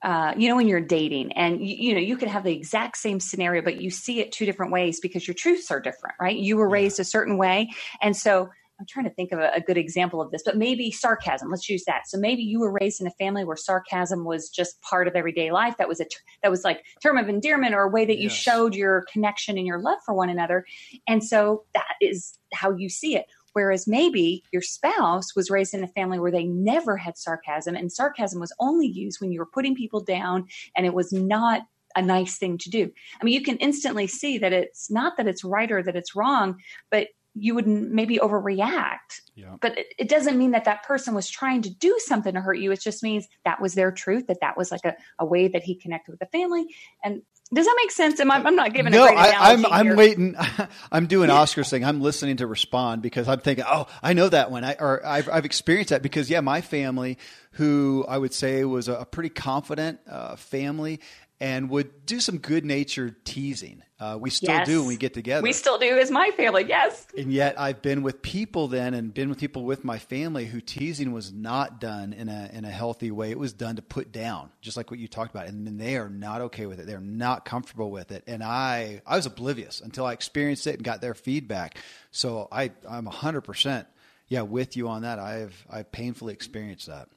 Uh, 0.00 0.32
you 0.36 0.48
know, 0.48 0.54
when 0.54 0.68
you're 0.68 0.80
dating 0.80 1.32
and 1.32 1.60
you, 1.60 1.74
you, 1.74 1.94
know, 1.94 2.00
you 2.00 2.16
could 2.16 2.28
have 2.28 2.44
the 2.44 2.52
exact 2.52 2.96
same 2.96 3.18
scenario, 3.18 3.62
but 3.62 3.80
you 3.80 3.90
see 3.90 4.20
it 4.20 4.30
two 4.30 4.46
different 4.46 4.70
ways 4.70 5.00
because 5.00 5.26
your 5.26 5.34
truths 5.34 5.72
are 5.72 5.80
different, 5.80 6.14
right? 6.20 6.36
You 6.36 6.56
were 6.56 6.68
raised 6.68 7.00
a 7.00 7.04
certain 7.04 7.36
way. 7.36 7.70
And 8.00 8.16
so 8.16 8.48
I'm 8.78 8.86
trying 8.86 9.06
to 9.06 9.10
think 9.10 9.32
of 9.32 9.40
a, 9.40 9.50
a, 9.56 9.60
good 9.60 9.76
example 9.76 10.20
of 10.20 10.30
this, 10.30 10.42
but 10.44 10.56
maybe 10.56 10.92
sarcasm. 10.92 11.50
Let's 11.50 11.68
use 11.68 11.84
that. 11.86 12.06
So 12.06 12.16
maybe 12.16 12.42
you 12.42 12.60
were 12.60 12.70
raised 12.70 13.00
in 13.00 13.08
a 13.08 13.12
family 13.12 13.44
where 13.44 13.56
sarcasm 13.56 14.24
was 14.24 14.48
just 14.48 14.80
part 14.82 15.08
of 15.08 15.16
everyday 15.16 15.50
life. 15.50 15.76
That 15.78 15.88
was 15.88 16.00
a 16.00 16.06
that 16.42 16.50
was 16.50 16.62
like 16.62 16.84
term 17.02 17.18
of 17.18 17.28
endearment 17.28 17.74
or 17.74 17.82
a 17.82 17.88
way 17.88 18.04
that 18.04 18.18
you 18.18 18.28
yes. 18.28 18.32
showed 18.32 18.74
your 18.74 19.04
connection 19.12 19.58
and 19.58 19.66
your 19.66 19.80
love 19.80 19.98
for 20.06 20.14
one 20.14 20.28
another. 20.28 20.64
And 21.08 21.24
so 21.24 21.64
that 21.74 21.94
is 22.00 22.38
how 22.54 22.72
you 22.72 22.88
see 22.88 23.16
it. 23.16 23.26
Whereas 23.52 23.88
maybe 23.88 24.44
your 24.52 24.62
spouse 24.62 25.34
was 25.34 25.50
raised 25.50 25.74
in 25.74 25.82
a 25.82 25.88
family 25.88 26.20
where 26.20 26.30
they 26.30 26.44
never 26.44 26.96
had 26.96 27.18
sarcasm, 27.18 27.74
and 27.74 27.90
sarcasm 27.90 28.38
was 28.38 28.52
only 28.60 28.86
used 28.86 29.20
when 29.20 29.32
you 29.32 29.40
were 29.40 29.46
putting 29.46 29.74
people 29.74 30.00
down, 30.00 30.46
and 30.76 30.86
it 30.86 30.94
was 30.94 31.12
not 31.12 31.62
a 31.96 32.02
nice 32.02 32.38
thing 32.38 32.58
to 32.58 32.70
do. 32.70 32.92
I 33.20 33.24
mean, 33.24 33.34
you 33.34 33.42
can 33.42 33.56
instantly 33.56 34.06
see 34.06 34.38
that 34.38 34.52
it's 34.52 34.90
not 34.90 35.16
that 35.16 35.26
it's 35.26 35.42
right 35.42 35.72
or 35.72 35.82
that 35.82 35.96
it's 35.96 36.14
wrong, 36.14 36.60
but 36.90 37.08
you 37.40 37.54
would 37.54 37.66
maybe 37.66 38.18
overreact. 38.18 39.22
Yeah. 39.34 39.56
But 39.60 39.78
it, 39.78 39.86
it, 39.98 40.08
doesn't 40.08 40.36
mean 40.36 40.50
that 40.50 40.64
that 40.64 40.82
person 40.82 41.14
was 41.14 41.28
trying 41.28 41.62
to 41.62 41.70
do 41.70 41.96
something 41.98 42.34
to 42.34 42.40
hurt 42.40 42.58
you. 42.58 42.72
It 42.72 42.80
just 42.80 43.02
means 43.02 43.28
that 43.44 43.60
was 43.60 43.74
their 43.74 43.92
truth, 43.92 44.26
that 44.26 44.40
that 44.40 44.56
was 44.56 44.70
like 44.70 44.84
a, 44.84 44.96
a 45.18 45.24
way 45.24 45.48
that 45.48 45.62
he 45.62 45.74
connected 45.74 46.10
with 46.10 46.20
the 46.20 46.26
family. 46.26 46.74
And 47.04 47.22
does 47.52 47.64
that 47.64 47.74
make 47.78 47.90
sense? 47.90 48.20
Am 48.20 48.30
I, 48.30 48.36
I'm 48.36 48.56
not 48.56 48.74
giving 48.74 48.92
no, 48.92 49.04
a 49.04 49.08
great 49.08 49.18
I, 49.18 49.52
I'm, 49.52 49.66
I'm 49.66 49.96
waiting. 49.96 50.36
I'm 50.92 51.06
doing 51.06 51.30
Oscar's 51.30 51.70
thing. 51.70 51.84
I'm 51.84 52.00
listening 52.02 52.38
to 52.38 52.46
respond 52.46 53.00
because 53.00 53.26
I'm 53.26 53.40
thinking, 53.40 53.64
oh, 53.66 53.86
I 54.02 54.12
know 54.12 54.28
that 54.28 54.50
one. 54.50 54.64
I, 54.64 54.76
or 54.78 55.04
I've, 55.06 55.28
I've 55.30 55.44
experienced 55.46 55.90
that 55.90 56.02
because 56.02 56.28
yeah, 56.28 56.40
my 56.40 56.60
family, 56.60 57.16
who 57.52 58.04
I 58.06 58.18
would 58.18 58.34
say 58.34 58.64
was 58.64 58.88
a, 58.88 58.94
a 58.96 59.04
pretty 59.06 59.30
confident 59.30 60.00
uh, 60.08 60.36
family, 60.36 61.00
and 61.40 61.70
would 61.70 62.04
do 62.04 62.18
some 62.20 62.38
good 62.38 62.64
natured 62.64 63.24
teasing. 63.24 63.82
Uh, 64.00 64.16
we 64.20 64.30
still 64.30 64.54
yes. 64.54 64.66
do 64.66 64.80
when 64.80 64.88
we 64.88 64.96
get 64.96 65.12
together. 65.14 65.42
We 65.42 65.52
still 65.52 65.78
do 65.78 65.98
as 65.98 66.10
my 66.10 66.30
family, 66.36 66.64
yes. 66.68 67.06
And 67.16 67.32
yet 67.32 67.58
I've 67.58 67.82
been 67.82 68.02
with 68.02 68.22
people 68.22 68.68
then 68.68 68.94
and 68.94 69.12
been 69.12 69.28
with 69.28 69.38
people 69.38 69.64
with 69.64 69.84
my 69.84 69.98
family 69.98 70.46
who 70.46 70.60
teasing 70.60 71.12
was 71.12 71.32
not 71.32 71.80
done 71.80 72.12
in 72.12 72.28
a 72.28 72.50
in 72.52 72.64
a 72.64 72.70
healthy 72.70 73.10
way. 73.10 73.30
It 73.30 73.38
was 73.38 73.52
done 73.52 73.76
to 73.76 73.82
put 73.82 74.12
down, 74.12 74.50
just 74.60 74.76
like 74.76 74.90
what 74.90 75.00
you 75.00 75.08
talked 75.08 75.32
about. 75.32 75.48
And 75.48 75.80
they 75.80 75.96
are 75.96 76.08
not 76.08 76.40
okay 76.42 76.66
with 76.66 76.78
it. 76.78 76.86
They're 76.86 77.00
not 77.00 77.44
comfortable 77.44 77.90
with 77.90 78.12
it. 78.12 78.24
And 78.26 78.42
I 78.42 79.02
I 79.06 79.16
was 79.16 79.26
oblivious 79.26 79.80
until 79.80 80.06
I 80.06 80.12
experienced 80.12 80.66
it 80.66 80.76
and 80.76 80.84
got 80.84 81.00
their 81.00 81.14
feedback. 81.14 81.78
So 82.12 82.48
I 82.52 82.70
I'm 82.88 83.06
hundred 83.06 83.42
percent 83.42 83.88
yeah 84.28 84.42
with 84.42 84.76
you 84.76 84.88
on 84.88 85.02
that. 85.02 85.18
I've 85.18 85.66
I've 85.68 85.90
painfully 85.90 86.32
experienced 86.34 86.86
that. 86.86 87.08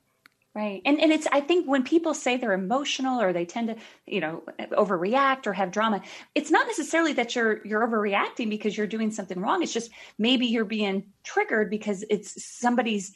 Right. 0.54 0.82
And 0.84 1.00
and 1.00 1.14
it's 1.14 1.28
I 1.32 1.40
think 1.40 1.66
when 1.66 1.84
people 1.84 2.14
say 2.14 2.36
they're 2.36 2.52
emotional 2.52 3.22
or 3.22 3.32
they 3.32 3.46
tend 3.46 3.70
to, 3.70 3.76
you 4.06 4.20
know, 4.20 4.44
overreact 4.72 5.48
or 5.48 5.54
have 5.54 5.72
drama, 5.72 6.02
it's 6.36 6.52
not 6.52 6.68
necessarily 6.68 7.14
that 7.14 7.36
you're 7.36 7.66
you're 7.66 7.88
overreacting 7.88 8.50
because 8.50 8.76
you're 8.76 8.88
doing 8.88 9.12
something 9.12 9.40
wrong. 9.40 9.64
It's 9.64 9.72
just 9.72 9.92
maybe 10.18 10.48
you're 10.48 10.66
being 10.66 11.06
triggered 11.24 11.70
because 11.70 12.04
it's 12.10 12.44
somebody's 12.44 13.16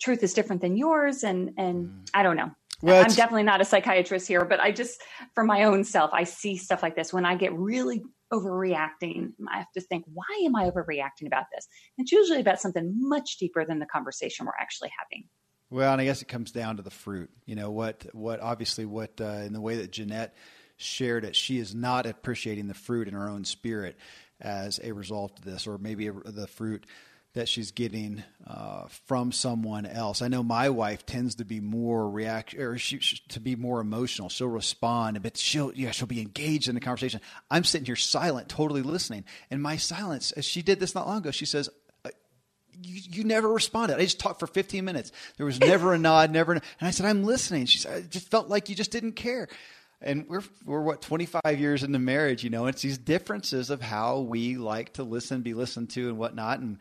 truth 0.00 0.22
is 0.22 0.32
different 0.32 0.62
than 0.62 0.78
yours 0.78 1.22
and 1.22 1.52
and 1.58 1.88
mm. 1.88 2.10
I 2.14 2.22
don't 2.22 2.36
know. 2.36 2.50
Well, 2.80 3.04
I'm 3.04 3.12
definitely 3.12 3.42
not 3.42 3.60
a 3.60 3.64
psychiatrist 3.66 4.26
here, 4.26 4.46
but 4.46 4.58
I 4.58 4.72
just 4.72 5.02
for 5.34 5.44
my 5.44 5.64
own 5.64 5.84
self, 5.84 6.10
I 6.14 6.24
see 6.24 6.56
stuff 6.56 6.82
like 6.82 6.96
this 6.96 7.12
when 7.12 7.26
I 7.26 7.34
get 7.34 7.52
really 7.52 8.02
overreacting. 8.32 9.32
I 9.52 9.58
have 9.58 9.72
to 9.72 9.82
think, 9.82 10.04
why 10.14 10.44
am 10.46 10.56
I 10.56 10.70
overreacting 10.70 11.26
about 11.26 11.44
this? 11.54 11.68
It's 11.98 12.10
usually 12.10 12.40
about 12.40 12.58
something 12.58 12.94
much 12.96 13.36
deeper 13.36 13.66
than 13.66 13.80
the 13.80 13.86
conversation 13.86 14.46
we're 14.46 14.52
actually 14.58 14.90
having. 14.98 15.28
Well, 15.70 15.92
and 15.92 16.00
I 16.00 16.04
guess 16.04 16.20
it 16.20 16.28
comes 16.28 16.50
down 16.50 16.76
to 16.76 16.82
the 16.82 16.90
fruit. 16.90 17.30
You 17.46 17.54
know 17.54 17.70
what? 17.70 18.06
What 18.12 18.40
obviously 18.40 18.84
what 18.84 19.20
uh, 19.20 19.42
in 19.44 19.52
the 19.52 19.60
way 19.60 19.76
that 19.76 19.92
Jeanette 19.92 20.34
shared 20.76 21.24
it, 21.24 21.36
she 21.36 21.58
is 21.58 21.74
not 21.74 22.06
appreciating 22.06 22.66
the 22.66 22.74
fruit 22.74 23.06
in 23.06 23.14
her 23.14 23.28
own 23.28 23.44
spirit 23.44 23.96
as 24.40 24.80
a 24.82 24.92
result 24.92 25.38
of 25.38 25.44
this, 25.44 25.66
or 25.66 25.78
maybe 25.78 26.08
the 26.08 26.48
fruit 26.48 26.84
that 27.34 27.48
she's 27.48 27.70
getting 27.70 28.24
uh, 28.44 28.86
from 29.06 29.30
someone 29.30 29.86
else. 29.86 30.20
I 30.20 30.26
know 30.26 30.42
my 30.42 30.68
wife 30.70 31.06
tends 31.06 31.36
to 31.36 31.44
be 31.44 31.60
more 31.60 32.10
react 32.10 32.54
or 32.54 32.76
she, 32.76 32.98
she, 32.98 33.20
to 33.28 33.38
be 33.38 33.54
more 33.54 33.80
emotional. 33.80 34.28
She'll 34.28 34.48
respond, 34.48 35.22
but 35.22 35.36
she'll 35.36 35.72
yeah 35.74 35.92
she'll 35.92 36.08
be 36.08 36.20
engaged 36.20 36.68
in 36.68 36.74
the 36.74 36.80
conversation. 36.80 37.20
I'm 37.48 37.62
sitting 37.62 37.86
here 37.86 37.94
silent, 37.94 38.48
totally 38.48 38.82
listening, 38.82 39.24
and 39.48 39.62
my 39.62 39.76
silence, 39.76 40.32
as 40.32 40.44
she 40.44 40.62
did 40.62 40.80
this 40.80 40.94
not 40.94 41.06
long 41.06 41.18
ago, 41.18 41.30
she 41.30 41.46
says, 41.46 41.70
you, 42.82 43.00
you 43.10 43.24
never 43.24 43.48
responded. 43.48 43.98
I 43.98 44.02
just 44.02 44.20
talked 44.20 44.40
for 44.40 44.46
15 44.46 44.84
minutes. 44.84 45.12
There 45.36 45.46
was 45.46 45.60
never 45.60 45.92
a 45.92 45.98
nod, 45.98 46.30
never. 46.30 46.52
And 46.52 46.62
I 46.80 46.90
said, 46.90 47.06
I'm 47.06 47.24
listening. 47.24 47.66
She 47.66 47.78
said, 47.78 47.96
I 47.96 48.00
just 48.06 48.30
felt 48.30 48.48
like 48.48 48.68
you 48.68 48.74
just 48.74 48.90
didn't 48.90 49.12
care. 49.12 49.48
And 50.02 50.26
we're, 50.28 50.42
we're 50.64 50.80
what, 50.80 51.02
25 51.02 51.60
years 51.60 51.82
into 51.82 51.98
marriage, 51.98 52.42
you 52.42 52.50
know, 52.50 52.66
it's 52.66 52.80
these 52.80 52.96
differences 52.96 53.68
of 53.68 53.82
how 53.82 54.20
we 54.20 54.56
like 54.56 54.94
to 54.94 55.02
listen, 55.02 55.42
be 55.42 55.52
listened 55.52 55.90
to 55.90 56.08
and 56.08 56.16
whatnot. 56.16 56.60
And, 56.60 56.78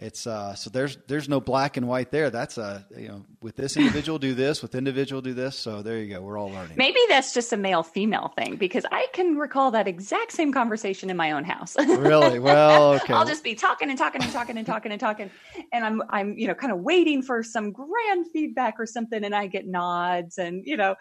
it's 0.00 0.26
uh, 0.26 0.54
so 0.54 0.70
there's 0.70 0.96
there's 1.08 1.28
no 1.28 1.40
black 1.40 1.76
and 1.76 1.86
white 1.86 2.10
there. 2.10 2.30
That's 2.30 2.56
a 2.56 2.86
you 2.96 3.08
know 3.08 3.26
with 3.42 3.54
this 3.54 3.76
individual 3.76 4.18
do 4.18 4.32
this, 4.32 4.62
with 4.62 4.74
individual 4.74 5.20
do 5.20 5.34
this. 5.34 5.56
So 5.56 5.82
there 5.82 5.98
you 5.98 6.14
go. 6.14 6.22
We're 6.22 6.38
all 6.38 6.48
learning. 6.48 6.72
Maybe 6.76 6.98
that's 7.10 7.34
just 7.34 7.52
a 7.52 7.58
male 7.58 7.82
female 7.82 8.32
thing 8.34 8.56
because 8.56 8.86
I 8.90 9.08
can 9.12 9.36
recall 9.36 9.72
that 9.72 9.86
exact 9.86 10.32
same 10.32 10.54
conversation 10.54 11.10
in 11.10 11.18
my 11.18 11.32
own 11.32 11.44
house. 11.44 11.76
really? 11.86 12.38
Well, 12.38 12.94
okay. 12.94 13.12
I'll 13.12 13.26
just 13.26 13.44
be 13.44 13.54
talking 13.54 13.90
and 13.90 13.98
talking 13.98 14.22
and 14.22 14.32
talking 14.32 14.56
and 14.56 14.66
talking 14.66 14.90
and 14.90 15.00
talking, 15.00 15.30
and 15.70 15.84
I'm 15.84 16.02
I'm 16.08 16.38
you 16.38 16.48
know 16.48 16.54
kind 16.54 16.72
of 16.72 16.80
waiting 16.80 17.20
for 17.20 17.42
some 17.42 17.70
grand 17.70 18.26
feedback 18.32 18.76
or 18.78 18.86
something, 18.86 19.22
and 19.22 19.34
I 19.34 19.48
get 19.48 19.66
nods 19.66 20.38
and 20.38 20.62
you 20.64 20.78
know, 20.78 20.94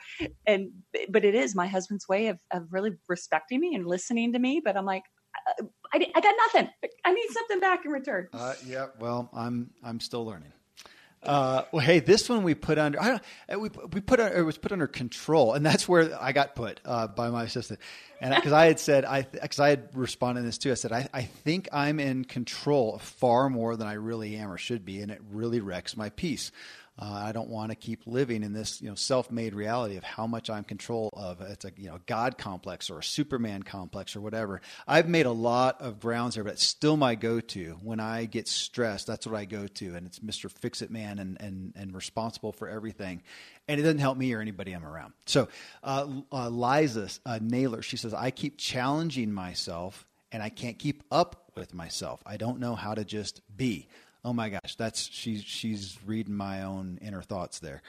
and 0.46 0.72
but 1.10 1.24
it 1.24 1.36
is 1.36 1.56
my 1.56 1.68
husband's 1.68 2.06
way 2.10 2.28
of 2.28 2.40
of 2.52 2.68
really 2.72 2.92
respecting 3.08 3.62
me 3.62 3.76
and 3.76 3.88
listening 3.88 4.34
to 4.34 4.40
me. 4.40 4.62
But 4.64 4.76
I'm 4.76 4.86
like, 4.86 5.04
I, 5.94 6.12
I 6.16 6.22
got 6.22 6.36
nothing. 6.38 6.70
I 7.06 7.14
need 7.14 7.28
something 7.32 7.60
back 7.60 7.86
in 7.86 7.92
return. 7.92 8.28
Uh, 8.34 8.54
yeah, 8.66 8.88
well, 9.00 9.30
I'm 9.34 9.72
I'm 9.84 10.00
still 10.00 10.26
learning. 10.26 10.54
Uh, 11.22 11.64
well, 11.74 11.86
hey, 11.86 12.00
this 12.00 12.30
one 12.30 12.44
we 12.44 12.56
put 12.56 12.78
under. 12.78 13.02
I 13.02 13.08
don't, 13.10 13.24
uh, 13.54 13.60
we 13.60 13.70
we 13.92 14.00
put 14.00 14.22
it 14.22 14.42
was 14.46 14.58
put 14.58 14.72
under 14.72 14.88
control, 14.88 15.54
and 15.54 15.66
that's 15.66 15.88
where 15.88 16.18
I 16.20 16.32
got 16.32 16.56
put 16.56 16.80
uh, 16.86 17.08
by 17.08 17.30
my 17.30 17.44
assistant, 17.44 17.80
and 18.22 18.34
because 18.34 18.54
I 18.54 18.68
had 18.68 18.80
said 18.80 19.04
I 19.04 19.24
because 19.24 19.60
I 19.60 19.70
had 19.70 19.90
responded 19.94 20.42
to 20.42 20.46
this 20.46 20.58
too. 20.58 20.72
I 20.72 20.76
said 20.76 20.94
I, 20.94 21.10
I 21.14 21.24
think 21.24 21.68
I'm 21.74 22.00
in 22.00 22.24
control 22.24 23.00
far 23.00 23.50
more 23.50 23.76
than 23.76 23.88
I 23.88 23.94
really 23.94 24.38
am 24.38 24.50
or 24.50 24.58
should 24.58 24.86
be, 24.86 25.02
and 25.02 25.12
it 25.12 25.20
really 25.32 25.60
wrecks 25.60 25.98
my 25.98 26.10
peace. 26.10 26.54
Uh, 27.02 27.24
I 27.28 27.32
don't 27.32 27.50
want 27.50 27.72
to 27.72 27.76
keep 27.76 28.02
living 28.06 28.44
in 28.44 28.52
this, 28.52 28.82
you 28.82 28.90
know, 28.90 28.96
self-made 28.96 29.54
reality 29.54 29.96
of 29.96 30.04
how 30.04 30.28
much 30.28 30.50
I'm 30.50 30.66
control 30.66 31.10
of. 31.14 31.40
It's 31.40 31.64
a, 31.64 31.72
you 31.78 31.88
know, 31.88 32.00
God 32.08 32.38
complex 32.38 32.90
or 32.90 33.00
a 33.00 33.04
Superman 33.04 33.64
complex 33.64 34.18
or 34.18 34.22
whatever. 34.22 34.60
I've 34.86 35.08
made 35.08 35.26
a 35.26 35.32
lot 35.32 35.80
of 35.82 36.02
grounds 36.02 36.36
there, 36.36 36.44
but 36.44 36.54
it's 36.54 36.66
still 36.66 36.98
my 36.98 37.16
go-to 37.16 37.78
when 37.82 38.02
I 38.02 38.26
get 38.26 38.50
stressed. 38.50 39.08
That's 39.08 39.26
what 39.26 39.38
I 39.38 39.46
go 39.46 39.66
to, 39.66 39.96
and 39.96 40.06
it's 40.06 40.20
Mr. 40.20 40.52
Fix-It 40.52 40.92
Man 40.92 41.20
and 41.20 41.40
and 41.40 41.74
and 41.78 41.96
responsible 41.96 42.52
for 42.52 42.68
everything. 42.68 43.22
And 43.70 43.80
it 43.80 43.84
doesn't 43.84 44.00
help 44.00 44.18
me 44.18 44.34
or 44.34 44.42
anybody 44.42 44.74
I'm 44.74 44.86
around. 44.86 45.14
So, 45.26 45.48
uh, 45.84 46.08
uh, 46.32 46.50
Liza 46.50 47.10
uh, 47.26 47.40
Naylor, 47.42 47.82
she 47.82 47.98
says, 47.98 48.14
I 48.14 48.32
keep 48.32 48.58
challenging 48.58 49.32
myself, 49.32 50.06
and 50.32 50.44
I 50.44 50.50
can't 50.50 50.78
keep 50.78 51.04
up 51.12 51.52
with 51.56 51.74
myself. 51.74 52.22
I 52.26 52.36
don't 52.36 52.60
know 52.60 52.76
how 52.76 52.94
to 52.94 53.06
just 53.06 53.42
be. 53.56 53.88
Oh 54.24 54.34
my 54.34 54.50
gosh, 54.50 54.76
that's 54.76 55.10
she's 55.12 55.44
she's 55.44 55.98
reading 56.06 56.36
my 56.36 56.64
own 56.64 57.00
inner 57.02 57.22
thoughts 57.22 57.60
there. 57.60 57.82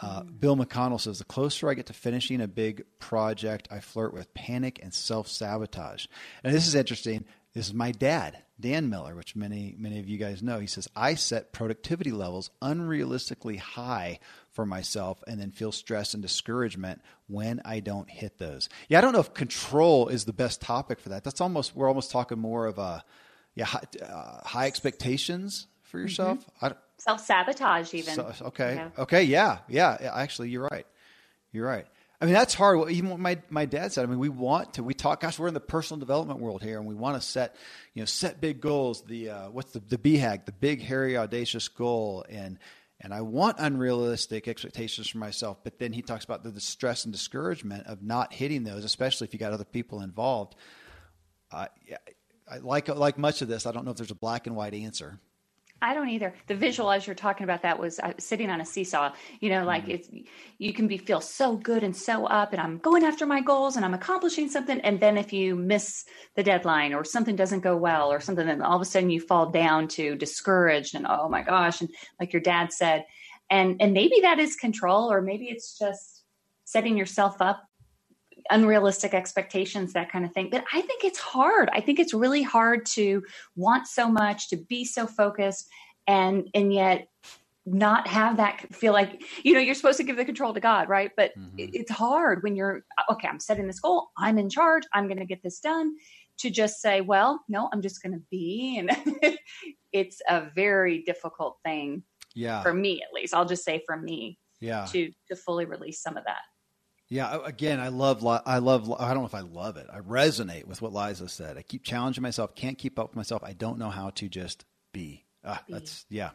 Uh, 0.00 0.22
Bill 0.22 0.56
McConnell 0.56 1.00
says 1.00 1.18
the 1.18 1.24
closer 1.24 1.68
I 1.68 1.74
get 1.74 1.86
to 1.86 1.92
finishing 1.92 2.40
a 2.40 2.46
big 2.48 2.84
project, 3.00 3.68
I 3.70 3.80
flirt 3.80 4.14
with 4.14 4.32
panic 4.32 4.78
and 4.82 4.94
self 4.94 5.28
sabotage. 5.28 6.06
And 6.44 6.54
this 6.54 6.66
is 6.66 6.74
interesting. 6.74 7.24
This 7.54 7.66
is 7.66 7.74
my 7.74 7.90
dad, 7.90 8.38
Dan 8.60 8.90
Miller, 8.90 9.14
which 9.16 9.34
many 9.34 9.74
many 9.78 9.98
of 9.98 10.08
you 10.08 10.18
guys 10.18 10.42
know. 10.42 10.58
He 10.58 10.66
says 10.66 10.88
I 10.94 11.14
set 11.14 11.52
productivity 11.52 12.12
levels 12.12 12.50
unrealistically 12.62 13.58
high 13.58 14.20
for 14.52 14.66
myself, 14.66 15.22
and 15.26 15.40
then 15.40 15.52
feel 15.52 15.72
stress 15.72 16.14
and 16.14 16.22
discouragement 16.22 17.00
when 17.28 17.60
I 17.64 17.80
don't 17.80 18.10
hit 18.10 18.38
those. 18.38 18.68
Yeah, 18.88 18.98
I 18.98 19.00
don't 19.00 19.12
know 19.12 19.20
if 19.20 19.34
control 19.34 20.08
is 20.08 20.24
the 20.24 20.32
best 20.32 20.60
topic 20.60 21.00
for 21.00 21.08
that. 21.10 21.24
That's 21.24 21.40
almost 21.40 21.74
we're 21.74 21.88
almost 21.88 22.10
talking 22.10 22.38
more 22.38 22.66
of 22.66 22.78
a 22.78 23.04
yeah, 23.58 23.64
high, 23.64 23.82
uh, 24.00 24.46
high 24.46 24.66
expectations 24.68 25.66
for 25.82 25.98
yourself. 25.98 26.46
Mm-hmm. 26.62 26.78
Self 26.98 27.20
sabotage, 27.20 27.92
even. 27.92 28.14
So, 28.14 28.32
okay. 28.42 28.74
Yeah. 28.76 29.02
Okay. 29.02 29.24
Yeah. 29.24 29.58
Yeah. 29.68 29.96
Actually, 30.14 30.50
you're 30.50 30.68
right. 30.70 30.86
You're 31.50 31.66
right. 31.66 31.86
I 32.20 32.24
mean, 32.24 32.34
that's 32.34 32.54
hard. 32.54 32.88
Even 32.90 33.10
what 33.10 33.18
my, 33.18 33.38
my 33.50 33.64
dad 33.64 33.92
said, 33.92 34.04
I 34.04 34.06
mean, 34.06 34.20
we 34.20 34.28
want 34.28 34.74
to, 34.74 34.84
we 34.84 34.94
talk, 34.94 35.20
gosh, 35.20 35.40
we're 35.40 35.48
in 35.48 35.54
the 35.54 35.60
personal 35.60 35.98
development 35.98 36.38
world 36.38 36.62
here 36.62 36.78
and 36.78 36.86
we 36.86 36.94
want 36.94 37.20
to 37.20 37.26
set, 37.26 37.56
you 37.94 38.02
know, 38.02 38.06
set 38.06 38.40
big 38.40 38.60
goals. 38.60 39.02
The, 39.02 39.30
uh, 39.30 39.50
what's 39.50 39.72
the, 39.72 39.80
the 39.80 39.98
BHAG, 39.98 40.44
the 40.44 40.52
big, 40.52 40.80
hairy, 40.80 41.16
audacious 41.16 41.66
goal. 41.66 42.24
And, 42.28 42.58
and 43.00 43.12
I 43.12 43.22
want 43.22 43.56
unrealistic 43.58 44.46
expectations 44.46 45.08
for 45.08 45.18
myself. 45.18 45.58
But 45.64 45.80
then 45.80 45.92
he 45.92 46.02
talks 46.02 46.24
about 46.24 46.44
the, 46.44 46.50
the 46.50 46.60
stress 46.60 47.04
and 47.04 47.12
discouragement 47.12 47.86
of 47.86 48.02
not 48.02 48.32
hitting 48.32 48.62
those, 48.62 48.84
especially 48.84 49.26
if 49.26 49.32
you 49.32 49.40
got 49.40 49.52
other 49.52 49.64
people 49.64 50.00
involved. 50.00 50.54
Uh, 51.50 51.66
like 52.62 52.88
like 52.88 53.18
much 53.18 53.42
of 53.42 53.48
this, 53.48 53.66
I 53.66 53.72
don't 53.72 53.84
know 53.84 53.90
if 53.90 53.96
there's 53.96 54.10
a 54.10 54.16
black 54.16 54.46
and 54.46 54.56
white 54.56 54.74
answer. 54.74 55.20
I 55.80 55.94
don't 55.94 56.08
either. 56.08 56.34
The 56.48 56.56
visual 56.56 56.90
as 56.90 57.06
you're 57.06 57.14
talking 57.14 57.44
about 57.44 57.62
that 57.62 57.78
was 57.78 58.00
uh, 58.00 58.12
sitting 58.18 58.50
on 58.50 58.60
a 58.60 58.64
seesaw. 58.64 59.12
You 59.40 59.50
know, 59.50 59.64
like 59.64 59.82
mm-hmm. 59.84 59.92
it's 59.92 60.08
you 60.58 60.72
can 60.72 60.88
be 60.88 60.98
feel 60.98 61.20
so 61.20 61.56
good 61.56 61.84
and 61.84 61.96
so 61.96 62.26
up, 62.26 62.52
and 62.52 62.60
I'm 62.60 62.78
going 62.78 63.04
after 63.04 63.26
my 63.26 63.40
goals 63.40 63.76
and 63.76 63.84
I'm 63.84 63.94
accomplishing 63.94 64.48
something. 64.48 64.80
And 64.80 64.98
then 64.98 65.16
if 65.16 65.32
you 65.32 65.54
miss 65.54 66.04
the 66.34 66.42
deadline 66.42 66.94
or 66.94 67.04
something 67.04 67.36
doesn't 67.36 67.60
go 67.60 67.76
well 67.76 68.10
or 68.10 68.20
something, 68.20 68.46
then 68.46 68.62
all 68.62 68.76
of 68.76 68.82
a 68.82 68.84
sudden 68.84 69.10
you 69.10 69.20
fall 69.20 69.50
down 69.50 69.86
to 69.88 70.16
discouraged 70.16 70.94
and 70.94 71.06
oh 71.08 71.28
my 71.28 71.42
gosh, 71.42 71.80
and 71.80 71.90
like 72.18 72.32
your 72.32 72.42
dad 72.42 72.72
said, 72.72 73.04
and 73.48 73.80
and 73.80 73.92
maybe 73.92 74.16
that 74.22 74.40
is 74.40 74.56
control, 74.56 75.12
or 75.12 75.22
maybe 75.22 75.44
it's 75.46 75.78
just 75.78 76.24
setting 76.64 76.98
yourself 76.98 77.40
up 77.40 77.67
unrealistic 78.50 79.14
expectations, 79.14 79.92
that 79.92 80.10
kind 80.10 80.24
of 80.24 80.32
thing. 80.32 80.48
But 80.50 80.64
I 80.72 80.80
think 80.80 81.04
it's 81.04 81.18
hard. 81.18 81.70
I 81.72 81.80
think 81.80 81.98
it's 81.98 82.14
really 82.14 82.42
hard 82.42 82.86
to 82.86 83.22
want 83.56 83.86
so 83.86 84.08
much, 84.10 84.48
to 84.50 84.56
be 84.56 84.84
so 84.84 85.06
focused, 85.06 85.68
and 86.06 86.48
and 86.54 86.72
yet 86.72 87.08
not 87.66 88.08
have 88.08 88.38
that 88.38 88.74
feel 88.74 88.92
like 88.92 89.22
you 89.44 89.52
know 89.52 89.60
you're 89.60 89.74
supposed 89.74 89.98
to 89.98 90.04
give 90.04 90.16
the 90.16 90.24
control 90.24 90.54
to 90.54 90.60
God, 90.60 90.88
right? 90.88 91.10
But 91.16 91.36
mm-hmm. 91.38 91.56
it's 91.58 91.90
hard 91.90 92.42
when 92.42 92.56
you're 92.56 92.84
okay. 93.10 93.28
I'm 93.28 93.40
setting 93.40 93.66
this 93.66 93.80
goal. 93.80 94.08
I'm 94.16 94.38
in 94.38 94.48
charge. 94.48 94.84
I'm 94.92 95.06
going 95.06 95.18
to 95.18 95.26
get 95.26 95.42
this 95.42 95.60
done. 95.60 95.94
To 96.42 96.50
just 96.50 96.80
say, 96.80 97.00
well, 97.00 97.40
no, 97.48 97.68
I'm 97.72 97.82
just 97.82 98.00
going 98.00 98.12
to 98.12 98.22
be, 98.30 98.78
and 98.78 99.36
it's 99.92 100.22
a 100.28 100.44
very 100.54 101.02
difficult 101.02 101.56
thing. 101.64 102.04
Yeah, 102.34 102.62
for 102.62 102.72
me 102.72 103.02
at 103.02 103.12
least. 103.12 103.34
I'll 103.34 103.44
just 103.44 103.64
say 103.64 103.82
for 103.84 103.96
me. 103.96 104.38
Yeah, 104.60 104.86
to 104.90 105.10
to 105.28 105.36
fully 105.36 105.64
release 105.64 106.00
some 106.00 106.16
of 106.16 106.24
that. 106.24 106.42
Yeah, 107.10 107.38
again, 107.44 107.80
I 107.80 107.88
love, 107.88 108.24
I 108.26 108.58
love, 108.58 108.92
I 108.92 109.14
don't 109.14 109.22
know 109.22 109.26
if 109.26 109.34
I 109.34 109.40
love 109.40 109.78
it. 109.78 109.86
I 109.90 110.00
resonate 110.00 110.66
with 110.66 110.82
what 110.82 110.92
Liza 110.92 111.28
said. 111.28 111.56
I 111.56 111.62
keep 111.62 111.82
challenging 111.82 112.22
myself, 112.22 112.54
can't 112.54 112.76
keep 112.76 112.98
up 112.98 113.10
with 113.10 113.16
myself. 113.16 113.42
I 113.42 113.54
don't 113.54 113.78
know 113.78 113.88
how 113.88 114.10
to 114.10 114.28
just 114.28 114.66
be. 114.92 115.24
Ah, 115.42 115.62
be. 115.66 115.72
That's, 115.72 116.04
yeah. 116.10 116.30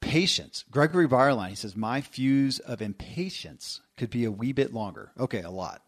Patience. 0.00 0.64
Gregory 0.68 1.06
Barline, 1.06 1.50
he 1.50 1.54
says, 1.54 1.76
my 1.76 2.00
fuse 2.00 2.58
of 2.58 2.82
impatience 2.82 3.80
could 3.96 4.10
be 4.10 4.24
a 4.24 4.32
wee 4.32 4.52
bit 4.52 4.74
longer. 4.74 5.12
Okay, 5.18 5.42
a 5.42 5.50
lot. 5.50 5.82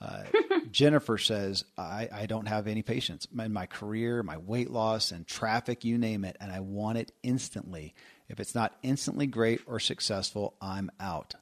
Uh, 0.00 0.22
Jennifer 0.70 1.18
says, 1.18 1.66
I, 1.76 2.08
I 2.10 2.24
don't 2.24 2.48
have 2.48 2.66
any 2.68 2.80
patience 2.80 3.28
in 3.38 3.52
my 3.52 3.66
career, 3.66 4.22
my 4.22 4.38
weight 4.38 4.70
loss, 4.70 5.10
and 5.10 5.26
traffic, 5.26 5.84
you 5.84 5.98
name 5.98 6.24
it, 6.24 6.38
and 6.40 6.50
I 6.50 6.60
want 6.60 6.96
it 6.96 7.12
instantly. 7.22 7.94
If 8.30 8.40
it's 8.40 8.54
not 8.54 8.74
instantly 8.82 9.26
great 9.26 9.60
or 9.66 9.78
successful, 9.78 10.54
I'm 10.62 10.90
out 10.98 11.34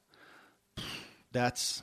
that's 1.31 1.81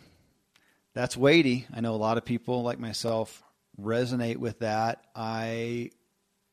that's 0.95 1.17
weighty. 1.17 1.67
I 1.73 1.81
know 1.81 1.95
a 1.95 1.97
lot 1.97 2.19
of 2.19 2.25
people 2.25 2.63
like 2.63 2.79
myself 2.79 3.43
resonate 3.81 4.37
with 4.37 4.61
that. 4.61 5.05
I 5.15 5.91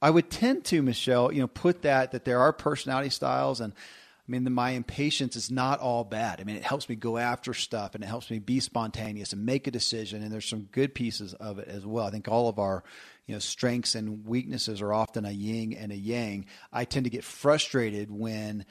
I 0.02 0.10
would 0.10 0.30
tend 0.30 0.66
to 0.66 0.82
Michelle, 0.82 1.32
you 1.32 1.42
know, 1.42 1.48
put 1.48 1.82
that 1.84 2.12
that 2.12 2.26
there 2.26 2.40
are 2.40 2.54
personality 2.54 3.10
styles 3.10 3.62
and 3.62 3.74
I 4.28 4.32
mean, 4.32 4.44
the, 4.44 4.50
my 4.50 4.72
impatience 4.72 5.36
is 5.36 5.52
not 5.52 5.80
all 5.80 6.04
bad. 6.04 6.42
I 6.42 6.46
mean, 6.46 6.56
it 6.56 6.64
helps 6.64 6.90
me 6.90 6.96
go 6.96 7.18
after 7.18 7.54
stuff 7.54 7.94
and 7.94 8.04
it 8.04 8.08
helps 8.08 8.32
me 8.32 8.40
be 8.40 8.60
spontaneous 8.60 9.34
and 9.34 9.46
make 9.46 9.68
a 9.68 9.72
decision. 9.72 10.24
And 10.24 10.32
there's 10.32 10.50
some 10.50 10.68
good 10.72 10.96
pieces 10.96 11.36
of 11.36 11.60
it 11.60 11.68
as 11.68 11.86
well. 11.86 12.08
I 12.08 12.10
think 12.10 12.28
all 12.28 12.50
of 12.50 12.58
our, 12.58 12.84
you 13.28 13.36
know, 13.36 13.40
strengths 13.40 13.94
and 13.94 14.26
weaknesses 14.26 14.82
are 14.82 14.92
often 14.92 15.26
a 15.26 15.32
yin 15.32 15.74
and 15.74 15.92
a 15.92 15.96
yang. 15.96 16.48
I 16.74 16.86
tend 16.86 17.04
to 17.04 17.12
get 17.12 17.24
frustrated 17.24 18.10
when 18.10 18.66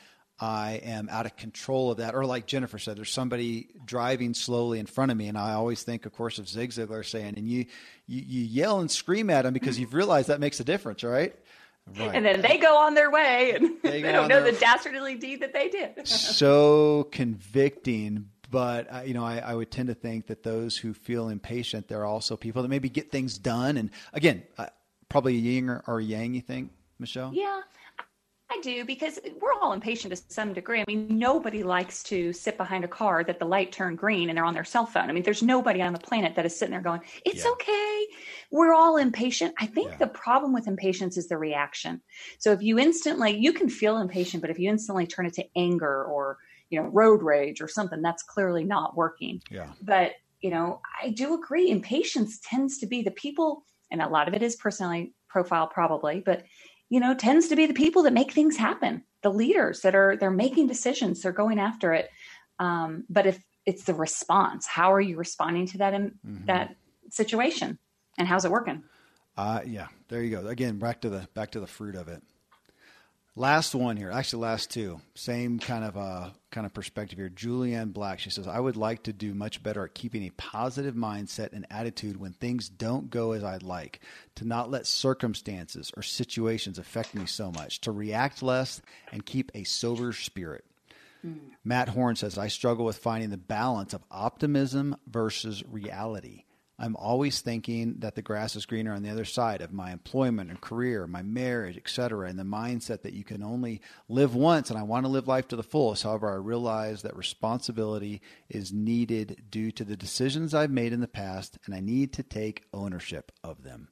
I 0.44 0.78
am 0.84 1.08
out 1.10 1.24
of 1.24 1.36
control 1.36 1.90
of 1.90 1.96
that. 1.96 2.14
Or 2.14 2.26
like 2.26 2.46
Jennifer 2.46 2.78
said, 2.78 2.98
there's 2.98 3.10
somebody 3.10 3.68
driving 3.86 4.34
slowly 4.34 4.78
in 4.78 4.84
front 4.84 5.10
of 5.10 5.16
me, 5.16 5.26
and 5.28 5.38
I 5.38 5.54
always 5.54 5.82
think, 5.82 6.04
of 6.04 6.12
course, 6.12 6.38
of 6.38 6.46
Zig 6.46 6.70
Ziglar 6.70 7.04
saying, 7.04 7.34
and 7.38 7.48
you 7.48 7.64
you, 8.06 8.22
you 8.26 8.44
yell 8.44 8.80
and 8.80 8.90
scream 8.90 9.30
at 9.30 9.42
them 9.42 9.54
because 9.54 9.78
you've 9.80 9.94
realized 9.94 10.28
that 10.28 10.40
makes 10.40 10.60
a 10.60 10.64
difference, 10.64 11.02
right? 11.02 11.34
Right. 11.98 12.10
And 12.14 12.26
then 12.26 12.42
they 12.42 12.58
go 12.58 12.76
on 12.76 12.94
their 12.94 13.10
way 13.10 13.52
and 13.52 13.76
they, 13.82 14.02
they 14.02 14.12
don't 14.12 14.28
know 14.28 14.42
their... 14.42 14.52
the 14.52 14.58
dastardly 14.58 15.16
deed 15.16 15.40
that 15.40 15.54
they 15.54 15.68
did. 15.68 16.06
so 16.06 17.08
convicting. 17.10 18.28
But 18.50 18.92
uh, 18.92 19.02
you 19.06 19.14
know, 19.14 19.24
I, 19.24 19.38
I, 19.38 19.54
would 19.54 19.70
tend 19.70 19.88
to 19.88 19.94
think 19.94 20.26
that 20.26 20.42
those 20.42 20.76
who 20.76 20.92
feel 20.92 21.28
impatient, 21.30 21.88
they're 21.88 22.04
also 22.04 22.36
people 22.36 22.62
that 22.62 22.68
maybe 22.68 22.90
get 22.90 23.10
things 23.10 23.38
done. 23.38 23.78
And 23.78 23.90
again, 24.12 24.42
uh, 24.58 24.66
probably 25.08 25.36
a 25.36 25.38
yin 25.38 25.70
or, 25.70 25.82
or 25.86 26.00
yang. 26.00 26.34
You 26.34 26.42
think, 26.42 26.70
Michelle? 26.98 27.32
Yeah, 27.34 27.62
I 28.50 28.60
do 28.60 28.84
because 28.84 29.18
we're 29.40 29.54
all 29.54 29.72
impatient 29.72 30.14
to 30.14 30.22
some 30.28 30.52
degree. 30.52 30.80
I 30.80 30.84
mean, 30.86 31.18
nobody 31.18 31.62
likes 31.62 32.02
to 32.04 32.32
sit 32.32 32.58
behind 32.58 32.84
a 32.84 32.88
car 32.88 33.24
that 33.24 33.38
the 33.38 33.46
light 33.46 33.72
turned 33.72 33.98
green 33.98 34.28
and 34.28 34.36
they're 34.36 34.44
on 34.44 34.54
their 34.54 34.64
cell 34.64 34.84
phone. 34.84 35.08
I 35.08 35.12
mean, 35.12 35.22
there's 35.22 35.42
nobody 35.42 35.80
on 35.80 35.92
the 35.92 35.98
planet 35.98 36.34
that 36.36 36.44
is 36.44 36.56
sitting 36.56 36.72
there 36.72 36.82
going, 36.82 37.00
"It's 37.24 37.44
yeah. 37.44 37.50
okay." 37.52 38.06
We're 38.50 38.74
all 38.74 38.98
impatient. 38.98 39.54
I 39.58 39.66
think 39.66 39.92
yeah. 39.92 39.96
the 39.96 40.06
problem 40.08 40.52
with 40.52 40.68
impatience 40.68 41.16
is 41.16 41.28
the 41.28 41.38
reaction. 41.38 42.02
So 42.38 42.52
if 42.52 42.62
you 42.62 42.78
instantly, 42.78 43.36
you 43.36 43.52
can 43.52 43.68
feel 43.68 43.98
impatient, 43.98 44.42
but 44.42 44.50
if 44.50 44.58
you 44.58 44.68
instantly 44.70 45.06
turn 45.06 45.26
it 45.26 45.34
to 45.34 45.44
anger 45.56 46.04
or 46.04 46.38
you 46.68 46.80
know 46.80 46.88
road 46.88 47.22
rage 47.22 47.62
or 47.62 47.68
something, 47.68 48.02
that's 48.02 48.22
clearly 48.22 48.64
not 48.64 48.96
working. 48.96 49.40
Yeah. 49.50 49.68
But 49.82 50.12
you 50.40 50.50
know, 50.50 50.82
I 51.02 51.10
do 51.10 51.34
agree. 51.34 51.70
Impatience 51.70 52.40
tends 52.44 52.78
to 52.78 52.86
be 52.86 53.02
the 53.02 53.10
people, 53.12 53.64
and 53.90 54.02
a 54.02 54.08
lot 54.08 54.28
of 54.28 54.34
it 54.34 54.42
is 54.42 54.56
personality 54.56 55.14
profile 55.34 55.66
probably, 55.66 56.22
but 56.24 56.44
you 56.94 57.00
know, 57.00 57.12
tends 57.12 57.48
to 57.48 57.56
be 57.56 57.66
the 57.66 57.74
people 57.74 58.04
that 58.04 58.12
make 58.12 58.30
things 58.30 58.56
happen, 58.56 59.02
the 59.22 59.28
leaders 59.28 59.80
that 59.80 59.96
are 59.96 60.16
they're 60.16 60.30
making 60.30 60.68
decisions, 60.68 61.22
they're 61.22 61.32
going 61.32 61.58
after 61.58 61.92
it. 61.92 62.08
Um, 62.60 63.02
but 63.10 63.26
if 63.26 63.42
it's 63.66 63.82
the 63.82 63.94
response, 63.94 64.64
how 64.64 64.92
are 64.92 65.00
you 65.00 65.16
responding 65.16 65.66
to 65.66 65.78
that 65.78 65.92
in, 65.92 66.12
mm-hmm. 66.24 66.44
that 66.44 66.76
situation, 67.10 67.80
and 68.16 68.28
how's 68.28 68.44
it 68.44 68.52
working? 68.52 68.84
Uh, 69.36 69.62
yeah, 69.66 69.88
there 70.06 70.22
you 70.22 70.30
go. 70.30 70.46
Again, 70.46 70.78
back 70.78 71.00
to 71.00 71.08
the 71.08 71.26
back 71.34 71.50
to 71.50 71.58
the 71.58 71.66
fruit 71.66 71.96
of 71.96 72.06
it. 72.06 72.22
Last 73.36 73.74
one 73.74 73.96
here, 73.96 74.12
actually, 74.12 74.42
last 74.42 74.70
two, 74.70 75.00
same 75.16 75.58
kind 75.58 75.84
of 75.84 75.96
uh, 75.96 76.30
kind 76.52 76.64
of 76.64 76.72
perspective 76.72 77.18
here. 77.18 77.28
Julianne 77.28 77.92
Black, 77.92 78.20
she 78.20 78.30
says, 78.30 78.46
"I 78.46 78.60
would 78.60 78.76
like 78.76 79.02
to 79.04 79.12
do 79.12 79.34
much 79.34 79.60
better 79.60 79.84
at 79.84 79.94
keeping 79.94 80.22
a 80.22 80.30
positive 80.30 80.94
mindset 80.94 81.52
and 81.52 81.66
attitude 81.68 82.16
when 82.16 82.32
things 82.32 82.68
don't 82.68 83.10
go 83.10 83.32
as 83.32 83.42
I'd 83.42 83.64
like. 83.64 84.00
To 84.36 84.44
not 84.44 84.70
let 84.70 84.86
circumstances 84.86 85.90
or 85.96 86.02
situations 86.04 86.78
affect 86.78 87.12
me 87.12 87.26
so 87.26 87.50
much. 87.50 87.80
To 87.80 87.90
react 87.90 88.40
less 88.40 88.80
and 89.10 89.26
keep 89.26 89.50
a 89.52 89.64
sober 89.64 90.12
spirit." 90.12 90.64
Mm. 91.26 91.40
Matt 91.64 91.88
Horn 91.88 92.14
says, 92.14 92.38
"I 92.38 92.46
struggle 92.46 92.84
with 92.84 92.98
finding 92.98 93.30
the 93.30 93.36
balance 93.36 93.94
of 93.94 94.04
optimism 94.12 94.94
versus 95.08 95.64
reality." 95.68 96.43
I'm 96.76 96.96
always 96.96 97.40
thinking 97.40 97.96
that 98.00 98.16
the 98.16 98.22
grass 98.22 98.56
is 98.56 98.66
greener 98.66 98.92
on 98.92 99.04
the 99.04 99.10
other 99.10 99.24
side 99.24 99.60
of 99.60 99.72
my 99.72 99.92
employment 99.92 100.50
and 100.50 100.60
career, 100.60 101.06
my 101.06 101.22
marriage, 101.22 101.76
etc., 101.76 102.28
and 102.28 102.36
the 102.36 102.42
mindset 102.42 103.02
that 103.02 103.12
you 103.12 103.22
can 103.22 103.44
only 103.44 103.80
live 104.08 104.34
once 104.34 104.70
and 104.70 104.78
I 104.78 104.82
want 104.82 105.06
to 105.06 105.10
live 105.10 105.28
life 105.28 105.46
to 105.48 105.56
the 105.56 105.62
fullest. 105.62 106.02
However, 106.02 106.32
I 106.32 106.36
realize 106.36 107.02
that 107.02 107.16
responsibility 107.16 108.20
is 108.48 108.72
needed 108.72 109.44
due 109.50 109.70
to 109.70 109.84
the 109.84 109.96
decisions 109.96 110.52
I've 110.52 110.70
made 110.70 110.92
in 110.92 111.00
the 111.00 111.06
past 111.06 111.58
and 111.64 111.74
I 111.74 111.80
need 111.80 112.12
to 112.14 112.24
take 112.24 112.64
ownership 112.72 113.30
of 113.44 113.62
them. 113.62 113.88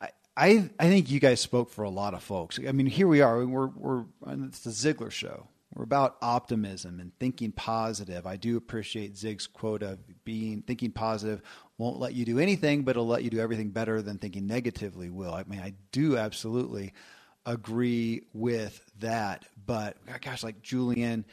I, 0.00 0.08
I, 0.36 0.70
I 0.78 0.88
think 0.88 1.10
you 1.10 1.20
guys 1.20 1.40
spoke 1.40 1.68
for 1.68 1.84
a 1.84 1.90
lot 1.90 2.14
of 2.14 2.22
folks. 2.22 2.58
I 2.66 2.72
mean, 2.72 2.86
here 2.86 3.08
we 3.08 3.20
are. 3.20 3.44
We're, 3.44 3.66
we're 3.66 4.04
it's 4.26 4.60
the 4.60 4.70
Ziglar 4.70 5.10
show. 5.10 5.48
We're 5.74 5.84
about 5.84 6.16
optimism 6.22 7.00
and 7.00 7.12
thinking 7.18 7.50
positive. 7.50 8.26
I 8.26 8.36
do 8.36 8.56
appreciate 8.56 9.16
Zig's 9.16 9.46
quote 9.48 9.82
of 9.82 9.98
being 10.24 10.62
thinking 10.62 10.92
positive 10.92 11.42
won't 11.78 11.98
let 11.98 12.14
you 12.14 12.24
do 12.24 12.38
anything, 12.38 12.82
but 12.82 12.92
it'll 12.92 13.06
let 13.06 13.24
you 13.24 13.30
do 13.30 13.40
everything 13.40 13.70
better 13.70 14.00
than 14.00 14.18
thinking 14.18 14.46
negatively 14.46 15.10
will. 15.10 15.34
I 15.34 15.42
mean, 15.44 15.60
I 15.60 15.74
do 15.90 16.16
absolutely 16.16 16.92
agree 17.44 18.22
with 18.32 18.84
that. 19.00 19.46
But 19.66 19.96
gosh, 20.20 20.44
like 20.44 20.62
Julian, 20.62 21.24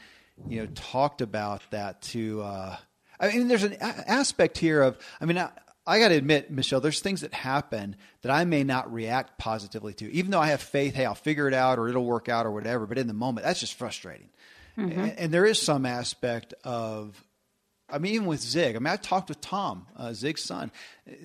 you 0.48 0.60
know, 0.60 0.66
talked 0.74 1.20
about 1.20 1.62
that 1.70 2.02
to. 2.02 2.42
Uh, 2.42 2.76
I 3.20 3.28
mean, 3.28 3.46
there's 3.46 3.62
an 3.62 3.74
a- 3.74 4.10
aspect 4.10 4.58
here 4.58 4.82
of. 4.82 4.98
I 5.20 5.26
mean, 5.26 5.38
I, 5.38 5.50
I 5.86 5.98
got 5.98 6.08
to 6.08 6.14
admit, 6.14 6.50
Michelle, 6.50 6.80
there's 6.80 7.00
things 7.00 7.22
that 7.22 7.34
happen 7.34 7.96
that 8.22 8.30
I 8.30 8.44
may 8.44 8.62
not 8.62 8.92
react 8.92 9.38
positively 9.38 9.94
to, 9.94 10.12
even 10.12 10.30
though 10.30 10.40
I 10.40 10.48
have 10.48 10.62
faith. 10.62 10.94
Hey, 10.94 11.04
I'll 11.04 11.14
figure 11.14 11.48
it 11.48 11.54
out, 11.54 11.78
or 11.78 11.88
it'll 11.88 12.04
work 12.04 12.28
out, 12.28 12.46
or 12.46 12.52
whatever. 12.52 12.86
But 12.86 12.98
in 12.98 13.08
the 13.08 13.14
moment, 13.14 13.44
that's 13.44 13.60
just 13.60 13.74
frustrating. 13.74 14.28
Mm-hmm. 14.78 15.00
And, 15.00 15.18
and 15.18 15.34
there 15.34 15.44
is 15.44 15.60
some 15.60 15.84
aspect 15.84 16.54
of 16.64 17.22
I 17.92 17.98
mean, 17.98 18.14
even 18.14 18.26
with 18.26 18.40
Zig, 18.40 18.74
I 18.74 18.78
mean, 18.78 18.92
I 18.92 18.96
talked 18.96 19.28
with 19.28 19.40
Tom, 19.40 19.86
uh, 19.96 20.14
Zig's 20.14 20.42
son. 20.42 20.72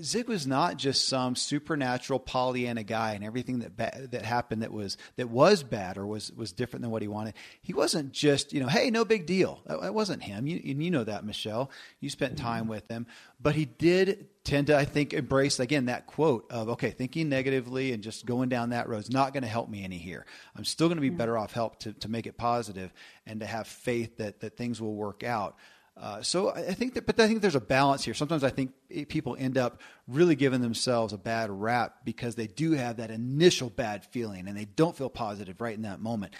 Zig 0.01 0.27
was 0.27 0.45
not 0.45 0.77
just 0.77 1.07
some 1.07 1.35
supernatural 1.35 2.19
Pollyanna 2.19 2.83
guy, 2.83 3.13
and 3.13 3.23
everything 3.23 3.59
that 3.59 3.77
ba- 3.77 4.07
that 4.11 4.25
happened 4.25 4.63
that 4.63 4.73
was 4.73 4.97
that 5.15 5.29
was 5.29 5.63
bad 5.63 5.97
or 5.97 6.05
was 6.05 6.31
was 6.33 6.51
different 6.51 6.81
than 6.81 6.91
what 6.91 7.01
he 7.01 7.07
wanted. 7.07 7.35
He 7.61 7.73
wasn't 7.73 8.11
just 8.11 8.53
you 8.53 8.59
know, 8.59 8.67
hey, 8.67 8.89
no 8.89 9.05
big 9.05 9.25
deal. 9.25 9.61
That, 9.65 9.81
that 9.81 9.93
wasn't 9.93 10.23
him. 10.23 10.45
You 10.45 10.59
you 10.63 10.91
know 10.91 11.03
that, 11.03 11.23
Michelle. 11.23 11.71
You 12.01 12.09
spent 12.09 12.37
time 12.37 12.67
with 12.67 12.89
him, 12.89 13.07
but 13.39 13.55
he 13.55 13.65
did 13.65 14.27
tend 14.43 14.67
to, 14.67 14.77
I 14.77 14.85
think, 14.85 15.13
embrace 15.13 15.59
again 15.59 15.85
that 15.85 16.07
quote 16.07 16.51
of 16.51 16.69
okay, 16.69 16.89
thinking 16.89 17.29
negatively 17.29 17.93
and 17.93 18.03
just 18.03 18.25
going 18.25 18.49
down 18.49 18.71
that 18.71 18.89
road 18.89 18.99
is 18.99 19.11
not 19.11 19.31
going 19.31 19.43
to 19.43 19.49
help 19.49 19.69
me 19.69 19.83
any 19.83 19.97
here. 19.97 20.25
I'm 20.55 20.65
still 20.65 20.87
going 20.87 20.97
to 20.97 21.01
be 21.01 21.09
better 21.09 21.37
off 21.37 21.53
help 21.53 21.79
to 21.79 21.93
to 21.93 22.09
make 22.09 22.27
it 22.27 22.37
positive 22.37 22.91
and 23.25 23.39
to 23.39 23.45
have 23.45 23.67
faith 23.67 24.17
that 24.17 24.41
that 24.41 24.57
things 24.57 24.81
will 24.81 24.95
work 24.95 25.23
out. 25.23 25.55
Uh, 25.99 26.21
so 26.21 26.51
I 26.51 26.73
think 26.73 26.93
that, 26.93 27.07
but 27.07 27.19
I 27.19 27.27
think 27.27 27.41
there's 27.41 27.55
a 27.55 27.59
balance 27.59 28.03
here. 28.03 28.13
Sometimes 28.13 28.43
I 28.43 28.49
think 28.49 28.71
people 29.07 29.35
end 29.39 29.57
up 29.57 29.81
really 30.07 30.35
giving 30.35 30.61
themselves 30.61 31.11
a 31.11 31.17
bad 31.17 31.49
rap 31.49 31.95
because 32.03 32.35
they 32.35 32.47
do 32.47 32.73
have 32.73 32.97
that 32.97 33.09
initial 33.09 33.69
bad 33.69 34.05
feeling 34.05 34.47
and 34.47 34.55
they 34.55 34.65
don't 34.65 34.95
feel 34.95 35.09
positive 35.09 35.59
right 35.59 35.75
in 35.75 35.81
that 35.83 35.99
moment. 35.99 36.33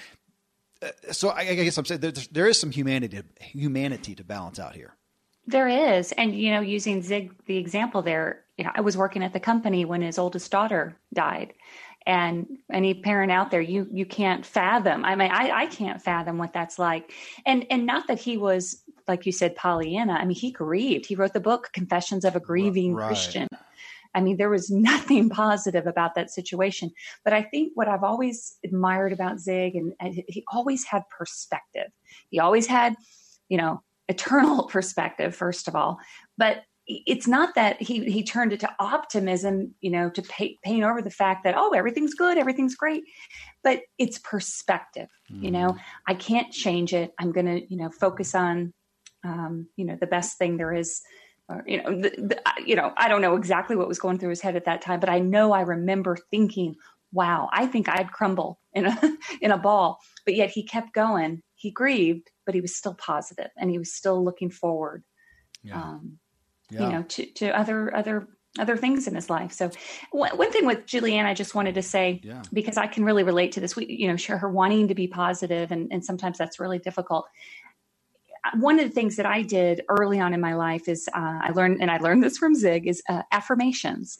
Uh, 0.82 0.90
so 1.12 1.30
I, 1.30 1.40
I, 1.40 1.56
guess 1.56 1.78
I'm 1.78 1.86
saying 1.86 2.02
there 2.32 2.48
is 2.48 2.60
some 2.60 2.70
humanity, 2.70 3.22
humanity 3.40 4.14
to 4.16 4.24
balance 4.24 4.60
out 4.60 4.76
here. 4.76 4.94
There 5.48 5.68
is, 5.68 6.12
and 6.12 6.36
you 6.36 6.52
know, 6.52 6.60
using 6.60 7.02
Zig 7.02 7.34
the 7.46 7.58
example 7.58 8.02
there, 8.02 8.44
you 8.58 8.66
know, 8.66 8.72
I 8.76 8.82
was 8.82 8.96
working 8.96 9.24
at 9.24 9.34
the 9.34 9.40
company 9.40 9.86
when 9.86 10.02
his 10.02 10.20
oldest 10.20 10.52
daughter 10.52 10.98
died, 11.14 11.54
and 12.06 12.48
any 12.72 12.94
parent 12.94 13.32
out 13.32 13.52
there 13.52 13.62
you 13.62 13.88
you 13.92 14.06
can't 14.06 14.46
fathom 14.46 15.04
i 15.04 15.14
mean 15.14 15.30
I, 15.30 15.52
I 15.52 15.66
can't 15.68 16.02
fathom 16.02 16.38
what 16.38 16.54
that's 16.54 16.80
like 16.80 17.12
and 17.46 17.68
and 17.70 17.86
not 17.86 18.08
that 18.08 18.18
he 18.18 18.38
was 18.38 18.82
like 19.08 19.26
you 19.26 19.32
said 19.32 19.56
pollyanna 19.56 20.14
i 20.14 20.26
mean 20.26 20.36
he 20.36 20.52
grieved 20.52 21.06
he 21.06 21.16
wrote 21.16 21.34
the 21.34 21.40
book 21.40 21.70
confessions 21.74 22.26
of 22.26 22.36
a 22.36 22.40
grieving 22.40 22.94
right. 22.94 23.08
christian 23.08 23.48
i 24.16 24.22
mean 24.22 24.38
there 24.38 24.50
was 24.50 24.70
nothing 24.72 25.30
positive 25.30 25.88
about 25.88 26.16
that 26.16 26.30
situation 26.30 26.92
but 27.24 27.34
i 27.34 27.42
think 27.42 27.72
what 27.76 27.88
i've 27.88 28.04
always 28.04 28.58
admired 28.64 29.14
about 29.14 29.40
zig 29.40 29.76
and, 29.76 29.94
and 30.00 30.22
he 30.28 30.44
always 30.52 30.86
had 30.86 31.04
perspective 31.16 31.92
he 32.30 32.40
always 32.40 32.68
had 32.68 32.96
you 33.50 33.58
know 33.58 33.82
eternal 34.10 34.68
perspective 34.68 35.36
first 35.36 35.68
of 35.68 35.76
all 35.76 36.00
but 36.38 36.64
it's 36.88 37.28
not 37.28 37.56
that 37.56 37.82
he 37.82 38.10
he 38.10 38.24
turned 38.24 38.54
it 38.54 38.62
to 38.62 38.76
optimism, 38.80 39.76
you 39.82 39.92
know, 39.92 40.10
to 40.10 40.22
pay, 40.22 40.58
paint 40.64 40.84
over 40.84 41.02
the 41.02 41.10
fact 41.10 41.44
that 41.44 41.56
oh 41.58 41.72
everything's 41.72 42.14
good, 42.14 42.38
everything's 42.38 42.76
great, 42.76 43.04
but 43.64 43.82
it's 43.98 44.20
perspective. 44.20 45.10
Mm. 45.32 45.44
You 45.44 45.52
know, 45.52 45.68
mm-hmm. 45.70 45.78
I 46.08 46.14
can't 46.14 46.52
change 46.52 46.94
it. 46.94 47.14
I'm 47.20 47.32
going 47.32 47.46
to 47.46 47.62
you 47.70 47.78
know 47.78 47.90
focus 47.90 48.34
on 48.34 48.74
um, 49.24 49.68
you 49.76 49.86
know 49.86 49.98
the 50.00 50.08
best 50.08 50.38
thing 50.38 50.58
there 50.58 50.74
is. 50.74 51.02
Or, 51.50 51.64
you 51.66 51.82
know, 51.82 52.02
the, 52.02 52.10
the, 52.10 52.42
you 52.66 52.76
know, 52.76 52.92
I 52.98 53.08
don't 53.08 53.22
know 53.22 53.38
exactly 53.38 53.78
what 53.78 53.88
was 53.88 54.00
going 54.00 54.20
through 54.20 54.32
his 54.32 54.42
head 54.42 54.58
at 54.58 54.66
that 54.66 54.82
time, 54.82 55.00
but 55.00 55.08
I 55.08 55.20
know 55.20 55.54
I 55.54 55.62
remember 55.62 56.18
thinking, 56.30 56.76
"Wow, 57.14 57.48
I 57.54 57.68
think 57.68 57.88
I'd 57.88 58.12
crumble 58.12 58.60
in 58.74 58.86
a 58.86 59.00
in 59.42 59.52
a 59.52 59.58
ball." 59.58 60.00
But 60.26 60.36
yet 60.36 60.50
he 60.50 60.64
kept 60.64 60.94
going. 60.94 61.42
He 61.56 61.72
grieved, 61.72 62.30
but 62.46 62.54
he 62.54 62.60
was 62.60 62.76
still 62.76 62.96
positive, 62.96 63.50
and 63.56 63.72
he 63.72 63.78
was 63.78 63.94
still 63.94 64.22
looking 64.24 64.50
forward. 64.50 65.04
Yeah. 65.64 65.82
Um, 65.82 66.20
yeah. 66.70 66.82
you 66.82 66.90
know, 66.90 67.04
to, 67.04 67.26
to 67.26 67.58
other 67.58 67.96
other 67.96 68.28
other 68.60 68.78
things 68.78 69.08
in 69.08 69.16
his 69.16 69.30
life. 69.30 69.52
So 69.52 69.70
one, 70.12 70.36
one 70.38 70.52
thing 70.52 70.66
with 70.66 70.86
Julianne, 70.86 71.26
I 71.26 71.34
just 71.34 71.56
wanted 71.56 71.76
to 71.76 71.82
say, 71.82 72.22
yeah. 72.24 72.42
because 72.52 72.78
I 72.78 72.88
can 72.88 73.04
really 73.04 73.24
relate 73.24 73.54
to 73.54 73.60
this, 73.60 73.76
we, 73.76 73.86
you 73.86 74.08
know, 74.08 74.16
share 74.16 74.38
her 74.38 74.50
wanting 74.50 74.88
to 74.88 74.96
be 74.96 75.08
positive 75.08 75.72
and, 75.72 75.90
and 75.92 76.04
sometimes 76.04 76.38
that's 76.38 76.60
really 76.60 76.80
difficult. 76.80 77.28
One 78.56 78.80
of 78.80 78.88
the 78.88 78.94
things 78.94 79.16
that 79.18 79.26
I 79.26 79.42
did 79.42 79.84
early 79.90 80.20
on 80.20 80.34
in 80.34 80.42
my 80.42 80.56
life 80.56 80.88
is 80.88 81.08
uh, 81.14 81.40
I 81.42 81.52
learned, 81.56 81.82
and 81.82 81.92
I 81.92 81.98
learned 81.98 82.24
this 82.24 82.38
from 82.38 82.56
Zig, 82.56 82.88
is 82.88 83.02
uh, 83.10 83.24
affirmations. 83.32 84.18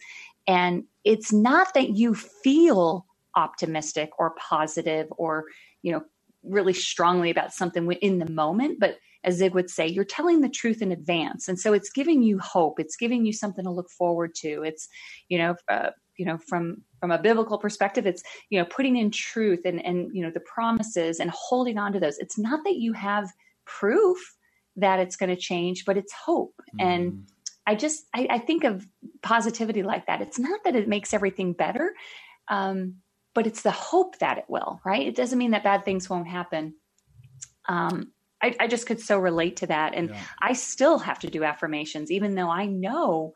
And 0.48 0.84
it's 1.04 1.34
not 1.34 1.74
that 1.74 1.90
you 1.90 2.16
feel 2.16 3.06
optimistic 3.36 4.10
or 4.18 4.36
positive 4.40 5.08
or, 5.18 5.46
you 5.84 5.92
know, 5.92 6.04
really 6.44 6.74
strongly 6.74 7.30
about 7.30 7.54
something 7.54 7.92
in 7.94 8.20
the 8.20 8.32
moment, 8.32 8.80
but 8.80 8.98
as 9.24 9.36
Zig 9.36 9.54
would 9.54 9.70
say, 9.70 9.86
you're 9.86 10.06
telling 10.06 10.42
the 10.42 10.50
truth 10.50 10.82
in 10.82 10.92
advance. 10.92 11.50
And 11.50 11.60
so 11.60 11.74
it's 11.74 11.90
giving 11.90 12.24
you 12.24 12.40
hope. 12.40 12.80
It's 12.80 12.96
giving 12.96 13.26
you 13.26 13.34
something 13.34 13.66
to 13.66 13.72
look 13.72 13.90
forward 13.90 14.34
to. 14.36 14.64
It's, 14.64 14.88
you 15.28 15.38
know, 15.38 15.56
uh, 15.68 15.90
you 16.18 16.26
know, 16.26 16.38
from 16.38 16.84
from 17.00 17.12
a 17.12 17.20
biblical 17.22 17.58
perspective, 17.58 18.08
it's 18.08 18.24
you 18.50 18.60
know 18.60 18.66
putting 18.66 18.98
in 18.98 19.12
truth 19.12 19.62
and 19.66 19.86
and 19.86 20.10
you 20.16 20.24
know 20.24 20.32
the 20.32 20.40
promises 20.40 21.20
and 21.20 21.30
holding 21.32 21.78
on 21.78 21.94
to 21.94 22.00
those. 22.00 22.18
It's 22.18 22.40
not 22.40 22.64
that 22.64 22.78
you 22.78 22.94
have 22.94 23.32
proof 23.68 24.18
that 24.78 25.00
it's 25.00 25.16
going 25.16 25.30
to 25.30 25.36
change, 25.36 25.86
but 25.86 25.98
it's 25.98 26.14
hope. 26.14 26.54
Mm. 26.80 26.86
And 26.86 27.28
I 27.66 27.76
just 27.76 28.06
I, 28.14 28.28
I, 28.30 28.40
think 28.40 28.64
of 28.64 28.86
positivity 29.22 29.84
like 29.84 30.08
that. 30.08 30.22
It's 30.22 30.40
not 30.40 30.62
that 30.64 30.76
it 30.76 30.88
makes 30.88 31.14
everything 31.14 31.54
better, 31.54 31.94
um, 32.48 32.96
but 33.36 33.46
it's 33.46 33.62
the 33.62 33.72
hope 33.72 34.20
that 34.20 34.38
it 34.38 34.46
will. 34.48 34.80
Right? 34.86 35.06
It 35.06 35.16
doesn't 35.16 35.38
mean 35.38 35.52
that 35.52 35.64
bad 35.64 35.84
things 35.84 36.10
won't 36.10 36.28
happen. 36.28 36.76
Um, 37.68 38.14
I, 38.42 38.56
I 38.60 38.68
just 38.68 38.86
could 38.86 39.02
so 39.02 39.20
relate 39.20 39.58
to 39.58 39.68
that. 39.68 39.96
And 39.96 40.10
yeah. 40.10 40.22
I 40.42 40.54
still 40.54 41.00
have 41.00 41.20
to 41.20 41.28
do 41.28 41.44
affirmations, 41.44 42.12
even 42.12 42.36
though 42.36 42.50
I 42.50 42.66
know 42.66 43.34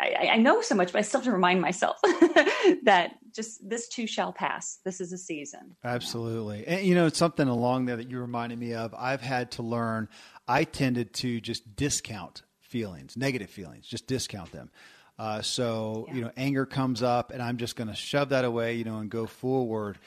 I, 0.00 0.30
I, 0.32 0.36
know 0.36 0.62
so 0.62 0.76
much, 0.76 0.92
but 0.92 1.00
I 1.00 1.02
still 1.02 1.20
have 1.20 1.24
to 1.24 1.32
remind 1.32 1.60
myself 1.60 1.98
that 2.84 3.16
just 3.34 3.68
this 3.68 3.88
too 3.88 4.06
shall 4.06 4.32
pass. 4.32 4.78
This 4.84 5.00
is 5.00 5.12
a 5.12 5.18
season. 5.18 5.76
Absolutely. 5.82 6.66
And 6.66 6.86
you 6.86 6.94
know, 6.94 7.06
it's 7.06 7.18
something 7.18 7.48
along 7.48 7.86
there 7.86 7.96
that 7.96 8.10
you 8.10 8.20
reminded 8.20 8.58
me 8.58 8.74
of. 8.74 8.94
I've 8.96 9.20
had 9.20 9.50
to 9.52 9.62
learn, 9.62 10.08
I 10.46 10.64
tended 10.64 11.14
to 11.14 11.40
just 11.40 11.74
discount 11.74 12.42
feelings, 12.60 13.16
negative 13.16 13.50
feelings, 13.50 13.86
just 13.86 14.06
discount 14.06 14.52
them. 14.52 14.70
Uh, 15.18 15.42
so, 15.42 16.06
yeah. 16.08 16.14
you 16.14 16.20
know, 16.20 16.30
anger 16.36 16.64
comes 16.64 17.02
up 17.02 17.32
and 17.32 17.42
I'm 17.42 17.56
just 17.56 17.74
going 17.74 17.88
to 17.88 17.94
shove 17.94 18.28
that 18.28 18.44
away, 18.44 18.74
you 18.74 18.84
know, 18.84 18.98
and 18.98 19.10
go 19.10 19.26
forward 19.26 19.98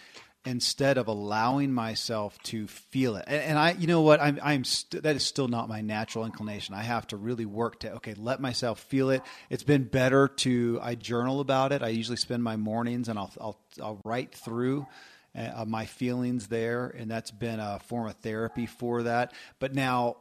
instead 0.45 0.97
of 0.97 1.07
allowing 1.07 1.71
myself 1.71 2.37
to 2.43 2.67
feel 2.67 3.15
it. 3.15 3.25
And, 3.27 3.41
and 3.43 3.59
I, 3.59 3.71
you 3.73 3.87
know 3.87 4.01
what, 4.01 4.21
I'm, 4.21 4.39
I'm 4.41 4.63
st- 4.63 5.03
that 5.03 5.15
is 5.15 5.23
still 5.23 5.47
not 5.47 5.69
my 5.69 5.81
natural 5.81 6.25
inclination. 6.25 6.73
I 6.73 6.81
have 6.81 7.07
to 7.07 7.17
really 7.17 7.45
work 7.45 7.79
to 7.81 7.93
okay, 7.93 8.15
let 8.15 8.39
myself 8.39 8.79
feel 8.79 9.09
it. 9.11 9.21
It's 9.49 9.63
been 9.63 9.83
better 9.83 10.27
to 10.27 10.79
I 10.81 10.95
journal 10.95 11.39
about 11.39 11.71
it. 11.71 11.83
I 11.83 11.89
usually 11.89 12.17
spend 12.17 12.43
my 12.43 12.55
mornings 12.55 13.07
and 13.07 13.19
I'll 13.19 13.31
I'll, 13.39 13.59
I'll 13.81 14.01
write 14.03 14.33
through. 14.33 14.87
Uh, 15.33 15.63
my 15.65 15.85
feelings 15.85 16.47
there, 16.47 16.87
and 16.87 17.09
that's 17.09 17.31
been 17.31 17.61
a 17.61 17.79
form 17.85 18.05
of 18.05 18.15
therapy 18.17 18.65
for 18.65 19.03
that. 19.03 19.31
But 19.59 19.73
now 19.73 20.17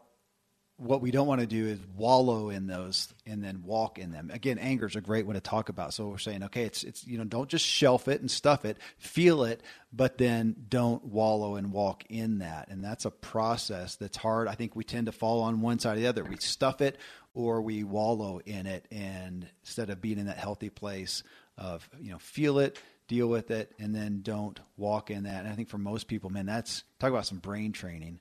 what 0.80 1.02
we 1.02 1.10
don't 1.10 1.26
want 1.26 1.42
to 1.42 1.46
do 1.46 1.66
is 1.66 1.78
wallow 1.94 2.48
in 2.48 2.66
those 2.66 3.12
and 3.26 3.44
then 3.44 3.62
walk 3.64 3.98
in 3.98 4.12
them. 4.12 4.30
Again, 4.32 4.58
anger 4.58 4.86
is 4.86 4.96
a 4.96 5.00
great 5.00 5.26
one 5.26 5.34
to 5.34 5.40
talk 5.40 5.68
about. 5.68 5.92
So 5.92 6.08
we're 6.08 6.18
saying, 6.18 6.42
okay, 6.44 6.64
it's 6.64 6.84
it's 6.84 7.06
you 7.06 7.18
know, 7.18 7.24
don't 7.24 7.48
just 7.48 7.66
shelf 7.66 8.08
it 8.08 8.20
and 8.20 8.30
stuff 8.30 8.64
it, 8.64 8.78
feel 8.96 9.44
it, 9.44 9.62
but 9.92 10.16
then 10.16 10.56
don't 10.68 11.04
wallow 11.04 11.56
and 11.56 11.70
walk 11.70 12.04
in 12.08 12.38
that. 12.38 12.68
And 12.68 12.82
that's 12.82 13.04
a 13.04 13.10
process 13.10 13.96
that's 13.96 14.16
hard. 14.16 14.48
I 14.48 14.54
think 14.54 14.74
we 14.74 14.84
tend 14.84 15.06
to 15.06 15.12
fall 15.12 15.42
on 15.42 15.60
one 15.60 15.78
side 15.78 15.98
or 15.98 16.00
the 16.00 16.06
other. 16.06 16.24
We 16.24 16.36
stuff 16.38 16.80
it 16.80 16.96
or 17.34 17.60
we 17.60 17.84
wallow 17.84 18.40
in 18.44 18.66
it 18.66 18.86
and 18.90 19.46
instead 19.62 19.90
of 19.90 20.00
being 20.00 20.18
in 20.18 20.26
that 20.26 20.38
healthy 20.38 20.70
place 20.70 21.22
of, 21.58 21.88
you 22.00 22.10
know, 22.10 22.18
feel 22.18 22.58
it, 22.58 22.80
deal 23.06 23.28
with 23.28 23.50
it, 23.50 23.72
and 23.78 23.94
then 23.94 24.20
don't 24.22 24.58
walk 24.76 25.10
in 25.10 25.24
that. 25.24 25.44
And 25.44 25.48
I 25.48 25.54
think 25.54 25.68
for 25.68 25.78
most 25.78 26.08
people, 26.08 26.30
man, 26.30 26.46
that's 26.46 26.84
talk 26.98 27.10
about 27.10 27.26
some 27.26 27.38
brain 27.38 27.72
training 27.72 28.20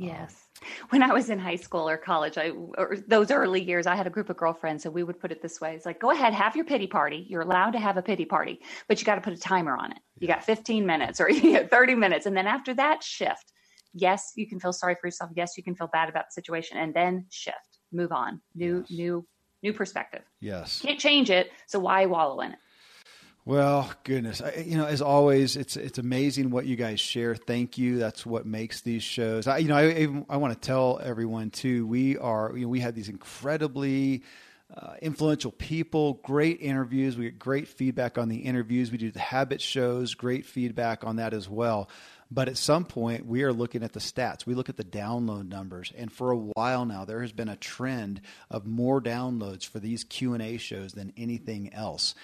Oh. 0.00 0.04
Yes. 0.04 0.46
When 0.90 1.02
I 1.02 1.12
was 1.12 1.28
in 1.28 1.38
high 1.38 1.56
school 1.56 1.88
or 1.88 1.96
college, 1.96 2.38
I 2.38 2.50
or 2.50 2.96
those 3.08 3.30
early 3.30 3.62
years, 3.62 3.86
I 3.86 3.96
had 3.96 4.06
a 4.06 4.10
group 4.10 4.30
of 4.30 4.36
girlfriends, 4.36 4.84
and 4.84 4.94
we 4.94 5.02
would 5.02 5.18
put 5.18 5.32
it 5.32 5.42
this 5.42 5.60
way: 5.60 5.74
it's 5.74 5.84
like, 5.84 6.00
go 6.00 6.10
ahead, 6.10 6.32
have 6.32 6.54
your 6.54 6.64
pity 6.64 6.86
party. 6.86 7.26
You're 7.28 7.42
allowed 7.42 7.72
to 7.72 7.80
have 7.80 7.96
a 7.96 8.02
pity 8.02 8.24
party, 8.24 8.60
but 8.88 9.00
you 9.00 9.04
got 9.04 9.16
to 9.16 9.20
put 9.20 9.32
a 9.32 9.36
timer 9.36 9.76
on 9.76 9.92
it. 9.92 9.98
You 10.20 10.28
got 10.28 10.44
15 10.44 10.86
minutes 10.86 11.20
or 11.20 11.28
you 11.30 11.58
got 11.58 11.70
30 11.70 11.94
minutes, 11.96 12.26
and 12.26 12.36
then 12.36 12.46
after 12.46 12.74
that, 12.74 13.02
shift. 13.02 13.52
Yes, 13.94 14.32
you 14.36 14.48
can 14.48 14.58
feel 14.58 14.72
sorry 14.72 14.96
for 15.00 15.08
yourself. 15.08 15.30
Yes, 15.34 15.56
you 15.56 15.62
can 15.62 15.74
feel 15.74 15.88
bad 15.88 16.08
about 16.08 16.26
the 16.28 16.32
situation, 16.32 16.78
and 16.78 16.94
then 16.94 17.26
shift, 17.30 17.78
move 17.92 18.12
on, 18.12 18.40
new, 18.54 18.78
yes. 18.88 18.90
new, 18.90 19.26
new 19.62 19.72
perspective. 19.72 20.22
Yes, 20.40 20.80
can't 20.80 21.00
change 21.00 21.28
it, 21.28 21.50
so 21.66 21.80
why 21.80 22.06
wallow 22.06 22.40
in 22.40 22.52
it? 22.52 22.58
Well, 23.44 23.92
goodness, 24.04 24.40
I, 24.40 24.64
you 24.64 24.76
know, 24.76 24.86
as 24.86 25.02
always, 25.02 25.56
it's 25.56 25.76
it's 25.76 25.98
amazing 25.98 26.50
what 26.50 26.64
you 26.64 26.76
guys 26.76 27.00
share. 27.00 27.34
Thank 27.34 27.76
you. 27.76 27.98
That's 27.98 28.24
what 28.24 28.46
makes 28.46 28.82
these 28.82 29.02
shows. 29.02 29.48
I, 29.48 29.58
you 29.58 29.68
know, 29.68 29.76
I 29.76 30.08
I 30.32 30.36
want 30.36 30.54
to 30.54 30.60
tell 30.60 31.00
everyone 31.02 31.50
too. 31.50 31.84
We 31.84 32.16
are, 32.18 32.52
you 32.54 32.62
know, 32.62 32.68
we 32.68 32.80
have 32.80 32.94
these 32.94 33.08
incredibly 33.08 34.22
uh, 34.72 34.94
influential 35.02 35.50
people, 35.50 36.20
great 36.22 36.60
interviews. 36.60 37.16
We 37.16 37.24
get 37.24 37.40
great 37.40 37.66
feedback 37.66 38.16
on 38.16 38.28
the 38.28 38.38
interviews. 38.38 38.92
We 38.92 38.98
do 38.98 39.10
the 39.10 39.18
habit 39.18 39.60
shows, 39.60 40.14
great 40.14 40.46
feedback 40.46 41.02
on 41.02 41.16
that 41.16 41.34
as 41.34 41.48
well. 41.48 41.90
But 42.30 42.48
at 42.48 42.56
some 42.56 42.86
point, 42.86 43.26
we 43.26 43.42
are 43.42 43.52
looking 43.52 43.82
at 43.82 43.92
the 43.92 44.00
stats. 44.00 44.46
We 44.46 44.54
look 44.54 44.70
at 44.70 44.78
the 44.78 44.84
download 44.84 45.48
numbers, 45.48 45.92
and 45.94 46.10
for 46.10 46.30
a 46.30 46.36
while 46.36 46.86
now, 46.86 47.04
there 47.04 47.20
has 47.20 47.32
been 47.32 47.50
a 47.50 47.56
trend 47.56 48.22
of 48.50 48.64
more 48.64 49.02
downloads 49.02 49.66
for 49.68 49.80
these 49.80 50.04
Q 50.04 50.32
and 50.32 50.42
A 50.42 50.56
shows 50.56 50.92
than 50.92 51.12
anything 51.18 51.74
else. 51.74 52.14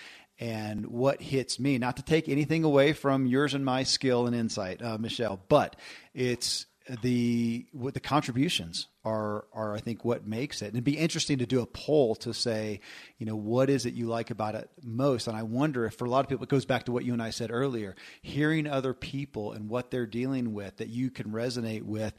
And 0.40 0.86
what 0.86 1.20
hits 1.20 1.58
me, 1.58 1.78
not 1.78 1.96
to 1.96 2.02
take 2.02 2.28
anything 2.28 2.62
away 2.62 2.92
from 2.92 3.26
yours 3.26 3.54
and 3.54 3.64
my 3.64 3.82
skill 3.82 4.26
and 4.26 4.36
insight, 4.36 4.80
uh, 4.82 4.96
Michelle, 4.98 5.40
but 5.48 5.74
it's 6.14 6.66
the 7.02 7.66
what 7.72 7.94
the 7.94 8.00
contributions 8.00 8.88
are 9.04 9.46
are 9.52 9.74
I 9.74 9.80
think 9.80 10.04
what 10.04 10.26
makes 10.26 10.62
it. 10.62 10.66
And 10.66 10.74
it'd 10.74 10.84
be 10.84 10.98
interesting 10.98 11.38
to 11.38 11.46
do 11.46 11.60
a 11.60 11.66
poll 11.66 12.14
to 12.16 12.32
say, 12.32 12.80
you 13.18 13.26
know, 13.26 13.36
what 13.36 13.68
is 13.70 13.86
it 13.86 13.94
you 13.94 14.06
like 14.06 14.30
about 14.30 14.54
it 14.54 14.70
most? 14.82 15.26
And 15.28 15.36
I 15.36 15.42
wonder 15.42 15.86
if 15.86 15.94
for 15.94 16.04
a 16.04 16.10
lot 16.10 16.20
of 16.24 16.28
people 16.28 16.44
it 16.44 16.50
goes 16.50 16.64
back 16.64 16.84
to 16.84 16.92
what 16.92 17.04
you 17.04 17.12
and 17.12 17.22
I 17.22 17.30
said 17.30 17.50
earlier, 17.50 17.94
hearing 18.22 18.66
other 18.66 18.94
people 18.94 19.52
and 19.52 19.68
what 19.68 19.90
they're 19.90 20.06
dealing 20.06 20.54
with 20.54 20.78
that 20.78 20.88
you 20.88 21.10
can 21.10 21.30
resonate 21.30 21.82
with 21.82 22.14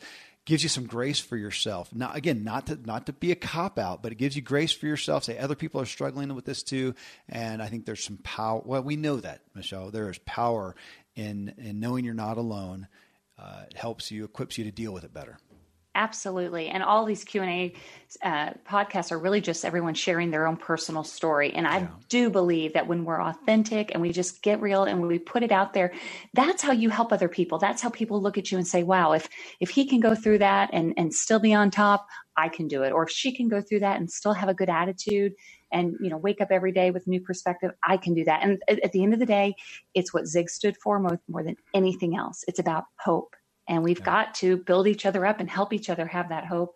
gives 0.49 0.63
you 0.63 0.69
some 0.69 0.87
grace 0.87 1.19
for 1.19 1.37
yourself. 1.37 1.93
Now, 1.93 2.11
again, 2.11 2.43
not 2.43 2.65
to 2.67 2.75
not 2.83 3.05
to 3.05 3.13
be 3.13 3.31
a 3.31 3.35
cop 3.35 3.77
out, 3.77 4.01
but 4.01 4.11
it 4.11 4.15
gives 4.15 4.35
you 4.35 4.41
grace 4.41 4.71
for 4.71 4.87
yourself. 4.87 5.23
Say 5.23 5.37
other 5.37 5.53
people 5.53 5.79
are 5.79 5.85
struggling 5.85 6.33
with 6.33 6.43
this 6.43 6.63
too, 6.63 6.95
and 7.29 7.61
I 7.61 7.67
think 7.67 7.85
there's 7.85 8.03
some 8.03 8.17
power. 8.17 8.61
Well, 8.65 8.81
we 8.81 8.95
know 8.95 9.17
that, 9.17 9.41
Michelle. 9.53 9.91
There 9.91 10.09
is 10.09 10.17
power 10.19 10.75
in 11.15 11.53
in 11.59 11.79
knowing 11.79 12.03
you're 12.03 12.15
not 12.15 12.37
alone. 12.37 12.87
Uh, 13.37 13.65
it 13.69 13.77
helps 13.77 14.11
you, 14.11 14.25
equips 14.25 14.57
you 14.57 14.65
to 14.65 14.71
deal 14.71 14.91
with 14.91 15.03
it 15.03 15.13
better. 15.13 15.37
Absolutely. 15.95 16.67
And 16.67 16.83
all 16.83 17.03
these 17.03 17.23
Q&A 17.23 17.73
uh, 18.23 18.51
podcasts 18.67 19.11
are 19.11 19.17
really 19.17 19.41
just 19.41 19.65
everyone 19.65 19.95
sharing 19.95 20.29
their 20.29 20.45
own 20.45 20.55
personal 20.55 21.03
story. 21.03 21.51
And 21.51 21.67
I 21.67 21.89
do 22.09 22.29
believe 22.29 22.73
that 22.73 22.87
when 22.87 23.05
we're 23.05 23.21
authentic 23.21 23.91
and 23.91 24.01
we 24.01 24.11
just 24.11 24.43
get 24.43 24.61
real 24.61 24.83
and 24.83 25.01
we 25.01 25.17
put 25.17 25.41
it 25.41 25.51
out 25.51 25.73
there, 25.73 25.91
that's 26.35 26.61
how 26.61 26.71
you 26.71 26.89
help 26.89 27.11
other 27.11 27.27
people. 27.27 27.57
That's 27.57 27.81
how 27.81 27.89
people 27.89 28.21
look 28.21 28.37
at 28.37 28.51
you 28.51 28.57
and 28.59 28.67
say, 28.67 28.83
wow, 28.83 29.13
if, 29.13 29.27
if 29.59 29.71
he 29.71 29.85
can 29.85 29.99
go 29.99 30.13
through 30.13 30.37
that 30.39 30.69
and, 30.73 30.93
and 30.95 31.11
still 31.11 31.39
be 31.39 31.55
on 31.55 31.71
top, 31.71 32.07
I 32.37 32.49
can 32.49 32.67
do 32.67 32.83
it. 32.83 32.91
Or 32.91 33.03
if 33.03 33.09
she 33.09 33.35
can 33.35 33.49
go 33.49 33.59
through 33.59 33.79
that 33.79 33.99
and 33.99 34.09
still 34.09 34.33
have 34.33 34.47
a 34.47 34.53
good 34.53 34.69
attitude 34.69 35.33
and, 35.71 35.95
you 35.99 36.09
know, 36.09 36.17
wake 36.17 36.39
up 36.39 36.49
every 36.51 36.71
day 36.71 36.91
with 36.91 37.07
new 37.07 37.19
perspective, 37.19 37.71
I 37.83 37.97
can 37.97 38.13
do 38.13 38.23
that. 38.25 38.43
And 38.43 38.61
at, 38.69 38.79
at 38.83 38.91
the 38.91 39.03
end 39.03 39.13
of 39.13 39.19
the 39.19 39.25
day, 39.25 39.55
it's 39.95 40.13
what 40.13 40.27
Zig 40.27 40.51
stood 40.51 40.77
for 40.77 40.99
more, 40.99 41.19
more 41.27 41.43
than 41.43 41.55
anything 41.73 42.15
else. 42.15 42.43
It's 42.47 42.59
about 42.59 42.85
hope 42.99 43.35
and 43.69 43.83
we've 43.83 43.99
yeah. 43.99 44.05
got 44.05 44.35
to 44.35 44.57
build 44.57 44.87
each 44.87 45.05
other 45.05 45.25
up 45.25 45.39
and 45.39 45.49
help 45.49 45.71
each 45.71 45.89
other 45.89 46.05
have 46.05 46.29
that 46.29 46.45
hope 46.45 46.75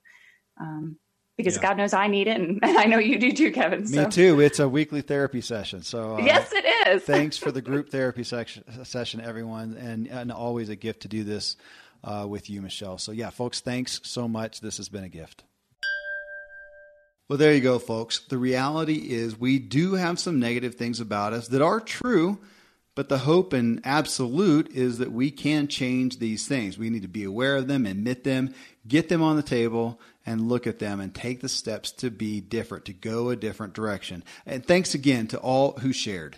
um, 0.62 0.96
because 1.36 1.56
yeah. 1.56 1.62
god 1.62 1.78
knows 1.78 1.94
i 1.94 2.08
need 2.08 2.28
it 2.28 2.40
and, 2.40 2.60
i 2.64 2.86
know 2.86 3.00
you 3.00 3.20
do 3.20 3.34
too 3.34 3.52
kevin 3.52 3.86
so. 3.86 4.04
me 4.04 4.10
too 4.10 4.40
it's 4.40 4.60
a 4.60 4.70
weekly 4.70 5.02
therapy 5.02 5.42
session 5.42 5.82
so 5.82 6.16
uh, 6.16 6.20
yes 6.20 6.54
it 6.54 6.88
is 6.88 7.04
thanks 7.06 7.38
for 7.38 7.52
the 7.52 7.62
group 7.62 7.90
therapy 7.90 8.24
section, 8.24 8.64
session 8.86 9.20
everyone 9.20 9.76
and, 9.76 10.08
and 10.08 10.32
always 10.32 10.70
a 10.70 10.76
gift 10.76 11.02
to 11.02 11.08
do 11.10 11.24
this 11.24 11.58
uh, 12.04 12.26
with 12.28 12.50
you 12.50 12.62
michelle 12.62 12.98
so 12.98 13.12
yeah 13.12 13.30
folks 13.30 13.60
thanks 13.60 14.00
so 14.04 14.28
much 14.28 14.62
this 14.62 14.78
has 14.78 14.88
been 14.88 15.04
a 15.04 15.10
gift 15.10 15.44
well, 17.30 17.38
there 17.38 17.54
you 17.54 17.62
go, 17.62 17.80
folks. 17.80 18.20
The 18.20 18.38
reality 18.38 18.96
is 18.96 19.40
we 19.40 19.58
do 19.58 19.94
have 19.94 20.20
some 20.20 20.40
negative 20.40 20.76
things 20.76 21.00
about 21.00 21.32
us 21.32 21.48
that 21.48 21.62
are 21.62 21.80
true, 21.80 22.38
but 22.96 23.10
the 23.10 23.20
hope 23.20 23.54
and 23.54 23.82
absolute 23.84 24.70
is 24.72 25.00
that 25.00 25.12
we 25.12 25.32
can 25.32 25.68
change 25.68 26.20
these 26.20 26.48
things. 26.48 26.78
We 26.78 26.90
need 26.90 27.02
to 27.02 27.08
be 27.08 27.24
aware 27.24 27.56
of 27.56 27.68
them, 27.68 27.86
admit 27.86 28.24
them, 28.24 28.54
get 28.88 29.10
them 29.10 29.22
on 29.22 29.36
the 29.36 29.44
table, 29.44 30.00
and 30.26 30.48
look 30.48 30.68
at 30.68 30.80
them 30.80 31.00
and 31.00 31.14
take 31.14 31.42
the 31.42 31.50
steps 31.50 31.92
to 31.92 32.12
be 32.12 32.40
different, 32.40 32.86
to 32.86 32.94
go 32.94 33.30
a 33.30 33.36
different 33.36 33.74
direction. 33.74 34.24
And 34.46 34.66
thanks 34.66 34.94
again 34.94 35.28
to 35.28 35.40
all 35.40 35.74
who 35.80 35.92
shared. 35.92 36.38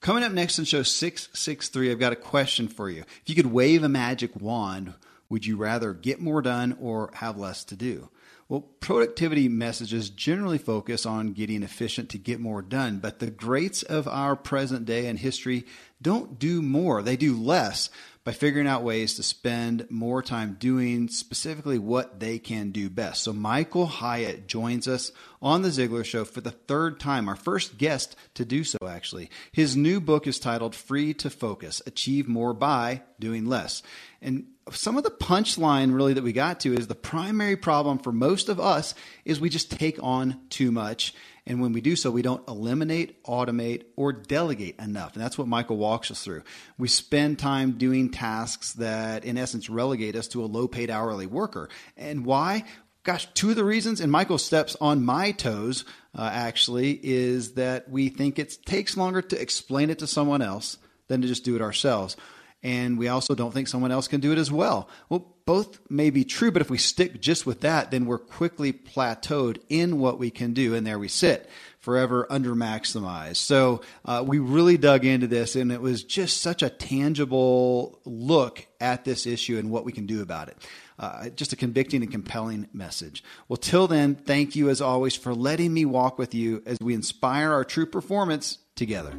Coming 0.00 0.24
up 0.24 0.32
next 0.32 0.58
in 0.58 0.64
show 0.64 0.82
663, 0.82 1.90
I've 1.90 1.98
got 1.98 2.12
a 2.12 2.16
question 2.16 2.68
for 2.68 2.90
you. 2.90 3.00
If 3.00 3.22
you 3.26 3.34
could 3.34 3.52
wave 3.52 3.84
a 3.84 3.88
magic 3.88 4.34
wand, 4.40 4.94
would 5.32 5.46
you 5.46 5.56
rather 5.56 5.94
get 5.94 6.20
more 6.20 6.42
done 6.42 6.76
or 6.78 7.10
have 7.14 7.38
less 7.38 7.64
to 7.64 7.74
do? 7.74 8.10
Well, 8.50 8.60
productivity 8.80 9.48
messages 9.48 10.10
generally 10.10 10.58
focus 10.58 11.06
on 11.06 11.32
getting 11.32 11.62
efficient 11.62 12.10
to 12.10 12.18
get 12.18 12.38
more 12.38 12.60
done, 12.60 12.98
but 12.98 13.18
the 13.18 13.30
greats 13.30 13.82
of 13.82 14.06
our 14.06 14.36
present 14.36 14.84
day 14.84 15.06
and 15.06 15.18
history 15.18 15.64
don't 16.02 16.38
do 16.38 16.60
more, 16.60 17.00
they 17.00 17.16
do 17.16 17.34
less 17.34 17.88
by 18.24 18.32
figuring 18.32 18.66
out 18.66 18.82
ways 18.82 19.14
to 19.14 19.22
spend 19.22 19.86
more 19.90 20.22
time 20.22 20.58
doing 20.60 21.08
specifically 21.08 21.78
what 21.78 22.20
they 22.20 22.38
can 22.38 22.70
do 22.70 22.90
best. 22.90 23.22
So, 23.22 23.32
Michael 23.32 23.86
Hyatt 23.86 24.46
joins 24.46 24.86
us 24.86 25.12
on 25.40 25.62
The 25.62 25.70
Ziglar 25.70 26.04
Show 26.04 26.26
for 26.26 26.42
the 26.42 26.50
third 26.50 27.00
time, 27.00 27.30
our 27.30 27.36
first 27.36 27.78
guest 27.78 28.16
to 28.34 28.44
do 28.44 28.64
so, 28.64 28.78
actually. 28.86 29.30
His 29.50 29.78
new 29.78 29.98
book 29.98 30.26
is 30.26 30.38
titled 30.38 30.74
Free 30.74 31.14
to 31.14 31.30
Focus 31.30 31.80
Achieve 31.86 32.28
More 32.28 32.52
by 32.52 33.00
Doing 33.18 33.46
Less. 33.46 33.82
And 34.20 34.44
some 34.70 34.96
of 34.96 35.02
the 35.02 35.10
punchline 35.10 35.94
really 35.94 36.14
that 36.14 36.22
we 36.22 36.32
got 36.32 36.60
to 36.60 36.72
is 36.72 36.86
the 36.86 36.94
primary 36.94 37.56
problem 37.56 37.98
for 37.98 38.12
most 38.12 38.48
of 38.48 38.60
us 38.60 38.94
is 39.24 39.40
we 39.40 39.48
just 39.48 39.70
take 39.72 39.98
on 40.02 40.40
too 40.50 40.70
much. 40.70 41.14
And 41.46 41.60
when 41.60 41.72
we 41.72 41.80
do 41.80 41.96
so 41.96 42.10
we 42.10 42.22
don't 42.22 42.46
eliminate 42.48 43.22
automate 43.24 43.84
or 43.96 44.12
delegate 44.12 44.78
enough. 44.78 45.14
And 45.14 45.22
that's 45.22 45.36
what 45.36 45.48
michael 45.48 45.76
walks 45.76 46.10
us 46.10 46.22
through. 46.22 46.42
We 46.78 46.88
spend 46.88 47.38
time 47.38 47.72
doing 47.72 48.10
tasks 48.10 48.74
that 48.74 49.24
in 49.24 49.36
essence 49.36 49.68
relegate 49.68 50.14
us 50.14 50.28
to 50.28 50.44
a 50.44 50.46
low 50.46 50.68
paid 50.68 50.90
hourly 50.90 51.26
worker. 51.26 51.68
And 51.96 52.24
why? 52.24 52.64
Gosh 53.02 53.26
two 53.34 53.50
of 53.50 53.56
the 53.56 53.64
reasons 53.64 54.00
and 54.00 54.12
michael 54.12 54.38
steps 54.38 54.76
on 54.80 55.04
my 55.04 55.32
toes 55.32 55.84
uh, 56.16 56.30
actually 56.32 57.00
is 57.02 57.54
that 57.54 57.90
we 57.90 58.08
think 58.10 58.38
it 58.38 58.56
takes 58.64 58.96
longer 58.96 59.22
to 59.22 59.40
explain 59.40 59.90
it 59.90 59.98
to 59.98 60.06
someone 60.06 60.42
else 60.42 60.76
than 61.08 61.20
to 61.22 61.26
just 61.26 61.44
do 61.44 61.56
it 61.56 61.62
ourselves 61.62 62.16
and 62.62 62.98
we 62.98 63.08
also 63.08 63.34
don't 63.34 63.52
think 63.52 63.68
someone 63.68 63.90
else 63.90 64.08
can 64.08 64.20
do 64.20 64.32
it 64.32 64.38
as 64.38 64.50
well. 64.52 64.88
Well, 65.08 65.34
both 65.44 65.80
may 65.90 66.10
be 66.10 66.24
true, 66.24 66.52
but 66.52 66.62
if 66.62 66.70
we 66.70 66.78
stick 66.78 67.20
just 67.20 67.44
with 67.44 67.62
that, 67.62 67.90
then 67.90 68.06
we're 68.06 68.18
quickly 68.18 68.72
plateaued 68.72 69.58
in 69.68 69.98
what 69.98 70.18
we 70.18 70.30
can 70.30 70.52
do, 70.52 70.74
and 70.74 70.86
there 70.86 70.98
we 70.98 71.08
sit, 71.08 71.50
forever 71.80 72.26
under 72.30 72.54
maximized. 72.54 73.36
So 73.36 73.80
uh, 74.04 74.22
we 74.24 74.38
really 74.38 74.78
dug 74.78 75.04
into 75.04 75.26
this, 75.26 75.56
and 75.56 75.72
it 75.72 75.80
was 75.80 76.04
just 76.04 76.40
such 76.40 76.62
a 76.62 76.70
tangible 76.70 78.00
look 78.04 78.66
at 78.80 79.04
this 79.04 79.26
issue 79.26 79.58
and 79.58 79.70
what 79.70 79.84
we 79.84 79.92
can 79.92 80.06
do 80.06 80.22
about 80.22 80.48
it. 80.48 80.56
Uh, 80.98 81.30
just 81.30 81.52
a 81.52 81.56
convicting 81.56 82.02
and 82.02 82.12
compelling 82.12 82.68
message. 82.72 83.24
Well, 83.48 83.56
till 83.56 83.88
then, 83.88 84.14
thank 84.14 84.54
you 84.54 84.70
as 84.70 84.80
always 84.80 85.16
for 85.16 85.34
letting 85.34 85.74
me 85.74 85.84
walk 85.84 86.18
with 86.18 86.32
you 86.34 86.62
as 86.64 86.78
we 86.80 86.94
inspire 86.94 87.52
our 87.52 87.64
true 87.64 87.86
performance 87.86 88.58
together. 88.76 89.12